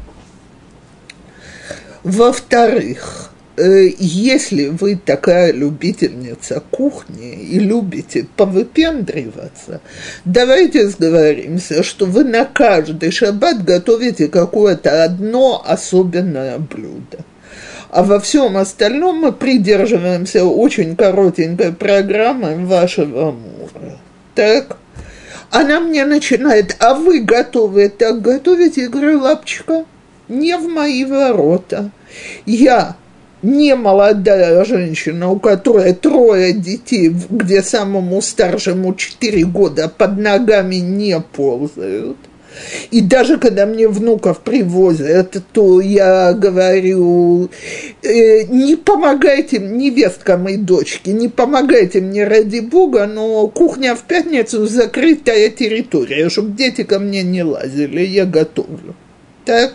Во-вторых, 2.03 3.30
если 3.57 4.67
вы 4.67 4.95
такая 4.95 5.51
любительница 5.51 6.63
кухни 6.71 7.33
и 7.33 7.59
любите 7.59 8.25
повыпендриваться, 8.35 9.81
давайте 10.25 10.87
сговоримся, 10.87 11.83
что 11.83 12.05
вы 12.05 12.23
на 12.23 12.45
каждый 12.45 13.11
шаббат 13.11 13.63
готовите 13.63 14.29
какое-то 14.29 15.03
одно 15.03 15.61
особенное 15.65 16.57
блюдо. 16.59 17.25
А 17.89 18.03
во 18.03 18.21
всем 18.21 18.55
остальном 18.55 19.17
мы 19.17 19.33
придерживаемся 19.33 20.45
очень 20.45 20.95
коротенькой 20.95 21.73
программы 21.73 22.65
вашего 22.65 23.31
мужа. 23.31 23.97
Так? 24.33 24.77
Она 25.49 25.81
мне 25.81 26.05
начинает, 26.05 26.77
а 26.79 26.93
вы 26.93 27.19
готовы 27.19 27.89
так 27.89 28.21
готовить? 28.21 28.77
Я 28.77 28.87
говорю, 28.87 29.19
лапочка, 29.19 29.83
не 30.29 30.55
в 30.57 30.69
мои 30.69 31.03
ворота. 31.03 31.91
Я 32.45 32.95
не 33.41 33.75
молодая 33.75 34.63
женщина, 34.65 35.29
у 35.29 35.39
которой 35.39 35.93
трое 35.93 36.53
детей, 36.53 37.13
где 37.29 37.61
самому 37.61 38.21
старшему 38.21 38.93
4 38.93 39.43
года 39.45 39.89
под 39.89 40.17
ногами 40.17 40.75
не 40.75 41.19
ползают. 41.19 42.17
И 42.91 43.01
даже 43.01 43.37
когда 43.37 43.65
мне 43.65 43.87
внуков 43.87 44.41
привозят, 44.41 45.37
то 45.53 45.79
я 45.79 46.33
говорю, 46.33 47.49
э, 48.03 48.43
не 48.43 48.75
помогайте 48.75 49.59
невесткам 49.59 50.49
и 50.49 50.57
дочке, 50.57 51.13
не 51.13 51.29
помогайте 51.29 52.01
мне 52.01 52.27
ради 52.27 52.59
бога, 52.59 53.07
но 53.07 53.47
кухня 53.47 53.95
в 53.95 54.03
пятницу 54.03 54.67
закрытая 54.67 55.49
территория, 55.49 56.29
чтобы 56.29 56.51
дети 56.51 56.83
ко 56.83 56.99
мне 56.99 57.23
не 57.23 57.43
лазили, 57.43 58.01
я 58.01 58.25
готовлю. 58.25 58.95
Так? 59.51 59.73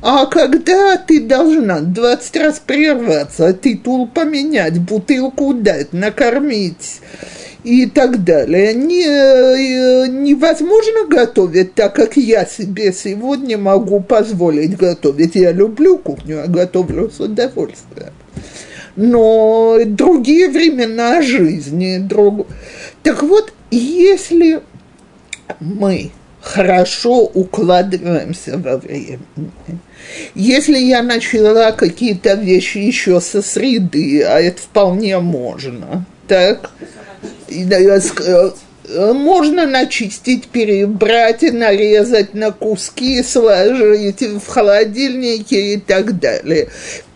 А 0.00 0.26
когда 0.26 0.96
ты 0.96 1.18
должна 1.20 1.80
20 1.80 2.36
раз 2.36 2.62
прерваться, 2.64 3.52
титул 3.52 4.06
поменять, 4.06 4.78
бутылку 4.78 5.54
дать, 5.54 5.92
накормить 5.92 7.00
и 7.64 7.86
так 7.86 8.22
далее, 8.22 8.74
не, 8.74 9.04
э, 9.04 10.06
невозможно 10.06 11.08
готовить 11.08 11.74
так, 11.74 11.96
как 11.96 12.16
я 12.16 12.46
себе 12.46 12.92
сегодня 12.92 13.58
могу 13.58 13.98
позволить 13.98 14.76
готовить. 14.76 15.34
Я 15.34 15.50
люблю 15.50 15.98
кухню, 15.98 16.36
я 16.36 16.46
готовлю 16.46 17.10
с 17.10 17.18
удовольствием. 17.18 18.12
Но 18.94 19.78
другие 19.84 20.48
времена 20.48 21.22
жизни, 21.22 21.98
друг... 21.98 22.46
Так 23.02 23.24
вот, 23.24 23.52
если 23.72 24.60
мы 25.58 26.12
хорошо 26.42 27.24
укладываемся 27.26 28.58
во 28.58 28.76
времени. 28.76 29.20
Если 30.34 30.76
я 30.76 31.02
начала 31.02 31.70
какие-то 31.72 32.34
вещи 32.34 32.78
еще 32.78 33.20
со 33.20 33.40
среды, 33.40 34.22
а 34.24 34.40
это 34.40 34.60
вполне 34.60 35.18
можно, 35.20 36.04
так, 36.26 36.70
э, 37.48 38.50
можно 39.12 39.66
начистить, 39.66 40.48
перебрать, 40.48 41.42
нарезать 41.42 42.34
на 42.34 42.50
куски, 42.50 43.22
сложить 43.22 44.22
в 44.22 44.46
холодильнике 44.46 45.74
и 45.74 45.76
так 45.76 46.18
далее. 46.18 46.68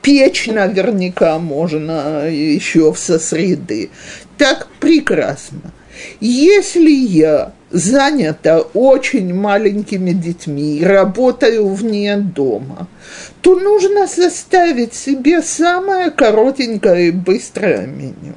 Печь 0.02 0.46
наверняка 0.46 1.38
можно 1.38 2.28
еще 2.28 2.94
со 2.96 3.18
среды. 3.18 3.90
Так 4.38 4.68
прекрасно. 4.78 5.72
Если 6.20 6.90
я 6.90 7.52
занята 7.76 8.60
очень 8.60 9.34
маленькими 9.34 10.12
детьми, 10.12 10.82
работаю 10.82 11.68
вне 11.68 12.16
дома, 12.16 12.88
то 13.42 13.58
нужно 13.58 14.08
составить 14.08 14.94
себе 14.94 15.42
самое 15.42 16.10
коротенькое 16.10 17.08
и 17.08 17.12
быстрое 17.12 17.86
меню. 17.86 18.34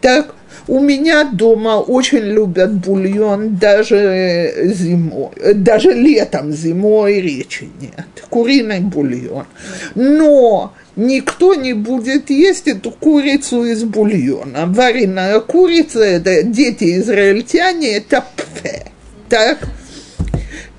Так, 0.00 0.35
у 0.68 0.80
меня 0.80 1.24
дома 1.24 1.78
очень 1.78 2.24
любят 2.24 2.72
бульон 2.72 3.56
даже 3.56 4.72
зимой, 4.74 5.30
даже 5.54 5.92
летом, 5.92 6.52
зимой 6.52 7.20
речи 7.20 7.68
нет. 7.80 8.06
Куриный 8.28 8.80
бульон. 8.80 9.46
Но 9.94 10.72
никто 10.96 11.54
не 11.54 11.72
будет 11.72 12.30
есть 12.30 12.66
эту 12.66 12.90
курицу 12.90 13.64
из 13.64 13.84
бульона. 13.84 14.66
Вареная 14.66 15.40
курица, 15.40 16.00
это 16.00 16.42
дети 16.42 16.98
израильтяне, 16.98 17.96
это 17.96 18.24
пфе. 18.36 18.86
Так? 19.28 19.58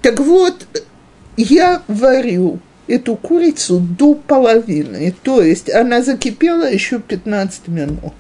Так 0.02 0.20
вот, 0.20 0.68
я 1.38 1.82
варю 1.88 2.60
эту 2.88 3.16
курицу 3.16 3.80
до 3.80 4.16
половины, 4.16 5.14
то 5.24 5.42
есть 5.42 5.70
она 5.70 6.02
закипела 6.02 6.70
еще 6.70 7.00
15 7.00 7.68
минут. 7.68 8.14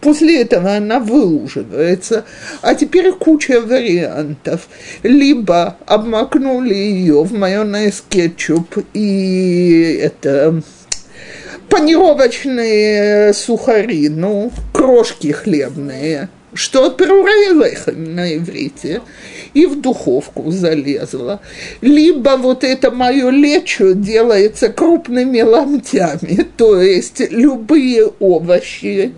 После 0.00 0.42
этого 0.42 0.76
она 0.76 0.98
выуживается. 0.98 2.24
А 2.62 2.74
теперь 2.74 3.12
куча 3.12 3.60
вариантов. 3.60 4.68
Либо 5.02 5.76
обмакнули 5.86 6.74
ее 6.74 7.22
в 7.22 7.32
майонез, 7.32 8.02
кетчуп 8.08 8.78
и 8.94 10.00
это 10.02 10.62
панировочные 11.70 13.32
сухари, 13.32 14.08
ну, 14.08 14.50
крошки 14.72 15.28
хлебные, 15.30 16.28
что 16.52 16.90
перурайлехем 16.90 18.14
на 18.14 18.36
иврите, 18.36 19.02
и 19.54 19.66
в 19.66 19.80
духовку 19.80 20.50
залезла. 20.50 21.40
Либо 21.80 22.36
вот 22.36 22.64
это 22.64 22.90
мое 22.90 23.30
лечо 23.30 23.92
делается 23.92 24.68
крупными 24.68 25.40
ломтями, 25.40 26.46
то 26.56 26.80
есть 26.80 27.20
любые 27.30 28.06
овощи, 28.18 29.12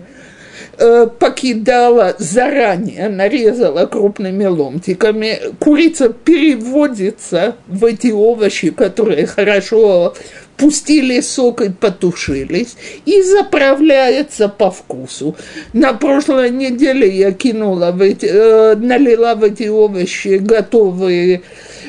э, 0.77 1.07
покидала 1.19 2.15
заранее, 2.17 3.09
нарезала 3.09 3.85
крупными 3.85 4.45
ломтиками. 4.45 5.39
Курица 5.59 6.09
переводится 6.09 7.55
в 7.67 7.85
эти 7.85 8.11
овощи, 8.11 8.71
которые 8.71 9.25
хорошо 9.25 10.13
пустили 10.57 11.19
сок 11.21 11.61
и 11.61 11.69
потушились, 11.69 12.75
и 13.05 13.21
заправляется 13.21 14.49
по 14.49 14.71
вкусу. 14.71 15.35
На 15.73 15.93
прошлой 15.93 16.51
неделе 16.51 17.09
я 17.09 17.31
кинула 17.31 17.91
в 17.91 18.01
эти, 18.01 18.27
э, 18.27 18.75
налила 18.75 19.35
в 19.35 19.43
эти 19.43 19.67
овощи 19.67 20.37
готовые 20.37 21.41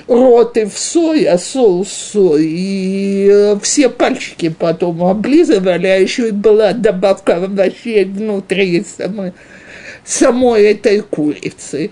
роты 0.06 0.66
в 0.66 0.78
соя, 0.78 1.38
соус 1.38 1.88
сои, 1.88 2.44
и 2.44 3.28
э, 3.30 3.58
все 3.62 3.88
пальчики 3.88 4.48
потом 4.50 5.02
облизывали, 5.04 5.86
а 5.86 5.96
еще 5.96 6.28
и 6.28 6.32
была 6.32 6.72
добавка 6.72 7.36
овощей 7.36 8.04
внутри 8.04 8.84
самой, 8.84 9.32
самой 10.04 10.64
этой 10.72 11.00
курицы. 11.00 11.90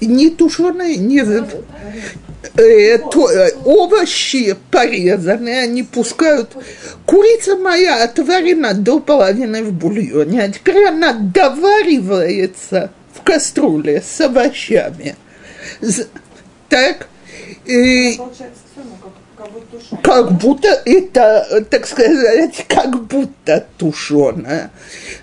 Не 0.00 0.30
тушеные, 0.30 0.96
не 0.96 1.20
э, 1.20 2.98
то, 2.98 3.30
э, 3.30 3.50
овощи 3.64 4.54
порезанные, 4.70 5.62
они 5.62 5.82
пускают. 5.82 6.50
Курица 7.06 7.56
моя 7.56 8.04
отварена 8.04 8.74
до 8.74 9.00
половины 9.00 9.64
в 9.64 9.72
бульоне, 9.72 10.44
а 10.44 10.48
теперь 10.48 10.86
она 10.86 11.12
доваривается 11.12 12.90
в 13.14 13.22
кастрюле 13.22 14.02
с 14.02 14.20
овощами. 14.20 15.16
Так, 16.68 17.08
и 17.64 18.18
как, 20.02 20.32
будто 20.32 20.68
это, 20.84 21.46
э, 21.50 21.60
так 21.62 21.86
сказать, 21.86 22.64
как 22.68 23.04
будто 23.06 23.66
тушеная. 23.78 24.70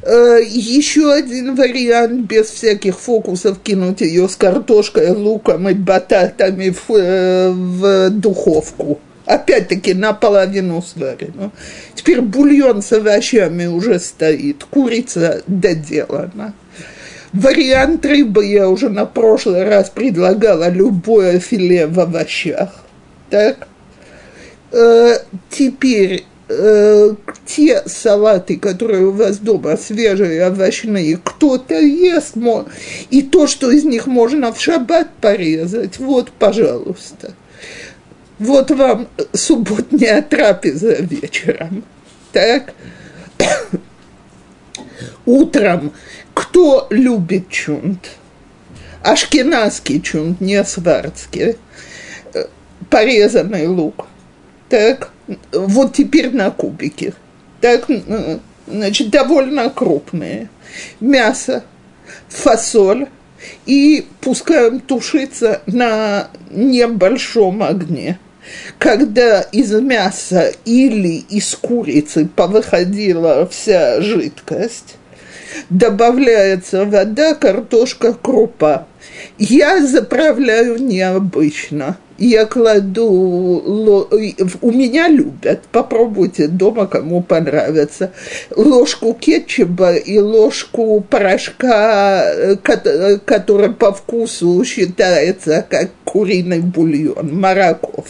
Еще 0.05 1.11
один 1.11 1.55
вариант 1.55 2.27
без 2.27 2.47
всяких 2.47 2.99
фокусов 2.99 3.59
кинуть 3.61 4.01
ее 4.01 4.29
с 4.29 4.35
картошкой, 4.35 5.11
луком 5.11 5.69
и 5.69 5.73
бататами 5.73 6.69
в, 6.69 6.93
э, 6.93 7.51
в 7.51 8.09
духовку. 8.09 8.99
Опять-таки 9.25 9.93
наполовину 9.93 10.81
сварено. 10.81 11.51
Теперь 11.95 12.21
бульон 12.21 12.81
с 12.81 12.91
овощами 12.91 13.65
уже 13.67 13.99
стоит, 13.99 14.65
курица 14.65 15.43
доделана. 15.47 16.53
Вариант 17.33 18.05
рыбы 18.05 18.45
я 18.45 18.69
уже 18.69 18.89
на 18.89 19.07
прошлый 19.07 19.63
раз 19.63 19.89
предлагала 19.89 20.69
любое 20.69 21.39
филе 21.39 21.87
в 21.87 21.99
овощах. 21.99 22.69
Так? 23.31 23.67
Э, 24.71 25.17
теперь 25.49 26.25
э, 26.47 27.15
те 27.47 27.81
салаты, 27.87 28.57
которые 28.57 29.07
у 29.07 29.11
вас 29.11 29.39
дома 29.39 29.77
свежие, 29.77 30.45
овощные, 30.45 31.17
кто-то 31.17 31.73
ест, 31.73 32.35
и 33.09 33.23
то, 33.23 33.47
что 33.47 33.71
из 33.71 33.83
них 33.83 34.05
можно 34.05 34.53
в 34.53 34.61
шаббат 34.61 35.09
порезать, 35.19 35.97
вот, 35.97 36.31
пожалуйста. 36.31 37.33
Вот 38.37 38.69
вам 38.69 39.07
субботняя 39.31 40.21
трапеза 40.21 40.97
вечером. 41.01 41.83
Так? 42.31 42.73
Утром 45.25 45.93
кто 46.53 46.85
любит 46.91 47.49
чунт? 47.49 48.11
Ашкенадский 49.01 49.99
чунт, 49.99 50.39
не 50.39 50.63
сварский. 50.63 51.55
Э, 52.35 52.45
Порезанный 52.91 53.65
лук. 53.65 54.05
Так, 54.69 55.09
вот 55.51 55.93
теперь 55.93 56.31
на 56.31 56.51
кубики. 56.51 57.15
Так, 57.59 57.87
значит, 58.67 59.09
довольно 59.09 59.71
крупные. 59.71 60.47
Мясо, 60.99 61.63
фасоль 62.29 63.07
и 63.65 64.05
пускаем 64.21 64.79
тушиться 64.79 65.63
на 65.65 66.29
небольшом 66.51 67.63
огне. 67.63 68.19
Когда 68.77 69.41
из 69.41 69.71
мяса 69.71 70.53
или 70.65 71.23
из 71.29 71.55
курицы 71.55 72.27
повыходила 72.27 73.47
вся 73.47 74.01
жидкость, 74.01 74.97
добавляется 75.69 76.85
вода, 76.85 77.35
картошка, 77.35 78.13
крупа. 78.13 78.87
Я 79.37 79.85
заправляю 79.85 80.81
необычно. 80.81 81.97
Я 82.19 82.45
кладу, 82.45 83.09
у 84.61 84.71
меня 84.71 85.07
любят, 85.07 85.63
попробуйте 85.71 86.47
дома, 86.47 86.85
кому 86.85 87.23
понравится, 87.23 88.11
ложку 88.55 89.13
кетчупа 89.13 89.95
и 89.95 90.19
ложку 90.19 91.01
порошка, 91.01 92.55
ко- 92.61 93.19
который 93.25 93.73
по 93.73 93.91
вкусу 93.91 94.63
считается 94.63 95.65
как 95.67 95.89
куриный 96.05 96.61
бульон, 96.61 97.39
мараков. 97.39 98.05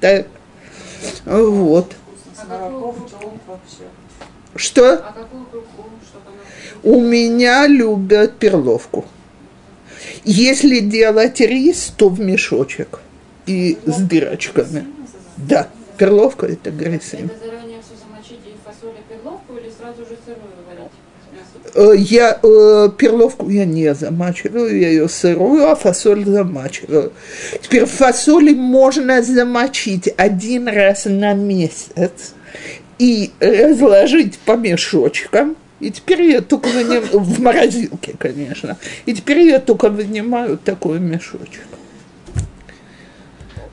Так? 0.00 0.26
Вот. 1.26 1.92
Вообще. 2.48 3.84
Что? 4.54 4.92
А 4.94 5.12
какую 5.12 5.44
крупу? 5.46 5.88
Чтобы 6.08 6.26
она... 6.26 6.42
У 6.82 7.00
меня 7.00 7.66
любят 7.66 8.38
перловку. 8.38 9.04
Если 10.24 10.80
делать 10.80 11.40
рис, 11.40 11.92
то 11.96 12.08
в 12.08 12.20
мешочек 12.20 13.00
и 13.46 13.78
с 13.86 13.98
дырочками. 13.98 14.86
Да, 15.36 15.68
перловка 15.96 16.46
это 16.46 16.70
грисим. 16.70 17.26
Это 17.26 17.38
заранее 17.44 17.78
все 17.82 17.94
замочить 18.04 18.40
и 18.46 18.54
фасоль 18.64 18.96
и 18.98 19.12
перловку 19.12 19.54
или 19.54 19.70
сразу 19.70 20.02
же 20.02 20.16
сырую 20.24 20.50
варить? 20.68 20.92
Э, 21.74 21.94
Я 21.96 22.38
э, 22.42 22.88
перловку 22.96 23.48
я 23.48 23.64
не 23.64 23.94
замачиваю, 23.94 24.78
я 24.78 24.88
ее 24.88 25.08
сырую, 25.08 25.68
а 25.68 25.74
фасоль 25.74 26.24
замачиваю. 26.24 27.12
Теперь 27.62 27.86
фасоли 27.86 28.54
можно 28.54 29.22
замочить 29.22 30.12
один 30.16 30.68
раз 30.68 31.04
на 31.04 31.34
месяц 31.34 32.34
и 32.98 33.30
разложить 33.40 34.38
по 34.38 34.56
мешочкам. 34.56 35.56
И 35.82 35.90
теперь 35.90 36.22
я 36.22 36.40
только 36.42 36.68
вынимаю, 36.68 37.18
в 37.18 37.40
морозилке, 37.40 38.14
конечно. 38.16 38.76
И 39.04 39.14
теперь 39.14 39.40
я 39.40 39.58
только 39.58 39.88
вынимаю 39.88 40.56
такой 40.56 41.00
мешочек. 41.00 41.66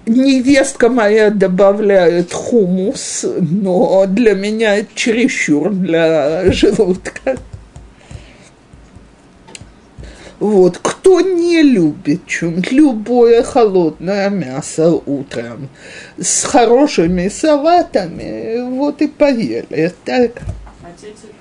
Невестка 0.07 0.89
моя 0.89 1.29
добавляет 1.29 2.33
хумус, 2.33 3.23
но 3.39 4.07
для 4.07 4.33
меня 4.33 4.77
это 4.77 4.89
чересчур 4.95 5.69
для 5.69 6.51
желудка. 6.51 7.37
Вот, 10.39 10.79
кто 10.79 11.21
не 11.21 11.61
любит 11.61 12.25
чунт, 12.25 12.71
любое 12.71 13.43
холодное 13.43 14.31
мясо 14.31 14.89
утром 14.89 15.69
с 16.17 16.43
хорошими 16.43 17.27
салатами, 17.27 18.67
вот 18.67 19.03
и 19.03 19.07
поели. 19.07 19.93
Так, 20.05 20.41
А 20.81 20.87
дети 20.99 21.38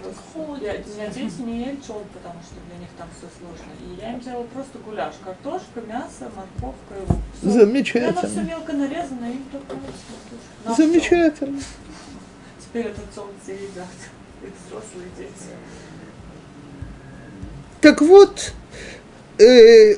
Я, 0.60 0.72
меня 0.72 1.08
дети 1.14 1.40
не 1.40 1.60
ели 1.60 1.78
чулок, 1.86 2.04
потому 2.12 2.40
что 2.42 2.54
для 2.68 2.78
них 2.78 2.88
там 2.96 3.08
все 3.16 3.28
сложно. 3.38 3.72
И 3.80 4.00
я 4.00 4.12
им 4.12 4.20
делала 4.20 4.44
просто 4.44 4.78
гуляш. 4.78 5.14
Картошка, 5.24 5.80
мясо, 5.86 6.30
морковка 6.34 6.94
и 6.94 7.00
лук. 7.00 7.20
Всё. 7.40 7.50
Замечательно. 7.50 8.06
И 8.06 8.18
Оно 8.18 8.28
все 8.28 8.42
мелко 8.42 8.72
нарезано, 8.72 9.24
и 9.26 9.32
им 9.32 9.44
только 9.52 9.76
на 10.64 10.74
замечательно. 10.74 11.60
Теперь 12.60 12.86
этот 12.86 13.14
солнце 13.14 13.52
едят. 13.52 13.86
И 14.42 14.46
взрослые 14.66 15.08
дети. 15.16 15.32
Так 17.80 18.00
вот, 18.00 18.52
э, 19.38 19.96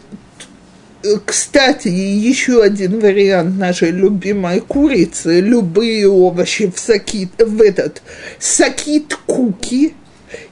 кстати, 1.24 1.88
еще 1.88 2.62
один 2.62 3.00
вариант 3.00 3.58
нашей 3.58 3.90
любимой 3.90 4.60
курицы. 4.60 5.40
Любые 5.40 6.08
овощи 6.08 6.70
в 6.70 6.78
сакит, 6.78 7.30
в 7.38 7.60
этот 7.62 8.02
сакит 8.38 9.14
куки, 9.26 9.94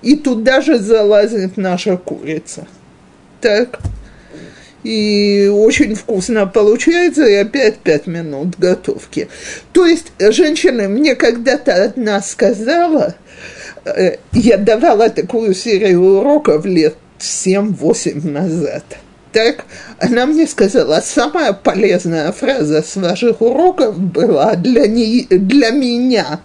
и 0.03 0.17
туда 0.17 0.61
же 0.61 0.79
залазит 0.79 1.57
наша 1.57 1.97
курица. 1.97 2.67
Так. 3.41 3.81
И 4.85 5.51
очень 5.53 5.95
вкусно 5.95 6.47
получается, 6.47 7.27
и 7.27 7.35
опять 7.35 7.79
пять 7.79 8.07
минут 8.07 8.59
готовки. 8.59 9.29
То 9.73 9.87
есть, 9.87 10.13
женщины, 10.19 10.89
мне 10.89 11.17
когда-то 11.17 11.85
одна 11.85 12.23
сказала, 12.23 13.17
э, 13.85 14.17
я 14.33 14.57
давала 14.57 15.11
такую 15.11 15.55
серию 15.55 16.21
уроков 16.21 16.65
лет 16.65 16.95
7-8 17.19 18.27
назад. 18.27 18.85
Так, 19.33 19.65
она 19.99 20.27
мне 20.27 20.47
сказала, 20.47 21.01
самая 21.05 21.53
полезная 21.53 22.33
фраза 22.33 22.83
с 22.83 22.97
ваших 22.97 23.43
уроков 23.43 23.99
была 23.99 24.55
для, 24.55 24.87
не, 24.87 25.27
для 25.29 25.71
меня. 25.71 26.41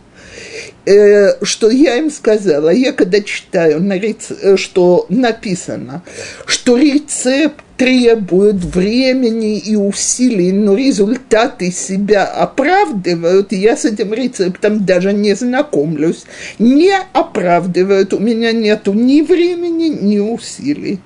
Э, 0.86 1.44
что 1.44 1.70
я 1.70 1.98
им 1.98 2.10
сказала, 2.10 2.70
я 2.70 2.92
когда 2.94 3.22
читаю, 3.22 3.82
на 3.82 3.98
рец- 3.98 4.32
э, 4.32 4.58
что 4.58 5.06
написано, 5.10 6.04
что 6.46 6.78
рецепт 6.78 7.64
требует 7.78 8.64
времени 8.64 9.58
и 9.58 9.76
усилий, 9.76 10.52
но 10.52 10.76
результаты 10.76 11.72
себя 11.72 12.26
оправдывают, 12.26 13.52
я 13.52 13.76
с 13.76 13.86
этим 13.86 14.14
рецептом 14.14 14.86
даже 14.86 15.12
не 15.12 15.34
знакомлюсь, 15.34 16.24
не 16.60 16.94
оправдывают, 17.14 18.14
у 18.14 18.20
меня 18.20 18.52
нету 18.52 18.94
ни 18.94 19.22
времени, 19.22 19.88
ни 19.88 20.20
усилий. 20.20 21.00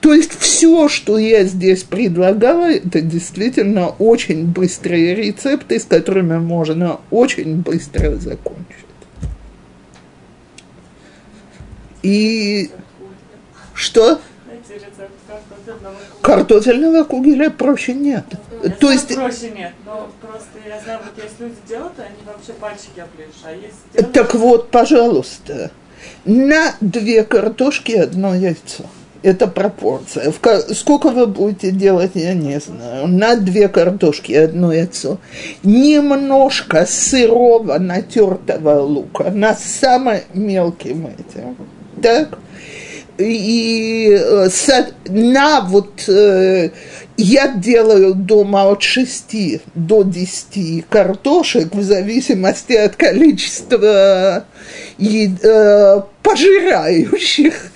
То 0.00 0.12
есть 0.12 0.38
все, 0.38 0.90
что 0.90 1.16
я 1.16 1.44
здесь 1.44 1.82
предлагала, 1.82 2.70
это 2.70 3.00
действительно 3.00 3.88
очень 3.88 4.44
быстрые 4.44 5.14
рецепты, 5.14 5.80
с 5.80 5.84
которыми 5.84 6.36
можно 6.36 7.00
очень 7.10 7.62
быстро 7.62 8.16
закончить. 8.16 8.83
И 12.04 12.70
что? 13.72 14.20
Картофельного 16.20 17.04
кугеля? 17.04 17.48
Проще 17.48 17.94
нет. 17.94 18.24
Я 18.62 18.70
То 18.70 18.90
есть, 18.90 19.14
проще 19.14 19.50
нет, 19.50 19.72
но 19.86 20.10
просто 20.20 20.50
я 20.68 20.80
знаю, 20.80 21.00
вот 21.04 21.22
есть 21.22 21.40
люди 21.40 21.56
делают, 21.66 21.98
они 21.98 22.16
вообще 22.26 22.52
пальчики 22.52 23.00
оближешь, 23.00 23.42
а 23.44 23.52
есть 23.52 23.76
делают... 23.92 24.12
так 24.12 24.34
вот, 24.34 24.70
пожалуйста, 24.70 25.70
на 26.26 26.74
две 26.80 27.24
картошки 27.24 27.92
одно 27.92 28.34
яйцо. 28.34 28.84
Это 29.22 29.46
пропорция. 29.46 30.30
В 30.30 30.74
сколько 30.74 31.08
вы 31.08 31.26
будете 31.26 31.70
делать, 31.70 32.10
я 32.12 32.34
не 32.34 32.60
знаю. 32.60 33.08
На 33.08 33.36
две 33.36 33.68
картошки 33.68 34.32
одно 34.32 34.70
яйцо. 34.70 35.16
Немножко 35.62 36.84
сырого 36.84 37.78
натертого 37.78 38.80
лука 38.82 39.30
на 39.30 39.54
самым 39.54 40.20
мелким 40.34 41.06
этим. 41.06 41.56
Так? 42.04 42.38
И 43.16 44.10
э, 44.14 44.48
на 45.06 45.62
вот 45.62 46.06
э, 46.06 46.68
я 47.16 47.48
делаю 47.48 48.14
дома 48.14 48.70
от 48.70 48.82
6 48.82 49.62
до 49.74 50.02
10 50.02 50.86
картошек 50.90 51.74
в 51.74 51.82
зависимости 51.82 52.74
от 52.74 52.96
количества 52.96 54.44
э, 54.98 56.00
пожирающих. 56.22 57.72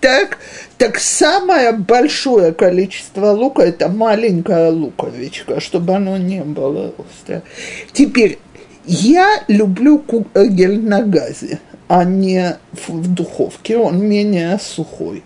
Так, 0.00 0.36
так 0.76 0.98
самое 0.98 1.72
большое 1.72 2.52
количество 2.52 3.30
лука 3.30 3.62
это 3.62 3.88
маленькая 3.88 4.70
луковичка, 4.70 5.60
чтобы 5.60 5.94
оно 5.94 6.18
не 6.18 6.42
было 6.42 6.92
острое. 6.98 7.42
Теперь 7.94 8.38
я 8.84 9.44
люблю 9.48 9.98
кугель 9.98 10.82
на 10.82 11.02
газе, 11.02 11.60
а 11.94 12.04
не 12.04 12.56
в, 12.72 13.06
духовке, 13.06 13.76
он 13.76 14.02
менее 14.02 14.58
сухой. 14.58 15.22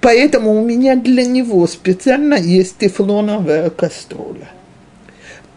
Поэтому 0.00 0.58
у 0.58 0.64
меня 0.64 0.96
для 0.96 1.26
него 1.26 1.66
специально 1.66 2.36
есть 2.36 2.78
тефлоновая 2.78 3.68
кастрюля. 3.68 4.48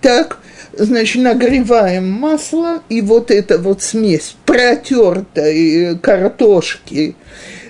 Так, 0.01 0.39
значит, 0.77 1.23
нагреваем 1.23 2.11
масло, 2.11 2.83
и 2.89 2.99
вот 2.99 3.31
эта 3.31 3.57
вот 3.57 3.81
смесь 3.81 4.35
протертой 4.45 5.97
картошки, 5.99 7.15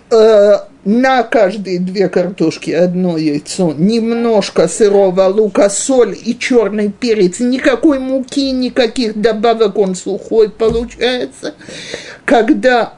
э, 0.10 0.54
на 0.86 1.24
каждые 1.24 1.80
две 1.80 2.10
картошки 2.10 2.72
одно 2.72 3.18
яйцо, 3.18 3.74
немножко 3.78 4.68
сырого 4.68 5.28
лука, 5.28 5.70
соль 5.70 6.18
и 6.20 6.38
черный 6.38 6.90
перец, 6.90 7.40
никакой 7.40 8.00
муки, 8.00 8.52
никаких 8.52 9.20
добавок, 9.20 9.78
он 9.78 9.94
сухой 9.94 10.50
получается. 10.50 11.54
Когда 12.30 12.94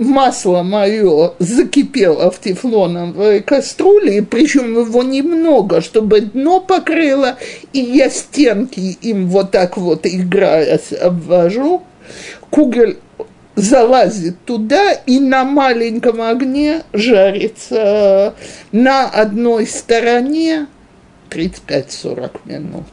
масло 0.00 0.64
мое 0.64 1.34
закипело 1.38 2.32
в 2.32 2.40
тефлоновой 2.40 3.40
кастрюле, 3.40 4.20
причем 4.22 4.76
его 4.80 5.04
немного, 5.04 5.80
чтобы 5.80 6.22
дно 6.22 6.58
покрыло, 6.58 7.36
и 7.72 7.78
я 7.78 8.10
стенки 8.10 8.80
им 8.80 9.28
вот 9.28 9.52
так 9.52 9.76
вот 9.76 10.06
играясь 10.06 10.92
обвожу, 10.92 11.84
кугель 12.50 12.98
залазит 13.54 14.44
туда 14.44 14.90
и 14.92 15.20
на 15.20 15.44
маленьком 15.44 16.20
огне 16.20 16.82
жарится 16.92 18.34
на 18.72 19.08
одной 19.08 19.68
стороне 19.68 20.66
35-40 21.30 22.30
минут. 22.46 22.86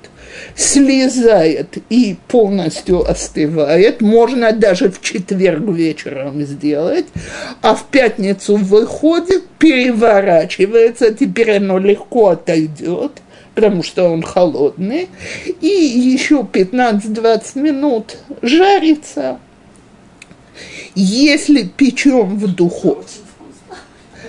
Слезает 0.55 1.77
и 1.89 2.17
полностью 2.27 3.09
остывает. 3.09 4.01
Можно 4.01 4.51
даже 4.51 4.89
в 4.89 5.01
четверг 5.01 5.67
вечером 5.69 6.41
сделать. 6.43 7.05
А 7.61 7.75
в 7.75 7.85
пятницу 7.85 8.55
выходит, 8.55 9.47
переворачивается. 9.59 11.13
Теперь 11.13 11.57
оно 11.57 11.77
легко 11.77 12.29
отойдет 12.29 13.11
потому 13.55 13.83
что 13.83 14.09
он 14.09 14.21
холодный, 14.21 15.07
и 15.61 15.67
еще 15.67 16.41
15-20 16.41 17.61
минут 17.61 18.17
жарится. 18.41 19.39
Если 20.93 21.63
печем 21.63 22.37
в 22.37 22.53
духовке, 22.53 23.19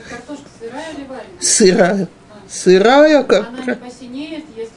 Картошка 0.08 0.48
сырая 0.60 0.94
сырая, 1.40 2.08
сырая, 2.48 3.22
как 3.24 3.48
Она 3.48 3.64
не 3.64 3.74
посинеет, 3.74 4.44
если. 4.56 4.75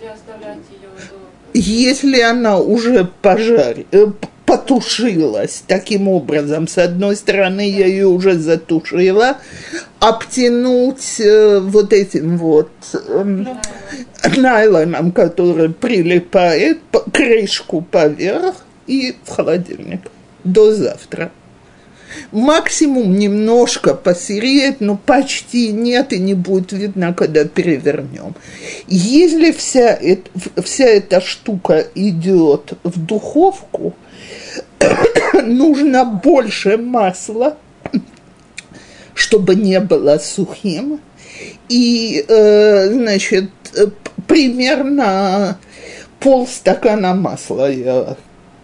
Если 1.54 2.22
она 2.22 2.60
уже 2.60 3.10
пожар, 3.22 3.78
э, 3.92 4.08
потушилась 4.46 5.64
таким 5.68 6.08
образом, 6.08 6.68
с 6.68 6.78
одной 6.78 7.16
стороны 7.16 7.70
я 7.70 7.86
ее 7.86 8.08
уже 8.08 8.34
затушила, 8.40 9.38
обтянуть 10.00 11.20
э, 11.20 11.60
вот 11.60 11.94
этим 11.94 12.38
вот 12.38 12.72
эм, 13.10 13.48
найлоном, 14.38 15.12
который 15.12 15.70
прилипает, 15.70 16.80
крышку 17.14 17.82
поверх 17.82 18.56
и 18.88 19.16
в 19.24 19.30
холодильник 19.30 20.02
до 20.44 20.74
завтра. 20.74 21.32
Максимум 22.32 23.18
немножко 23.18 23.94
посереет, 23.94 24.82
но 24.82 24.98
почти 24.98 25.72
нет 25.72 26.14
и 26.14 26.20
не 26.20 26.34
будет 26.34 26.72
видно, 26.72 27.14
когда 27.14 27.46
перевернем. 27.46 28.36
Если 28.88 29.52
вся, 29.52 29.96
эт- 29.96 30.30
вся 30.64 30.86
эта 30.86 31.22
штука 31.22 31.86
идет 31.96 32.74
в 32.84 33.00
духовку, 33.06 33.94
нужно 35.44 36.06
больше 36.06 36.78
масла, 36.78 37.58
чтобы 39.14 39.56
не 39.56 39.80
было 39.80 40.18
сухим. 40.18 41.00
И, 41.70 42.26
э, 42.28 42.92
значит, 42.92 43.52
э, 43.76 43.88
примерно 44.28 45.58
полстакана 46.20 47.14
масла 47.14 47.72
я 47.72 48.18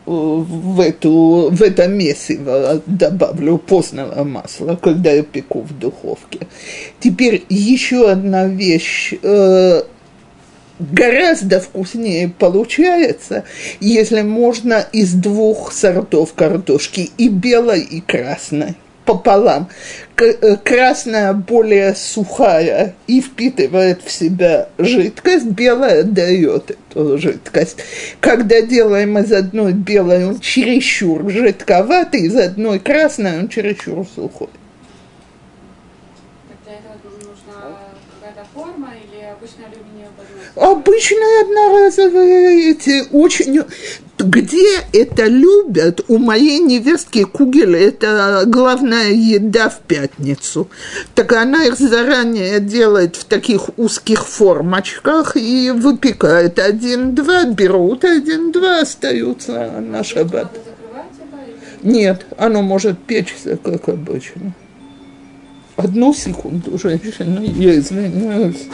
в, 0.06 0.80
эту, 0.80 1.49
в 1.51 1.62
это 1.62 1.88
месиво 1.88 2.82
добавлю 2.86 3.58
постного 3.58 4.24
масла, 4.24 4.76
когда 4.76 5.12
я 5.12 5.24
пеку 5.24 5.62
в 5.62 5.78
духовке. 5.78 6.47
Теперь 6.99 7.43
еще 7.49 8.10
одна 8.10 8.47
вещь. 8.47 9.14
э, 9.22 9.84
гораздо 10.80 11.60
вкуснее 11.60 12.30
получается, 12.30 13.45
если 13.80 14.22
можно 14.22 14.86
из 14.91 15.14
двух 15.14 15.72
сортов 15.72 16.34
картошки, 16.34 17.12
и 17.18 17.30
белой, 17.30 17.82
и 17.82 18.01
красной 18.01 18.76
пополам. 19.06 19.70
Э, 20.18 20.58
Красная 20.58 21.34
более 21.34 21.95
сухая 21.95 22.95
и 23.08 23.22
впитывает 23.22 24.01
в 24.03 24.12
себя 24.12 24.70
жидкость, 24.78 25.45
белая 25.45 26.03
дает 26.03 26.72
эту 26.72 27.18
жидкость. 27.18 27.78
Когда 28.20 28.62
делаем 28.62 29.18
из 29.18 29.32
одной 29.32 29.74
белой, 29.74 30.26
он 30.26 30.39
чересчур 30.39 31.30
жидковатый, 31.30 32.22
из 32.22 32.36
одной 32.36 32.80
красной 32.80 33.39
он 33.39 33.49
чересчур 33.49 34.06
сухой. 34.08 34.49
Обычная? 39.36 39.68
Обычные 40.56 41.41
одноразовые 41.41 42.72
эти 42.72 43.03
очень... 43.11 43.64
Где 44.18 44.80
это 44.94 45.26
любят? 45.26 46.06
У 46.08 46.18
моей 46.18 46.60
невестки 46.60 47.26
кугель– 47.26 47.76
это 47.76 48.44
главная 48.46 49.12
еда 49.12 49.68
в 49.68 49.80
пятницу. 49.82 50.70
Так 51.16 51.34
она 51.34 51.66
их 51.66 51.78
заранее 51.78 52.62
делает 52.62 53.18
в 53.18 53.26
таких 53.26 53.78
узких 53.78 54.26
формочках 54.26 55.36
и 55.36 55.72
выпекает. 55.72 56.60
Один-два 56.60 57.44
берут, 57.46 58.06
один-два 58.06 58.82
остаются 58.82 59.82
на 59.82 60.02
шаббат. 60.06 60.58
Нет, 61.84 62.26
оно 62.38 62.62
может 62.62 62.98
печься, 62.98 63.58
как 63.58 63.90
обычно. 63.90 64.54
Одну 65.76 66.14
секунду, 66.14 66.78
женщина, 66.78 67.42
я 67.42 67.78
извиняюсь. 67.78 68.68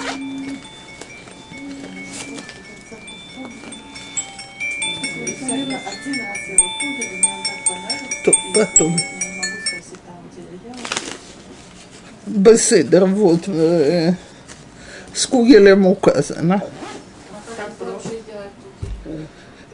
Ела. 8.56 8.98
Беседер, 12.28 13.06
вот, 13.06 13.48
э, 13.48 14.14
с 15.14 15.26
Кугелем 15.28 15.86
указано. 15.88 16.62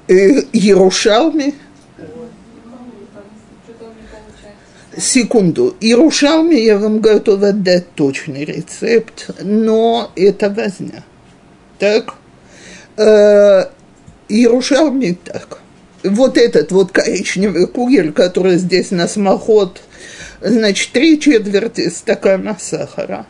Э, 0.07 0.41
Ярушалми, 0.53 1.53
получается. 3.77 4.47
секунду, 4.97 5.75
Ярушалми 5.81 6.55
я 6.55 6.77
вам 6.77 7.01
готова 7.01 7.51
дать 7.51 7.93
точный 7.93 8.45
рецепт, 8.45 9.29
но 9.41 10.09
это 10.15 10.49
возня. 10.49 11.03
Так? 11.77 12.15
Э, 12.95 13.65
Ярушалми 14.29 15.17
так. 15.23 15.59
Вот 16.09 16.37
этот 16.37 16.71
вот 16.71 16.91
коричневый 16.91 17.67
кугель, 17.67 18.11
который 18.11 18.57
здесь 18.57 18.91
на 18.91 19.07
смоход, 19.07 19.81
значит, 20.41 20.91
три 20.91 21.19
четверти 21.19 21.89
стакана 21.89 22.57
сахара, 22.59 23.25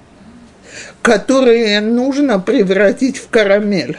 которые 1.02 1.82
нужно 1.82 2.40
превратить 2.40 3.18
в 3.18 3.30
карамель. 3.30 3.98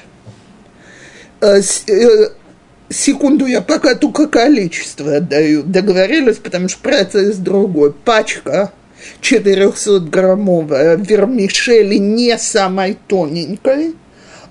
Э, 1.40 1.60
э, 1.60 2.28
секунду, 2.88 3.46
я 3.46 3.62
пока 3.62 3.94
только 3.94 4.26
количество 4.26 5.16
отдаю. 5.16 5.62
Договорились, 5.62 6.36
потому 6.36 6.68
что 6.68 6.80
процесс 6.80 7.36
другой. 7.36 7.92
Пачка 7.92 8.72
400-граммовая 9.22 10.96
вермишели 10.96 11.96
не 11.96 12.36
самой 12.38 12.98
тоненькой, 13.06 13.94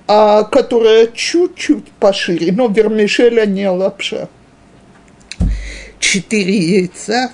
а 0.08 0.44
которая 0.44 1.08
чуть-чуть 1.08 1.92
пошире, 2.00 2.52
но 2.52 2.68
вермишель, 2.68 3.40
а 3.40 3.46
не 3.46 3.70
лапша. 3.70 4.30
Четыре 6.00 6.58
яйца, 6.58 7.32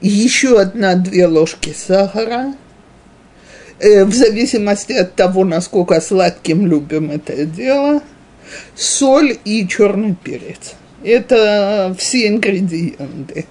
еще 0.00 0.60
одна-две 0.60 1.26
ложки 1.26 1.74
сахара, 1.76 2.54
Э, 3.78 4.04
в 4.04 4.14
зависимости 4.14 4.92
от 4.92 5.14
того, 5.14 5.44
насколько 5.44 6.00
сладким 6.00 6.66
любим 6.66 7.10
это 7.10 7.44
дело, 7.44 8.02
соль 8.74 9.38
и 9.44 9.68
черный 9.68 10.14
перец. 10.14 10.74
Это 11.04 11.94
все 11.98 12.28
ингредиенты. 12.28 13.44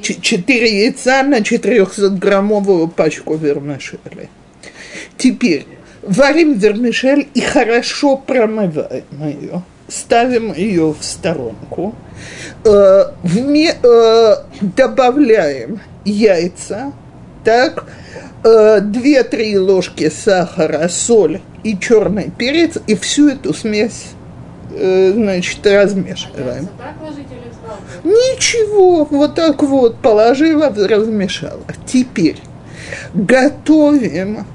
Четыре 0.00 0.84
яйца 0.84 1.22
на 1.24 1.40
400-граммовую 1.40 2.88
пачку 2.88 3.34
вермишели. 3.34 4.28
Теперь 5.18 5.66
варим 6.06 6.54
вермишель 6.54 7.28
и 7.34 7.40
хорошо 7.40 8.16
промываем 8.16 9.04
ее. 9.24 9.62
Ставим 9.88 10.52
ее 10.52 10.94
в 10.98 11.04
сторонку. 11.04 11.94
Э, 12.64 13.04
вме- 13.22 13.76
э, 13.82 14.36
добавляем 14.60 15.80
яйца, 16.04 16.92
так, 17.44 17.84
э, 18.42 18.80
2-3 18.80 19.58
ложки 19.58 20.10
сахара, 20.10 20.88
соль 20.88 21.40
и 21.62 21.78
черный 21.78 22.30
перец, 22.36 22.78
и 22.86 22.94
всю 22.96 23.28
эту 23.28 23.54
смесь, 23.54 24.06
э, 24.72 25.12
значит, 25.14 25.64
размешиваем. 25.64 26.68
А 26.80 27.04
ложить? 27.04 27.26
Ничего, 28.04 29.04
вот 29.04 29.34
так 29.34 29.62
вот 29.62 29.96
положила, 29.98 30.72
размешала. 30.74 31.62
Теперь 31.86 32.38
готовим 33.14 34.46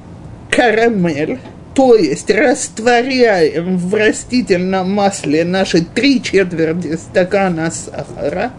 карамель, 0.51 1.39
то 1.73 1.95
есть 1.95 2.29
растворяем 2.29 3.77
в 3.77 3.95
растительном 3.95 4.91
масле 4.91 5.43
наши 5.45 5.81
три 5.81 6.21
четверти 6.21 6.97
стакана 6.97 7.71
сахара 7.71 8.51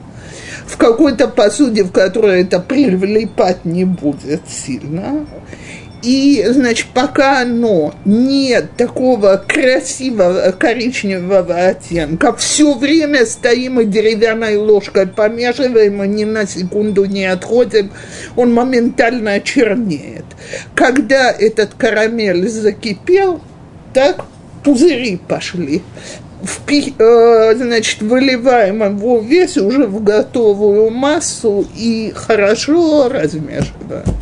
в 0.67 0.77
какой-то 0.77 1.29
посуде, 1.29 1.85
в 1.85 1.93
которой 1.93 2.43
это 2.43 2.59
прилипать 2.59 3.65
не 3.65 3.85
будет 3.85 4.43
сильно. 4.49 5.27
И, 6.03 6.45
значит, 6.49 6.89
пока 6.93 7.43
оно 7.43 7.95
нет 8.05 8.77
такого 8.77 9.43
красивого 9.47 10.51
коричневого 10.51 11.55
оттенка, 11.55 12.35
все 12.35 12.75
время 12.75 13.25
стоим 13.25 13.81
и 13.81 13.85
деревянной 13.85 14.57
ложкой 14.57 15.07
помешиваем, 15.07 16.03
и 16.03 16.09
ни 16.09 16.25
на 16.25 16.47
секунду 16.47 17.05
не 17.05 17.27
отходим, 17.27 17.93
он 18.35 18.53
моментально 18.53 19.41
чернеет. 19.41 20.25
Когда 20.75 21.31
этот 21.31 21.75
карамель 21.75 22.49
закипел, 22.49 23.41
так 23.95 24.25
пузыри 24.65 25.21
пошли. 25.29 25.83
Впи- 26.43 26.95
э, 26.99 27.55
значит, 27.55 28.03
выливаем 28.03 28.83
его 28.83 29.21
весь 29.21 29.57
уже 29.57 29.87
в 29.87 30.03
готовую 30.03 30.91
массу 30.91 31.65
и 31.77 32.13
хорошо 32.17 33.09
размешиваем. 33.09 34.22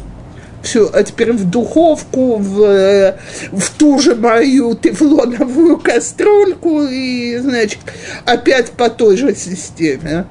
Все, 0.62 0.90
а 0.92 1.02
теперь 1.02 1.32
в 1.32 1.48
духовку, 1.48 2.36
в, 2.36 2.62
э, 2.62 3.16
в 3.50 3.70
ту 3.78 3.98
же 3.98 4.14
мою 4.14 4.74
тефлоновую 4.74 5.78
кастрюльку 5.78 6.82
и, 6.82 7.38
значит, 7.38 7.78
опять 8.26 8.70
по 8.72 8.90
той 8.90 9.16
же 9.16 9.34
системе. 9.34 10.26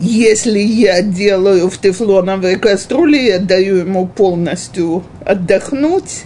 Если 0.00 0.58
я 0.58 1.02
делаю 1.02 1.68
в 1.68 1.76
тефлоновой 1.76 2.56
кастрюле, 2.56 3.26
я 3.26 3.38
даю 3.38 3.76
ему 3.76 4.06
полностью 4.06 5.04
отдохнуть, 5.26 6.24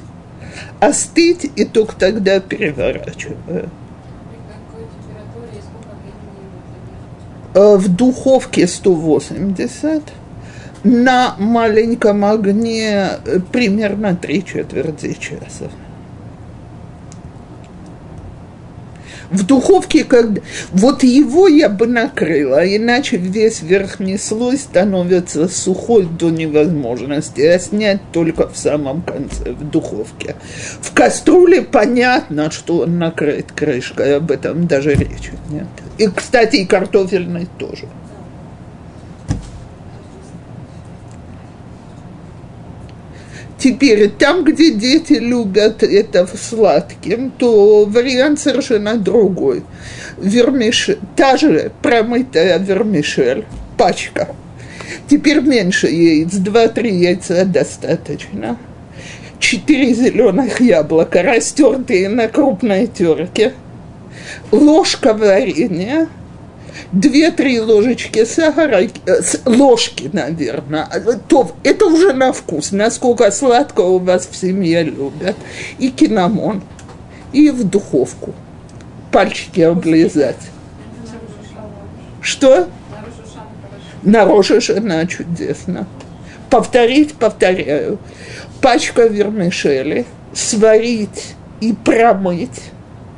остыть, 0.78 1.51
и 1.56 1.64
только 1.64 1.97
тогда 1.97 2.39
переворачиваю. 2.39 3.68
Э, 7.55 7.76
В 7.76 7.89
духовке 7.89 8.68
180, 8.68 10.02
на 10.85 11.35
маленьком 11.39 12.24
огне 12.24 13.09
примерно 13.51 14.15
три 14.15 14.44
четверти 14.44 15.15
часа. 15.15 15.70
В 19.31 19.44
духовке, 19.44 20.05
когда... 20.05 20.43
Вот 20.70 21.02
его 21.02 21.48
я 21.48 21.69
бы 21.69 21.89
накрыла, 21.89 22.65
иначе 22.65 23.16
весь 23.16 23.62
верхний 23.62 24.16
слой 24.16 24.56
становится 24.56 25.48
сухой 25.48 26.06
до 26.06 26.31
невозможности, 26.31 27.40
а 27.40 27.59
снять 27.59 28.01
только 28.12 28.48
в 28.48 28.56
самом 28.56 29.02
конце, 29.02 29.51
в 29.51 29.69
духовке. 29.69 30.36
В 30.81 30.93
кастрюле 30.93 31.62
понятно, 31.62 32.51
что 32.52 32.81
он 32.81 32.98
накрыт 32.98 33.51
крышкой, 33.51 34.19
об 34.19 34.31
этом 34.31 34.69
даже 34.69 34.90
речи 34.90 35.32
нет. 35.51 35.66
И, 35.98 36.06
кстати, 36.06 36.56
и 36.56 36.66
картофельный 36.66 37.48
тоже. 37.59 37.89
Теперь, 43.64 44.10
там, 44.10 44.44
где 44.44 44.72
дети 44.72 45.14
любят 45.14 45.82
это 45.82 46.26
сладким, 46.26 47.30
то 47.30 47.86
вариант 47.86 48.38
совершенно 48.38 48.98
другой. 48.98 49.62
Вермишель, 50.18 50.98
та 51.16 51.38
же 51.38 51.72
промытая 51.80 52.58
вермишель, 52.58 53.46
пачка. 53.78 54.28
Теперь 55.08 55.40
меньше 55.40 55.86
яиц, 55.86 56.34
2-3 56.34 56.88
яйца 56.90 57.46
достаточно. 57.46 58.58
Четыре 59.38 59.94
зеленых 59.94 60.60
яблока, 60.60 61.22
растертые 61.22 62.10
на 62.10 62.28
крупной 62.28 62.86
терке. 62.86 63.54
Ложка 64.52 65.14
варенья, 65.14 66.08
две-три 66.92 67.60
ложечки 67.60 68.24
сахара, 68.24 68.82
э, 68.82 68.88
ложки, 69.46 70.10
наверное. 70.12 70.88
То, 71.28 71.52
это 71.62 71.86
уже 71.86 72.12
на 72.12 72.32
вкус, 72.32 72.72
насколько 72.72 73.30
сладко 73.30 73.80
у 73.80 73.98
вас 73.98 74.28
в 74.30 74.36
семье 74.36 74.82
любят. 74.82 75.36
И 75.78 75.90
кинамон, 75.90 76.62
и 77.32 77.51
в 77.51 77.64
духовку. 77.64 78.34
Пальчики 79.10 79.60
облизать. 79.60 80.36
Что? 82.20 82.48
На 82.51 83.05
Рошашан 83.05 83.46
хорошо. 83.62 84.01
На 84.02 84.24
Рошашана 84.24 85.06
чудесно. 85.06 85.86
Повторить, 86.51 87.14
повторяю. 87.14 87.98
Пачка 88.60 89.06
вермишели, 89.06 90.06
сварить 90.32 91.34
и 91.60 91.72
промыть. 91.72 92.62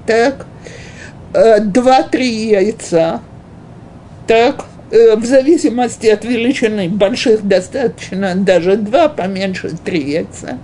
Так. 0.07 0.47
Э, 1.33 1.61
Два-три 1.61 2.49
яйца. 2.49 3.21
Так. 4.27 4.65
Э, 4.91 5.17
В 5.17 5.25
зависимости 5.25 6.07
от 6.07 6.25
величины 6.25 6.89
больших 6.89 7.47
достаточно 7.47 8.35
даже 8.35 8.77
два, 8.77 9.09
поменьше 9.09 9.71
три 9.85 10.11
яйца. 10.11 10.59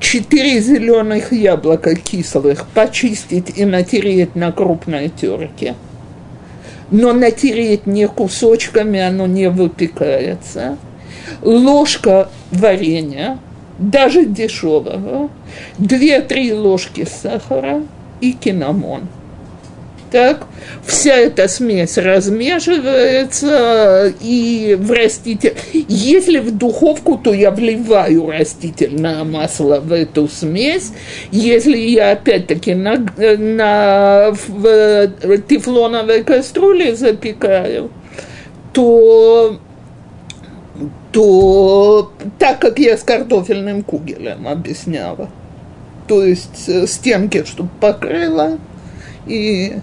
Четыре 0.00 0.60
зеленых 0.60 1.32
яблока 1.32 1.94
кислых 1.94 2.66
почистить 2.74 3.56
и 3.56 3.64
натереть 3.64 4.34
на 4.34 4.52
крупной 4.52 5.08
терке 5.08 5.74
но 6.90 7.12
натереть 7.12 7.86
не 7.86 8.06
кусочками, 8.06 9.00
оно 9.00 9.26
не 9.26 9.48
выпекается. 9.48 10.76
Ложка 11.42 12.28
варенья, 12.50 13.38
даже 13.78 14.24
дешевого, 14.24 15.30
две-три 15.78 16.52
ложки 16.52 17.04
сахара 17.04 17.82
и 18.20 18.32
кинамон. 18.32 19.08
Так, 20.14 20.46
вся 20.86 21.16
эта 21.16 21.48
смесь 21.48 21.98
размешивается 21.98 24.14
и 24.20 24.78
в 24.78 24.92
раститель. 24.92 25.56
Если 25.72 26.38
в 26.38 26.56
духовку, 26.56 27.18
то 27.18 27.34
я 27.34 27.50
вливаю 27.50 28.30
растительное 28.30 29.24
масло 29.24 29.80
в 29.80 29.92
эту 29.92 30.28
смесь. 30.28 30.92
Если 31.32 31.76
я 31.76 32.12
опять-таки 32.12 32.76
на, 32.76 33.04
на 33.18 34.30
в 34.30 35.38
тефлоновой 35.48 36.22
кастрюле 36.22 36.94
запекаю, 36.94 37.90
то 38.72 39.58
то 41.10 42.12
так 42.38 42.60
как 42.60 42.78
я 42.78 42.96
с 42.96 43.02
картофельным 43.02 43.82
кугелем 43.82 44.46
объясняла, 44.46 45.28
то 46.06 46.24
есть 46.24 46.68
э, 46.68 46.86
стенки, 46.86 47.44
чтобы 47.44 47.70
покрыла, 47.80 48.58
и 49.26 49.74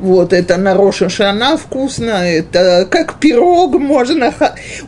вот 0.00 0.32
это 0.32 0.56
на 0.56 0.74
Рошашана 0.74 1.56
вкусно, 1.56 2.26
это 2.26 2.86
как 2.90 3.20
пирог 3.20 3.78
можно, 3.78 4.32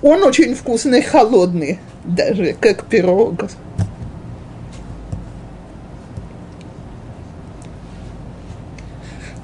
он 0.02 0.22
очень 0.22 0.55
вкусный, 0.55 1.02
холодный 1.02 1.78
даже, 2.05 2.55
как 2.59 2.84
пирог. 2.86 3.44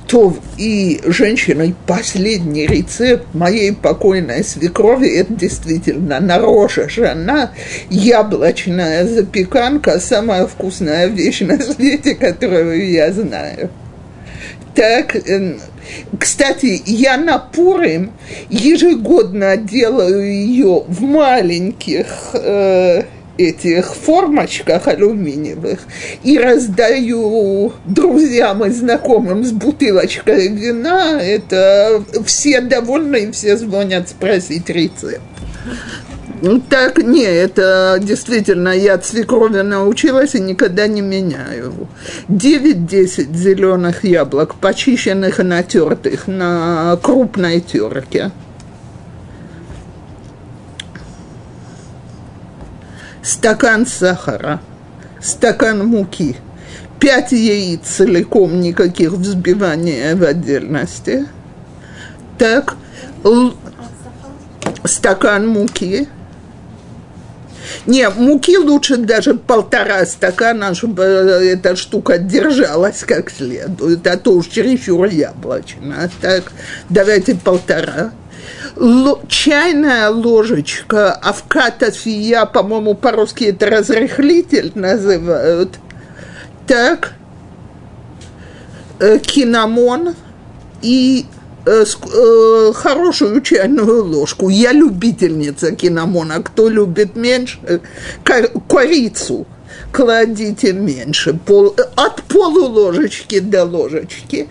то 0.08 0.34
и 0.56 1.00
женщиной 1.04 1.74
последний 1.86 2.66
рецепт 2.66 3.26
моей 3.34 3.74
покойной 3.74 4.42
свекрови, 4.42 5.06
это 5.06 5.34
действительно 5.34 6.18
на 6.18 6.38
Роша 6.38 6.88
Жана, 6.88 7.50
яблочная 7.90 9.06
запеканка, 9.06 10.00
самая 10.00 10.46
вкусная 10.46 11.08
вещь 11.08 11.40
на 11.42 11.60
свете, 11.60 12.14
которую 12.14 12.90
я 12.90 13.12
знаю. 13.12 13.68
Так, 14.78 15.16
кстати, 16.20 16.80
я 16.86 17.16
на 17.16 17.38
Пурим 17.38 18.12
ежегодно 18.48 19.56
делаю 19.56 20.24
ее 20.24 20.84
в 20.86 21.02
маленьких 21.02 22.06
э, 22.34 23.02
этих 23.38 23.96
формочках 23.96 24.86
алюминиевых 24.86 25.80
и 26.22 26.38
раздаю 26.38 27.72
друзьям 27.86 28.64
и 28.66 28.70
знакомым 28.70 29.44
с 29.44 29.50
бутылочкой 29.50 30.46
вина, 30.46 31.20
это 31.20 32.04
все 32.24 32.60
довольны 32.60 33.24
и 33.24 33.30
все 33.32 33.56
звонят 33.56 34.08
спросить 34.08 34.70
рецепт. 34.70 35.22
Ну, 36.40 36.60
так, 36.60 36.98
не, 36.98 37.24
это 37.24 37.98
действительно, 38.00 38.68
я 38.68 38.94
от 38.94 39.04
свекрови 39.04 39.60
научилась 39.62 40.34
и 40.34 40.40
никогда 40.40 40.86
не 40.86 41.00
меняю 41.00 41.64
его. 41.64 41.88
9-10 42.28 43.34
зеленых 43.34 44.04
яблок, 44.04 44.54
почищенных 44.54 45.40
и 45.40 45.42
натертых 45.42 46.28
на 46.28 46.96
крупной 47.02 47.60
терке– 47.60 48.30
стакан 53.28 53.86
сахара, 53.86 54.60
стакан 55.20 55.86
муки, 55.86 56.36
пять 56.98 57.32
яиц 57.32 57.80
целиком, 57.84 58.60
никаких 58.60 59.12
взбиваний 59.12 60.14
в 60.14 60.22
отдельности. 60.24 61.26
Так, 62.38 62.76
стакан 64.84 65.46
муки. 65.46 66.08
Не, 67.86 68.08
муки 68.10 68.56
лучше 68.58 68.96
даже 68.96 69.34
полтора 69.34 70.04
стакана, 70.06 70.74
чтобы 70.74 71.02
эта 71.02 71.76
штука 71.76 72.18
держалась 72.18 73.00
как 73.00 73.30
следует, 73.30 74.06
а 74.06 74.16
то 74.16 74.32
уж 74.32 74.46
чересчур 74.46 75.06
яблочно. 75.06 76.10
Так, 76.20 76.52
давайте 76.88 77.34
полтора 77.34 78.12
л- 78.76 79.20
чайная 79.28 80.10
ложечка 80.10 81.12
авката 81.12 81.90
фия, 81.90 82.44
по-моему, 82.44 82.94
по-русски 82.94 83.44
это 83.44 83.66
разрыхлитель 83.66 84.72
называют. 84.74 85.78
Так, 86.66 87.14
э, 89.00 89.18
кинамон 89.18 90.14
и 90.82 91.26
э, 91.66 91.84
э, 91.84 92.72
хорошую 92.74 93.40
чайную 93.40 94.04
ложку. 94.04 94.48
Я 94.48 94.72
любительница 94.72 95.72
кинамона. 95.72 96.42
Кто 96.42 96.68
любит 96.68 97.16
меньше, 97.16 97.80
корицу 98.68 99.46
кладите 99.92 100.72
меньше, 100.72 101.34
пол, 101.34 101.74
от 101.96 102.22
полуложечки 102.24 103.40
до 103.40 103.64
ложечки 103.64 104.48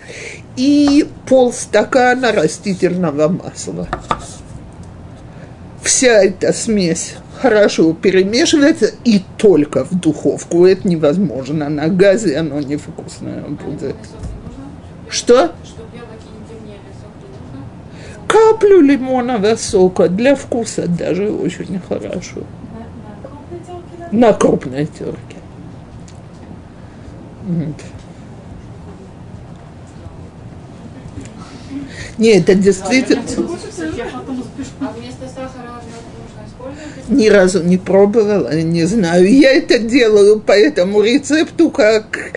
и 0.56 1.06
полстакана 1.26 2.32
растительного 2.32 3.28
масла. 3.28 3.88
Вся 5.82 6.24
эта 6.24 6.52
смесь 6.52 7.14
хорошо 7.40 7.92
перемешивается 7.94 8.90
и 9.04 9.22
только 9.36 9.84
в 9.84 9.98
духовку. 9.98 10.66
Это 10.66 10.86
невозможно. 10.88 11.68
На 11.68 11.88
газе 11.88 12.36
оно 12.36 12.60
невкусное 12.60 13.42
будет. 13.44 13.96
Что? 15.08 15.52
Каплю 18.28 18.80
лимонного 18.80 19.56
сока 19.56 20.08
для 20.08 20.36
вкуса 20.36 20.86
даже 20.86 21.32
очень 21.32 21.80
хорошо. 21.80 22.42
На 24.12 24.32
крупной 24.32 24.86
терке. 24.86 25.36
Вот. 27.42 27.74
Не, 32.18 32.38
это 32.38 32.54
действительно... 32.54 33.22
А 34.80 34.92
вместо 34.92 35.28
сахара 35.28 35.80
можно 35.80 36.46
использовать? 36.46 36.97
Ни 37.08 37.28
разу 37.28 37.62
не 37.62 37.78
пробовала, 37.78 38.52
не 38.52 38.84
знаю. 38.84 39.32
Я 39.32 39.52
это 39.52 39.78
делаю 39.78 40.40
по 40.40 40.52
этому 40.52 41.00
рецепту, 41.00 41.70
как, 41.70 42.34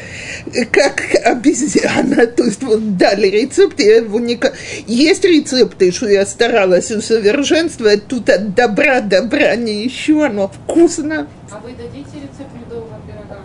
как 0.72 1.04
обезьяна. 1.26 2.26
То 2.38 2.46
есть 2.46 2.64
вот 2.64 2.98
дали 2.98 3.28
рецепт, 3.28 3.80
я 3.80 3.98
его 3.98 4.20
не... 4.20 4.40
Есть 4.88 5.26
рецепты, 5.26 5.92
что 5.92 6.08
я 6.08 6.26
старалась 6.26 6.90
усовершенствовать, 6.90 8.08
тут 8.08 8.30
от 8.30 8.56
добра 8.56 9.02
добра 9.02 9.56
не 9.56 9.84
еще, 9.84 10.30
но 10.30 10.48
вкусно. 10.48 11.28
А 11.52 11.60
вы 11.60 11.72
дадите 11.72 12.16
рецепт 12.16 12.54
медового 12.56 12.98
пирога 13.06 13.42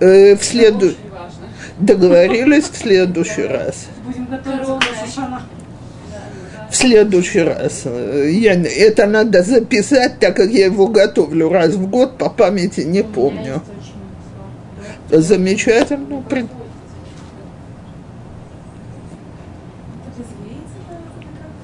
на? 0.00 0.06
Э, 0.06 0.36
в 0.36 0.44
следу... 0.44 0.92
Договорились 1.78 2.64
в 2.64 2.76
следующий 2.82 3.44
раз. 3.44 3.86
Будем 4.04 4.28
Рошашана. 4.30 5.42
В 6.70 6.76
следующий 6.76 7.40
раз. 7.40 7.84
Я, 7.86 8.54
это 8.54 9.06
надо 9.06 9.42
записать, 9.42 10.18
так 10.18 10.36
как 10.36 10.50
я 10.50 10.66
его 10.66 10.86
готовлю 10.86 11.48
раз 11.48 11.74
в 11.74 11.88
год, 11.88 12.18
по 12.18 12.28
памяти 12.28 12.80
не 12.80 13.02
помню. 13.02 13.62
Замечательно. 15.10 16.22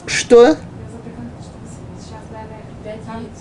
Что? 0.06 0.47
Это 0.47 0.59
запеканка, 0.90 1.43
что 1.43 1.59
без 1.59 1.72
яиц. 1.72 2.01
Сейчас 2.01 2.22
дали 2.32 2.48
Пять 2.82 3.06
яиц. 3.14 3.39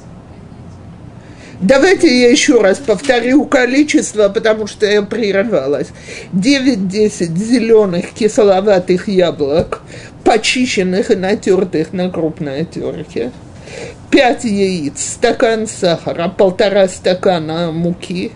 Давайте 1.64 2.07
я 2.14 2.30
еще 2.30 2.60
раз 2.60 2.80
повторю 2.80 3.45
количество, 3.45 4.27
потому 4.27 4.68
что 4.68 4.85
я 4.85 5.02
прервалась. 5.02 5.88
9-10 6.34 7.38
зеленых 7.38 8.11
кисловатых 8.11 9.07
яблок, 9.07 9.81
почищенных 10.26 11.10
и 11.10 11.15
натертых 11.15 11.94
на 11.94 12.10
крупной 12.10 12.65
терке. 12.65 13.31
5 14.11 14.44
яиц, 14.44 14.99
стакан 14.99 15.65
сахара, 15.65 16.27
полтора 16.27 16.90
стакана 16.90 17.72
муки, 17.72 18.34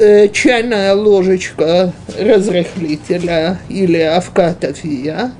э, 0.00 0.26
чайная 0.26 0.94
ложечка 0.94 1.92
разрыхлителя 2.18 3.58
или 3.68 4.00
авкатофия, 4.00 5.30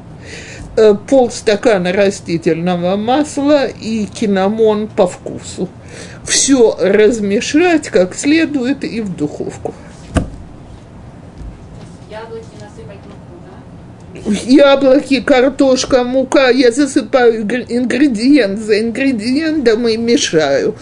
э, 0.76 0.94
полстакана 1.10 1.92
растительного 1.92 2.94
масла 2.94 3.66
и 3.66 4.06
кинамон 4.06 4.86
по 4.86 5.08
вкусу. 5.08 5.68
Все 6.27 6.77
размешать 6.81 7.89
как 7.89 8.15
следует 8.15 8.85
и 8.85 9.01
в 9.01 9.15
духовку. 9.15 9.74
Яблоки 12.11 12.44
насыпать 12.61 12.98
муку, 13.07 13.36
да? 13.44 14.40
Яблоки, 14.51 15.20
картошка, 15.20 16.03
мука. 16.03 16.51
Я 16.51 16.73
засыпаю 16.73 17.43
ингр- 17.44 17.66
ингредиент 17.69 18.59
за 18.59 18.81
ингредиентом 18.81 19.86
и 19.86 19.97
мешаю. 19.97 20.74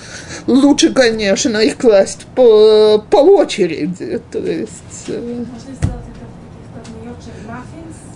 Лучше, 0.46 0.92
конечно, 0.92 1.58
их 1.58 1.76
класть 1.76 2.26
по, 2.34 3.04
по 3.10 3.16
очереди. 3.16 4.20
То 4.30 4.38
есть 4.38 5.08
э, 5.08 5.44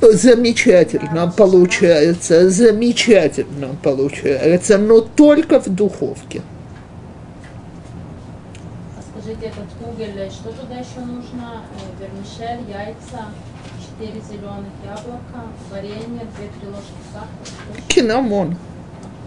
замечательно 0.01 1.33
получается, 1.37 2.49
замечательно 2.49 3.77
получается, 3.83 4.79
но 4.79 5.01
только 5.01 5.61
в 5.61 5.69
духовке. 5.69 6.43
А 9.39 9.41
скажите, 9.41 9.61
этот 9.61 9.89
уголь, 9.89 10.31
что 10.31 10.51
туда 10.51 10.75
еще 10.77 11.01
нужно? 11.01 11.63
Э, 11.73 12.03
Вермишель, 12.03 12.69
яйца, 12.71 13.27
4 14.01 14.21
зеленых 14.21 14.73
яблока, 14.85 15.47
варенье, 15.71 16.27
2-3 16.63 16.67
ложки 16.67 16.93
сахара. 17.13 17.83
Кинамон. 17.89 18.57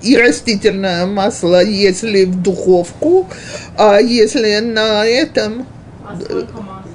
И 0.01 0.17
растительное 0.17 1.05
масло, 1.05 1.63
если 1.63 2.25
в 2.25 2.41
духовку, 2.41 3.27
а 3.77 3.99
если 3.99 4.59
на 4.59 5.05
этом, 5.05 5.65
А 6.05 6.19
сколько 6.19 6.53
масла? 6.61 6.91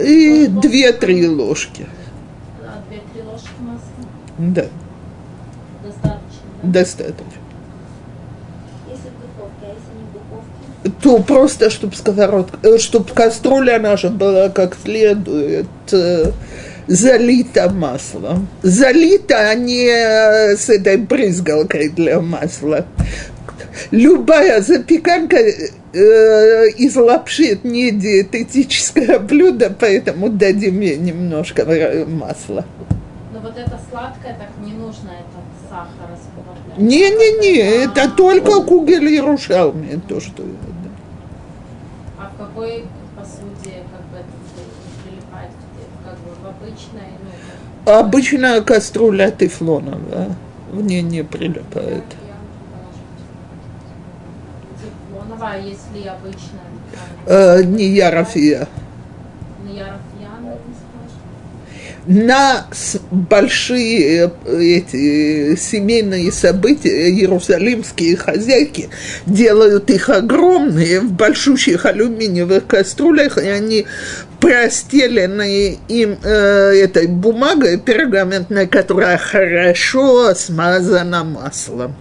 и 0.00 0.46
2-3 0.46 1.28
ложки. 1.36 1.86
Да, 2.62 2.82
2-3 2.90 3.24
ложки 3.30 3.48
масла. 3.60 3.88
Да, 4.38 4.66
Достаточно, 5.84 6.18
да? 6.62 6.68
достаточно. 6.80 7.42
Если 8.88 9.08
в 9.08 9.20
духовке, 9.20 9.62
а 9.62 9.68
если 9.68 9.92
не 9.98 10.04
в 10.08 10.12
духовке? 10.14 10.67
То 11.02 11.18
просто, 11.18 11.70
чтобы 11.70 11.96
сковородка, 11.96 12.78
чтобы 12.78 13.12
кастрюля 13.12 13.78
наша 13.78 14.10
была 14.10 14.48
как 14.48 14.76
следует 14.82 15.66
э, 15.92 16.30
залита 16.86 17.70
маслом. 17.70 18.48
Залита, 18.62 19.50
а 19.50 19.54
не 19.54 19.86
э, 19.86 20.56
с 20.56 20.68
этой 20.68 20.96
брызгалкой 20.96 21.90
для 21.90 22.20
масла. 22.20 22.86
Любая 23.90 24.60
запеканка 24.60 25.36
э, 25.36 26.68
из 26.70 26.96
лапши 26.96 27.52
это 27.52 27.68
не 27.68 27.90
диететическое 27.90 29.18
блюдо, 29.18 29.74
поэтому 29.78 30.28
дадим 30.28 30.80
ей 30.80 30.96
немножко 30.96 31.62
э, 31.62 32.04
масла. 32.04 32.64
Но 33.32 33.40
вот 33.40 33.56
это 33.56 33.78
сладкое, 33.90 34.36
так 34.38 34.48
не 34.64 34.72
нужно 34.72 35.10
этот 35.10 35.44
сахар 35.68 36.10
разбавлять. 36.10 36.78
Не-не-не, 36.78 37.60
А, 37.60 37.84
это 37.84 38.10
только 38.10 38.62
кугель 38.62 39.08
и 39.08 39.20
рушалми, 39.20 40.00
то, 40.08 40.20
что 40.20 40.42
я, 40.42 40.67
да. 42.58 42.66
Какой 42.66 42.84
посуде 43.16 43.82
как 43.90 44.02
бы 44.10 44.18
это 44.18 44.28
прилипает? 45.04 45.50
Как 46.04 46.14
бы 46.18 46.30
в 46.42 46.46
обычной, 46.46 47.12
ну, 47.86 47.92
Обычная 47.92 48.60
кастрюля 48.62 49.30
тефлоновая, 49.30 50.36
в 50.72 50.82
ней 50.82 51.02
не 51.02 51.22
прилипает. 51.24 52.04
тефлоновая, 55.10 55.54
а 55.54 55.58
если 55.58 56.06
обычная? 56.08 56.68
Э, 57.26 57.62
не 57.62 57.84
ярофия. 57.84 58.68
Не 59.64 59.78
скажешь? 59.78 60.07
На 62.08 62.64
большие 63.10 64.32
э, 64.46 64.62
эти 64.62 65.56
семейные 65.56 66.32
события 66.32 67.10
иерусалимские 67.10 68.16
хозяйки 68.16 68.88
делают 69.26 69.90
их 69.90 70.08
огромные 70.08 71.00
в 71.00 71.12
большущих 71.12 71.84
алюминиевых 71.84 72.66
кастрюлях, 72.66 73.36
и 73.36 73.46
они 73.46 73.86
простелены 74.40 75.78
им 75.88 76.16
э, 76.24 76.82
этой 76.82 77.08
бумагой 77.08 77.78
пергаментной, 77.78 78.66
которая 78.66 79.18
хорошо 79.18 80.34
смазана 80.34 81.24
маслом. 81.24 81.94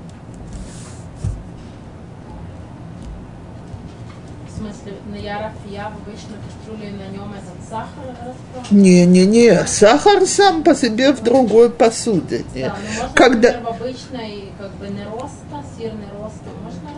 В 4.48 4.58
смысле, 4.58 4.94
на 5.12 5.18
ярофья 5.18 5.92
в 5.92 6.08
обычной 6.08 6.38
кастрюле 6.48 6.92
на 6.94 7.14
нем 7.14 7.34
этот 7.34 7.70
сахар 7.70 8.16
расплавлен? 8.26 8.48
Не-не-не, 8.70 9.66
сахар 9.66 10.26
сам 10.26 10.64
по 10.64 10.76
себе 10.76 11.14
в 11.14 11.24
другой 11.24 11.70
посуде. 11.70 12.44
Нет. 12.54 12.72
Да, 12.72 12.76
но 12.76 13.04
можно, 13.04 13.14
Когда 13.16 13.52
например, 13.52 13.64
в 13.64 13.68
обычной, 13.82 14.44
как 14.60 14.72
бы, 14.76 14.88
нероста, 14.88 15.64
сырный 15.78 16.08
роста, 16.20 16.50
можно 16.64 16.90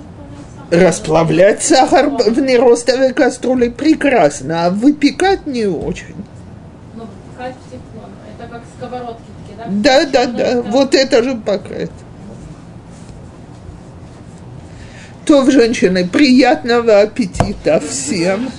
расплавлять 0.72 1.62
сахар? 1.62 2.10
расплавлять 2.10 2.10
сахар 2.10 2.10
в 2.10 2.42
неростовой 2.42 3.14
кастрюле 3.14 3.70
прекрасно, 3.72 4.66
а 4.66 4.70
выпекать 4.72 5.46
не 5.46 5.66
очень. 5.66 6.16
Ну, 6.96 7.04
выпекать 7.04 7.56
в 7.56 7.72
тефлон. 7.72 8.10
Это 8.38 8.50
как 8.50 8.62
сковородки 8.78 9.22
такие, 9.48 9.58
да? 9.58 10.06
Да, 10.06 10.26
да, 10.26 10.26
да, 10.26 10.62
вот 10.64 10.96
это 10.96 11.24
же 11.24 11.36
покрыт. 11.36 11.92
То, 15.26 15.50
женщины, 15.52 16.08
приятного 16.08 17.02
аппетита 17.02 17.80
всем. 17.80 18.50